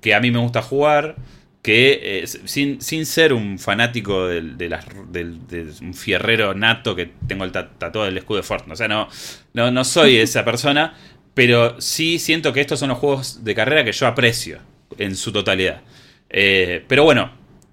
que 0.00 0.12
a 0.12 0.20
mí 0.20 0.32
me 0.32 0.40
gusta 0.40 0.60
jugar. 0.60 1.14
Que 1.62 2.00
eh, 2.22 2.26
sin, 2.26 2.82
sin 2.82 3.06
ser 3.06 3.32
un 3.32 3.58
fanático 3.60 4.26
del, 4.26 4.58
de 4.58 4.68
las, 4.68 4.84
del- 5.10 5.46
de 5.46 5.66
un 5.82 5.94
fierrero 5.94 6.52
nato 6.52 6.94
que 6.96 7.12
tengo 7.28 7.44
el 7.44 7.52
ta- 7.52 7.70
tatuado 7.78 8.06
del 8.06 8.18
escudo 8.18 8.38
de 8.38 8.42
Ford. 8.42 8.64
O 8.70 8.76
sea, 8.76 8.88
no, 8.88 9.08
no, 9.54 9.70
no 9.70 9.84
soy 9.84 10.16
esa 10.26 10.44
persona, 10.44 10.94
pero 11.32 11.80
sí 11.80 12.18
siento 12.18 12.52
que 12.52 12.60
estos 12.60 12.80
son 12.80 12.88
los 12.90 12.98
juegos 12.98 13.44
de 13.44 13.54
carrera 13.54 13.84
que 13.84 13.92
yo 13.92 14.06
aprecio 14.08 14.58
en 14.98 15.14
su 15.16 15.30
totalidad. 15.32 15.80
Eh, 16.28 16.84
pero 16.88 17.04
bueno, 17.04 17.30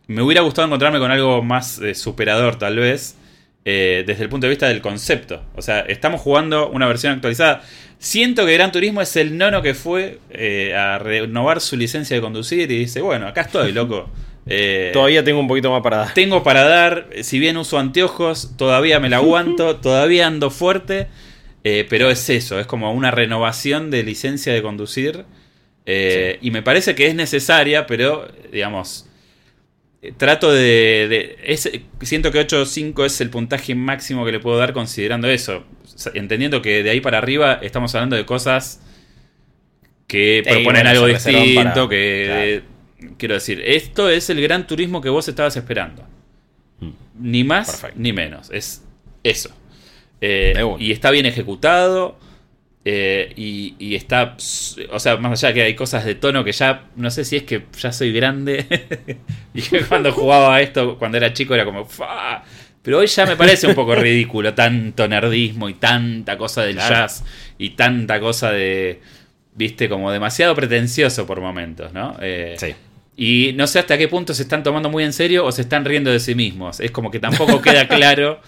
me 0.08 0.22
hubiera 0.22 0.42
gustado 0.42 0.68
encontrarme 0.68 1.00
con 1.00 1.12
algo 1.12 1.42
más 1.44 1.80
eh, 1.80 1.94
superador 1.96 2.56
tal 2.58 2.78
vez, 2.78 3.18
eh, 3.64 4.04
desde 4.08 4.24
el 4.24 4.30
punto 4.30 4.48
de 4.48 4.52
vista 4.52 4.68
del 4.68 4.82
concepto. 4.82 5.44
O 5.56 5.62
sea, 5.62 5.82
estamos 5.82 6.20
jugando 6.22 6.70
una 6.70 6.88
versión 6.88 7.14
actualizada. 7.14 7.62
Siento 8.00 8.44
que 8.46 8.54
Gran 8.54 8.72
Turismo 8.72 9.02
es 9.02 9.16
el 9.16 9.38
nono 9.38 9.62
que 9.62 9.76
fue 9.76 10.18
eh, 10.32 10.74
a 10.76 10.98
renovar 10.98 11.62
su 11.62 11.78
licencia 11.78 12.16
de 12.16 12.22
conducir 12.24 12.72
y 12.72 12.80
dice, 12.80 13.02
bueno, 13.02 13.28
acá 13.28 13.42
estoy, 13.42 13.72
loco. 13.74 14.10
Eh, 14.48 14.90
Todavía 14.94 15.24
tengo 15.24 15.40
un 15.40 15.48
poquito 15.48 15.70
más 15.70 15.84
para 15.84 15.98
dar. 15.98 16.14
tengo 16.16 16.42
para 16.42 16.64
dar, 16.64 17.08
si 17.22 17.38
bien 17.38 17.56
uso 17.58 17.78
anteojos, 17.78 18.58
todavía 18.58 19.00
me 19.00 19.10
la 19.10 19.18
aguanto, 19.18 19.76
todavía 19.76 20.26
ando 20.26 20.50
fuerte, 20.50 21.08
pero 21.62 22.10
es 22.10 22.28
eso, 22.32 22.60
es 22.60 22.66
como 22.66 22.92
una 22.92 23.12
renovación 23.12 23.92
de 23.92 24.02
licencia 24.02 24.52
de 24.52 24.64
conducir 24.64 25.26
y 25.86 26.50
me 26.50 26.64
parece 26.64 26.96
que 26.96 27.06
es 27.06 27.14
necesaria, 27.14 27.86
pero 27.86 28.28
digamos, 28.52 29.08
trato 30.18 30.52
de... 30.52 31.08
de- 31.10 31.38
es- 31.46 31.70
siento 32.02 32.32
que 32.32 32.40
8.5 32.46 33.06
es 33.06 33.22
el 33.22 33.30
puntaje 33.30 33.76
máximo 33.76 34.26
que 34.26 34.32
le 34.32 34.40
puedo 34.40 34.58
dar 34.58 34.74
considerando 34.74 35.28
eso, 35.30 35.64
entendiendo 36.14 36.62
que 36.62 36.84
de 36.84 36.90
ahí 36.90 37.02
para 37.02 37.18
arriba 37.20 37.60
estamos 37.62 37.94
hablando 37.96 38.16
de 38.16 38.26
cosas 38.26 38.82
que 40.08 40.44
proponen 40.46 40.88
algo 40.88 41.06
distinto, 41.08 41.74
para- 41.74 41.90
que... 41.90 42.64
Quiero 43.18 43.34
decir, 43.34 43.62
esto 43.66 44.10
es 44.10 44.30
el 44.30 44.40
gran 44.42 44.68
turismo 44.68 45.02
que 45.02 45.10
vos 45.10 45.28
estabas 45.28 45.56
esperando. 45.58 46.06
Ni 47.20 47.44
más 47.44 47.70
Perfecto. 47.72 47.96
ni 48.00 48.14
menos. 48.14 48.50
Es 48.52 48.84
eso. 49.24 49.50
Eh, 50.20 50.54
y 50.80 50.92
está 50.92 51.10
bien 51.10 51.26
ejecutado. 51.26 52.20
Eh, 52.84 53.32
y, 53.36 53.76
y 53.78 53.94
está, 53.96 54.36
o 54.92 55.00
sea, 55.00 55.18
más 55.18 55.44
allá 55.44 55.54
que 55.54 55.62
hay 55.62 55.76
cosas 55.76 56.04
de 56.04 56.16
tono 56.16 56.44
que 56.44 56.52
ya, 56.52 56.86
no 56.96 57.12
sé 57.12 57.26
si 57.26 57.36
es 57.38 57.44
que 57.44 57.66
ya 57.80 57.92
soy 57.92 58.12
grande. 58.12 58.66
y 59.54 59.62
que 59.62 59.82
cuando 59.82 60.12
jugaba 60.12 60.56
a 60.56 60.62
esto, 60.62 60.98
cuando 60.98 61.18
era 61.18 61.32
chico, 61.34 61.54
era 61.54 61.66
como, 61.66 61.86
¡fa! 61.86 62.44
Pero 62.82 62.98
hoy 62.98 63.06
ya 63.08 63.28
me 63.28 63.36
parece 63.36 63.68
un 63.68 63.76
poco 63.76 63.94
ridículo 63.94 64.56
tanto 64.56 65.08
nerdismo 65.08 65.70
y 65.70 65.76
tanta 65.76 66.36
cosa 66.38 66.64
del 66.64 66.76
Claro. 66.76 66.96
jazz 66.96 67.24
y 67.60 67.72
tanta 67.72 68.20
cosa 68.20 68.52
de, 68.52 69.00
viste, 69.54 69.88
como 69.88 70.12
demasiado 70.12 70.56
pretencioso 70.56 71.28
por 71.28 71.40
momentos, 71.42 71.94
¿no? 71.94 72.16
Eh, 72.22 72.56
Sí. 72.58 72.74
Y 73.18 73.54
no 73.54 73.68
sé 73.68 73.78
hasta 73.78 74.00
qué 74.00 74.08
punto 74.08 74.34
se 74.34 74.42
están 74.42 74.64
tomando 74.64 74.90
muy 74.90 75.04
en 75.04 75.14
serio 75.14 75.46
o 75.46 75.52
se 75.52 75.62
están 75.62 75.86
riendo 75.86 76.10
de 76.10 76.20
sí 76.20 76.34
mismos. 76.34 76.80
Es 76.80 76.90
como 76.90 77.12
que 77.12 77.20
tampoco 77.20 77.62
queda 77.62 77.88
claro. 77.88 78.42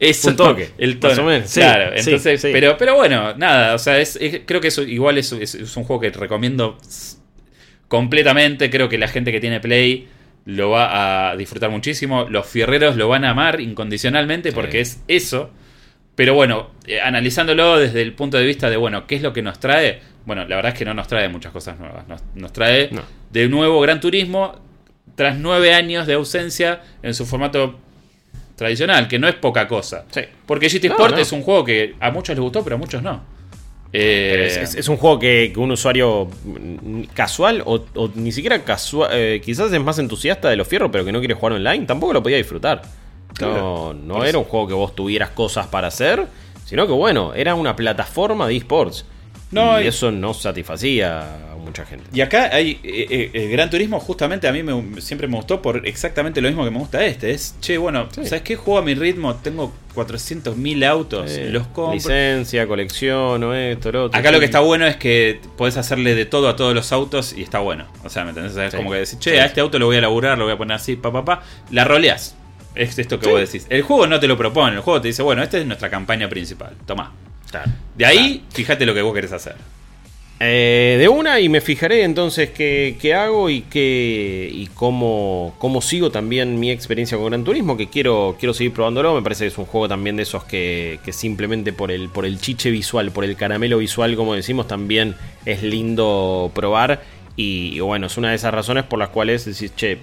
Eso, 0.00 0.28
Un 0.30 0.36
toque, 0.36 0.70
el 0.78 0.98
tono. 1.00 1.12
más 1.12 1.18
o 1.18 1.24
menos. 1.24 1.50
Sí, 1.50 1.60
claro, 1.60 1.92
entonces, 1.96 2.40
sí. 2.40 2.50
Pero, 2.52 2.76
pero 2.78 2.94
bueno, 2.94 3.34
nada, 3.36 3.74
o 3.74 3.78
sea, 3.78 3.98
es, 3.98 4.16
es- 4.16 4.42
creo 4.46 4.60
que 4.60 4.68
eso 4.68 4.82
igual 4.82 5.18
es, 5.18 5.32
un 5.32 5.84
juego 5.84 6.00
que 6.00 6.10
recomiendo 6.10 6.78
completamente. 7.88 8.70
Creo 8.70 8.88
que 8.88 8.98
la 8.98 9.08
gente 9.08 9.32
que 9.32 9.40
tiene 9.40 9.60
Play 9.60 10.08
lo 10.44 10.70
va 10.70 11.30
a 11.30 11.36
disfrutar 11.36 11.70
muchísimo. 11.70 12.26
Los 12.28 12.46
fierreros 12.46 12.96
lo 12.96 13.08
van 13.08 13.24
a 13.24 13.30
amar 13.30 13.60
incondicionalmente 13.60 14.52
porque 14.52 14.80
es 14.80 15.02
eso. 15.08 15.50
Pero 16.14 16.34
bueno, 16.34 16.70
eh, 16.86 17.00
analizándolo 17.00 17.78
desde 17.78 18.02
el 18.02 18.12
punto 18.12 18.38
de 18.38 18.44
vista 18.44 18.68
de, 18.70 18.76
bueno, 18.76 19.06
¿qué 19.06 19.14
es 19.16 19.22
lo 19.22 19.32
que 19.32 19.42
nos 19.42 19.60
trae? 19.60 20.00
Bueno, 20.26 20.44
la 20.46 20.56
verdad 20.56 20.72
es 20.72 20.78
que 20.78 20.84
no 20.84 20.92
nos 20.94 21.06
trae 21.06 21.28
muchas 21.28 21.52
cosas 21.52 21.78
nuevas. 21.78 22.08
Nos, 22.08 22.22
nos 22.34 22.52
trae 22.52 22.88
No. 22.90 23.02
de 23.30 23.48
nuevo 23.48 23.80
Gran 23.80 24.00
Turismo 24.00 24.60
tras 25.14 25.38
nueve 25.38 25.74
años 25.74 26.06
de 26.06 26.14
ausencia 26.14 26.82
en 27.02 27.14
su 27.14 27.24
formato 27.24 27.78
tradicional, 28.58 29.06
que 29.08 29.18
no 29.18 29.28
es 29.28 29.36
poca 29.36 29.66
cosa. 29.66 30.04
Sí. 30.10 30.20
Porque 30.44 30.68
GT 30.68 30.84
Sport 30.86 31.14
no. 31.14 31.20
es 31.20 31.32
un 31.32 31.42
juego 31.42 31.64
que 31.64 31.94
a 32.00 32.10
muchos 32.10 32.34
les 32.36 32.42
gustó, 32.42 32.62
pero 32.64 32.74
a 32.76 32.78
muchos 32.78 33.02
no. 33.02 33.22
Eh, 33.92 34.44
es, 34.48 34.56
es- 34.58 34.74
es 34.74 34.88
un 34.88 34.98
juego 34.98 35.18
que, 35.18 35.50
que 35.54 35.58
un 35.60 35.70
usuario 35.70 36.28
casual 37.14 37.62
o, 37.64 37.84
o 37.94 38.10
ni 38.16 38.32
siquiera 38.32 38.62
casual, 38.64 39.10
eh, 39.14 39.40
quizás 39.42 39.72
es 39.72 39.80
más 39.80 39.98
entusiasta 39.98 40.50
de 40.50 40.56
los 40.56 40.68
fierros, 40.68 40.90
pero 40.92 41.04
que 41.04 41.12
no 41.12 41.20
quiere 41.20 41.34
jugar 41.34 41.54
online, 41.54 41.86
tampoco 41.86 42.12
lo 42.12 42.22
podía 42.22 42.36
disfrutar. 42.36 42.82
No, 43.40 43.94
no 43.94 44.24
era 44.24 44.36
un 44.38 44.44
juego 44.44 44.66
que 44.68 44.74
vos 44.74 44.94
tuvieras 44.94 45.30
cosas 45.30 45.68
para 45.68 45.86
hacer, 45.88 46.26
sino 46.64 46.86
que 46.86 46.92
bueno, 46.92 47.32
era 47.34 47.54
una 47.54 47.76
plataforma 47.76 48.46
de 48.48 48.56
esports. 48.56 49.06
No, 49.52 49.80
y 49.80 49.84
y- 49.84 49.86
eso 49.86 50.10
no 50.10 50.34
satisfacía 50.34 51.47
mucha 51.68 51.86
gente. 51.86 52.04
Y 52.12 52.20
acá 52.20 52.50
hay 52.52 52.80
eh, 52.82 53.06
eh, 53.10 53.30
el 53.34 53.50
Gran 53.50 53.70
Turismo 53.70 54.00
justamente 54.00 54.48
a 54.48 54.52
mí 54.52 54.62
me- 54.62 55.00
siempre 55.00 55.28
me 55.28 55.36
gustó 55.36 55.62
por 55.62 55.86
exactamente 55.86 56.40
lo 56.40 56.48
mismo 56.48 56.64
que 56.64 56.70
me 56.70 56.78
gusta 56.78 57.04
este. 57.04 57.30
Es, 57.30 57.54
che, 57.60 57.78
bueno, 57.78 58.08
Sí. 58.10 58.24
¿sabes 58.24 58.42
qué? 58.42 58.56
Juego 58.56 58.78
a 58.78 58.82
mi 58.82 58.94
ritmo, 58.94 59.36
tengo 59.36 59.72
400.000 59.94 60.84
autos, 60.84 61.30
Eh, 61.30 61.48
los 61.50 61.66
compro. 61.68 61.94
Licencia, 61.94 62.66
colección, 62.66 63.42
o 63.44 63.54
esto, 63.54 63.92
lo 63.92 64.04
otro. 64.04 64.18
Acá 64.18 64.30
lo 64.32 64.38
que 64.38 64.44
está 64.46 64.60
bueno 64.60 64.86
es 64.86 64.96
que 64.96 65.40
podés 65.56 65.76
hacerle 65.76 66.14
de 66.14 66.24
todo 66.26 66.48
a 66.48 66.56
todos 66.56 66.74
los 66.74 66.92
autos 66.92 67.34
y 67.36 67.42
está 67.42 67.58
bueno. 67.60 67.86
O 68.04 68.08
sea, 68.08 68.24
¿me 68.24 68.30
entendés? 68.30 68.56
Es 68.56 68.70
Sí. 68.72 68.76
como 68.76 68.90
que 68.90 68.96
decís, 68.98 69.18
che, 69.18 69.40
a 69.40 69.46
este 69.46 69.60
auto 69.60 69.78
lo 69.78 69.86
voy 69.86 69.96
a 69.96 70.00
laburar, 70.00 70.36
lo 70.38 70.44
voy 70.44 70.54
a 70.54 70.56
poner 70.58 70.76
así, 70.76 70.96
pa, 70.96 71.12
pa, 71.12 71.24
pa. 71.24 71.42
La 71.70 71.84
roleás. 71.84 72.34
Es 72.74 72.98
esto 72.98 73.18
que 73.18 73.28
vos 73.28 73.40
decís. 73.40 73.66
El 73.70 73.82
juego 73.82 74.06
no 74.06 74.20
te 74.20 74.28
lo 74.28 74.36
propone, 74.36 74.76
el 74.76 74.82
juego 74.82 75.00
te 75.00 75.08
dice, 75.08 75.22
bueno, 75.22 75.42
esta 75.42 75.58
es 75.58 75.66
nuestra 75.66 75.90
campaña 75.90 76.28
principal. 76.28 76.74
Tomá. 76.86 77.12
Claro. 77.50 77.70
De 77.96 78.04
ahí, 78.06 78.44
fíjate 78.52 78.86
lo 78.86 78.94
que 78.94 79.02
vos 79.02 79.14
querés 79.14 79.32
hacer. 79.32 79.56
Eh, 80.40 80.96
de 81.00 81.08
una 81.08 81.40
y 81.40 81.48
me 81.48 81.60
fijaré 81.60 82.04
entonces 82.04 82.50
qué, 82.50 82.96
qué 83.00 83.12
hago 83.12 83.50
y 83.50 83.62
qué 83.62 84.48
y 84.52 84.68
cómo, 84.68 85.56
cómo 85.58 85.80
sigo 85.82 86.12
también 86.12 86.60
mi 86.60 86.70
experiencia 86.70 87.18
con 87.18 87.26
Gran 87.26 87.42
Turismo, 87.42 87.76
que 87.76 87.88
quiero, 87.88 88.36
quiero 88.38 88.54
seguir 88.54 88.72
probándolo. 88.72 89.14
Me 89.14 89.22
parece 89.22 89.44
que 89.44 89.48
es 89.48 89.58
un 89.58 89.66
juego 89.66 89.88
también 89.88 90.16
de 90.16 90.22
esos 90.22 90.44
que, 90.44 91.00
que 91.04 91.12
simplemente 91.12 91.72
por 91.72 91.90
el, 91.90 92.08
por 92.08 92.24
el 92.24 92.40
chiche 92.40 92.70
visual, 92.70 93.10
por 93.10 93.24
el 93.24 93.34
caramelo 93.36 93.78
visual, 93.78 94.14
como 94.14 94.34
decimos, 94.34 94.68
también 94.68 95.16
es 95.44 95.62
lindo 95.62 96.52
probar. 96.54 97.02
Y, 97.34 97.72
y 97.74 97.80
bueno, 97.80 98.06
es 98.06 98.16
una 98.16 98.30
de 98.30 98.36
esas 98.36 98.54
razones 98.54 98.84
por 98.84 98.98
las 98.98 99.08
cuales 99.08 99.44
decís, 99.44 99.74
che, 99.74 99.98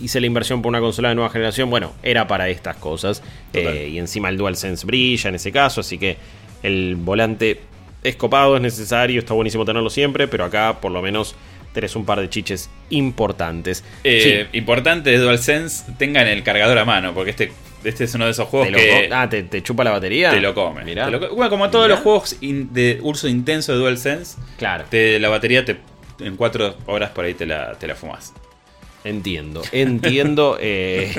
hice 0.00 0.20
la 0.20 0.26
inversión 0.26 0.62
por 0.62 0.70
una 0.70 0.80
consola 0.80 1.08
de 1.08 1.16
nueva 1.16 1.30
generación. 1.30 1.70
Bueno, 1.70 1.92
era 2.02 2.26
para 2.28 2.48
estas 2.48 2.76
cosas. 2.76 3.22
Eh, 3.52 3.90
y 3.92 3.98
encima 3.98 4.28
el 4.28 4.36
DualSense 4.36 4.86
brilla 4.86 5.28
en 5.28 5.34
ese 5.34 5.50
caso, 5.50 5.80
así 5.80 5.98
que 5.98 6.16
el 6.62 6.94
volante 6.96 7.60
es 8.02 8.16
copado, 8.16 8.56
es 8.56 8.62
necesario, 8.62 9.18
está 9.20 9.34
buenísimo 9.34 9.64
tenerlo 9.64 9.90
siempre, 9.90 10.28
pero 10.28 10.44
acá 10.44 10.80
por 10.80 10.90
lo 10.92 11.00
menos 11.02 11.34
tenés 11.72 11.96
un 11.96 12.04
par 12.04 12.20
de 12.20 12.28
chiches 12.28 12.68
importantes. 12.90 13.82
Eh, 14.04 14.46
Importante 14.52 15.10
de 15.10 15.18
DualSense, 15.18 15.92
tengan 15.98 16.26
el 16.28 16.42
cargador 16.42 16.76
a 16.78 16.84
mano, 16.84 17.14
porque 17.14 17.30
este, 17.30 17.52
este 17.84 18.04
es 18.04 18.14
uno 18.14 18.26
de 18.26 18.32
esos 18.32 18.44
sí, 18.46 18.50
juegos 18.50 18.68
te 18.68 18.74
que 18.74 19.08
ah, 19.12 19.28
¿te, 19.28 19.42
te 19.44 19.62
chupa 19.62 19.82
la 19.84 19.90
batería. 19.92 20.30
te 20.30 20.40
lo 20.40 20.54
come. 20.54 20.84
Mirá. 20.84 21.06
Te 21.06 21.10
lo 21.12 21.20
co- 21.20 21.34
bueno, 21.34 21.48
como 21.50 21.70
todos 21.70 21.86
Mirá. 21.86 21.94
los 21.94 22.02
juegos 22.02 22.36
in- 22.42 22.72
de 22.72 22.98
uso 23.02 23.26
intenso 23.28 23.72
de 23.72 23.78
DualSense, 23.78 24.36
Claro, 24.58 24.84
la 24.92 25.28
batería 25.28 25.64
te, 25.64 25.78
en 26.20 26.36
cuatro 26.36 26.76
horas 26.86 27.10
por 27.10 27.24
ahí 27.24 27.34
te 27.34 27.46
la, 27.46 27.72
te 27.78 27.86
la 27.86 27.94
fumas. 27.94 28.34
Entiendo, 29.04 29.62
entiendo. 29.72 30.58
eh, 30.60 31.12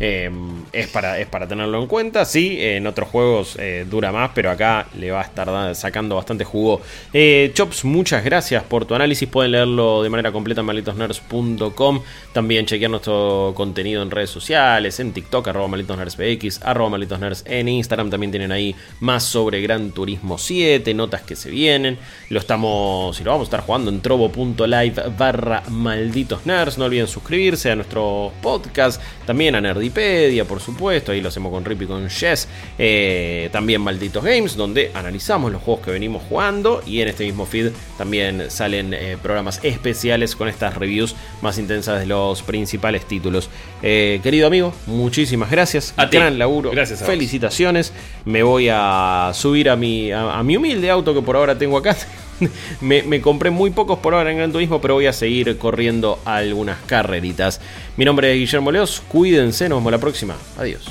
eh, 0.00 0.30
es, 0.72 0.88
para, 0.88 1.18
es 1.18 1.26
para 1.26 1.46
tenerlo 1.48 1.80
en 1.80 1.86
cuenta. 1.86 2.24
Sí, 2.24 2.56
en 2.60 2.86
otros 2.86 3.08
juegos 3.08 3.56
eh, 3.58 3.86
dura 3.88 4.12
más, 4.12 4.30
pero 4.34 4.50
acá 4.50 4.86
le 4.98 5.10
va 5.10 5.20
a 5.20 5.24
estar 5.24 5.74
sacando 5.74 6.16
bastante 6.16 6.44
jugo. 6.44 6.80
Eh, 7.12 7.50
Chops, 7.54 7.84
muchas 7.84 8.24
gracias 8.24 8.62
por 8.64 8.84
tu 8.84 8.94
análisis. 8.94 9.28
Pueden 9.28 9.52
leerlo 9.52 10.02
de 10.02 10.10
manera 10.10 10.32
completa 10.32 10.60
en 10.60 10.66
malditosnerds.com. 10.66 12.02
También 12.32 12.66
chequear 12.66 12.90
nuestro 12.90 13.52
contenido 13.54 14.02
en 14.02 14.10
redes 14.10 14.30
sociales, 14.30 15.00
en 15.00 15.12
TikTok, 15.12 15.48
arroba 15.48 15.68
malditosnerdsbx, 15.68 16.62
arroba 16.62 16.90
malditosnerds 16.90 17.44
en 17.46 17.68
Instagram. 17.68 18.10
También 18.10 18.30
tienen 18.30 18.52
ahí 18.52 18.74
más 19.00 19.24
sobre 19.24 19.60
Gran 19.60 19.90
Turismo 19.90 20.38
7, 20.38 20.94
notas 20.94 21.22
que 21.22 21.36
se 21.36 21.50
vienen. 21.50 21.98
Lo 22.30 22.38
estamos, 22.38 23.20
y 23.20 23.24
lo 23.24 23.32
vamos 23.32 23.46
a 23.46 23.48
estar 23.48 23.60
jugando 23.60 23.90
en 23.90 24.00
trovo.live 24.00 25.02
barra 25.16 25.62
malditosnerds. 25.68 26.78
No 26.78 26.84
olviden 26.84 27.08
suscribirse 27.18 27.70
a 27.70 27.76
nuestro 27.76 28.32
podcast, 28.40 29.00
también 29.26 29.54
a 29.56 29.60
Nerdipedia, 29.60 30.44
por 30.44 30.60
supuesto. 30.60 31.12
Ahí 31.12 31.20
lo 31.20 31.28
hacemos 31.28 31.50
con 31.50 31.64
Rip 31.64 31.82
y 31.82 31.86
con 31.86 32.08
Jess. 32.08 32.48
Eh, 32.78 33.48
también 33.50 33.80
Malditos 33.80 34.24
Games, 34.24 34.56
donde 34.56 34.92
analizamos 34.94 35.50
los 35.50 35.60
juegos 35.62 35.84
que 35.84 35.90
venimos 35.90 36.22
jugando. 36.28 36.80
Y 36.86 37.00
en 37.00 37.08
este 37.08 37.24
mismo 37.24 37.44
feed 37.44 37.72
también 37.96 38.50
salen 38.50 38.94
eh, 38.94 39.16
programas 39.20 39.60
especiales 39.64 40.36
con 40.36 40.48
estas 40.48 40.76
reviews 40.76 41.16
más 41.42 41.58
intensas 41.58 41.98
de 41.98 42.06
los 42.06 42.42
principales 42.42 43.06
títulos. 43.06 43.50
Eh, 43.82 44.20
querido 44.22 44.46
amigo, 44.46 44.72
muchísimas 44.86 45.50
gracias. 45.50 45.94
A 45.96 46.08
ti. 46.08 46.18
Gran 46.18 46.38
laburo. 46.38 46.70
Gracias 46.70 47.02
a 47.02 47.04
vos. 47.04 47.12
Felicitaciones. 47.12 47.92
Me 48.24 48.42
voy 48.44 48.68
a 48.70 49.32
subir 49.34 49.70
a 49.70 49.76
mi, 49.76 50.12
a, 50.12 50.38
a 50.38 50.42
mi 50.44 50.56
humilde 50.56 50.88
auto 50.88 51.14
que 51.14 51.22
por 51.22 51.36
ahora 51.36 51.58
tengo 51.58 51.76
acá. 51.78 51.96
me, 52.80 53.20
compré 53.20 53.50
muy 53.50 53.70
pocos 53.70 53.98
por 53.98 54.14
ahora 54.14 54.30
en 54.30 54.38
Gran 54.38 54.52
Turismo, 54.52 54.80
pero 54.80 54.94
voy 54.94 55.06
a 55.06 55.12
seguir 55.12 55.58
corriendo 55.58 56.18
algunas 56.24 56.78
carreritas. 56.86 57.60
Mi 57.96 58.04
nombre 58.04 58.32
es 58.32 58.38
Guillermo 58.38 58.72
Leos. 58.72 59.02
Cuídense, 59.08 59.68
nos 59.68 59.78
vemos 59.78 59.92
la 59.92 59.98
próxima. 59.98 60.36
Adiós. 60.56 60.84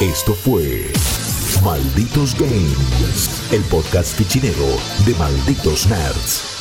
Esto 0.00 0.34
fue 0.34 0.90
Malditos 1.64 2.38
Games, 2.38 3.50
el 3.52 3.62
podcast 3.62 4.16
fichinero 4.16 4.66
de 5.06 5.14
Malditos 5.14 5.86
Nerds. 5.86 6.55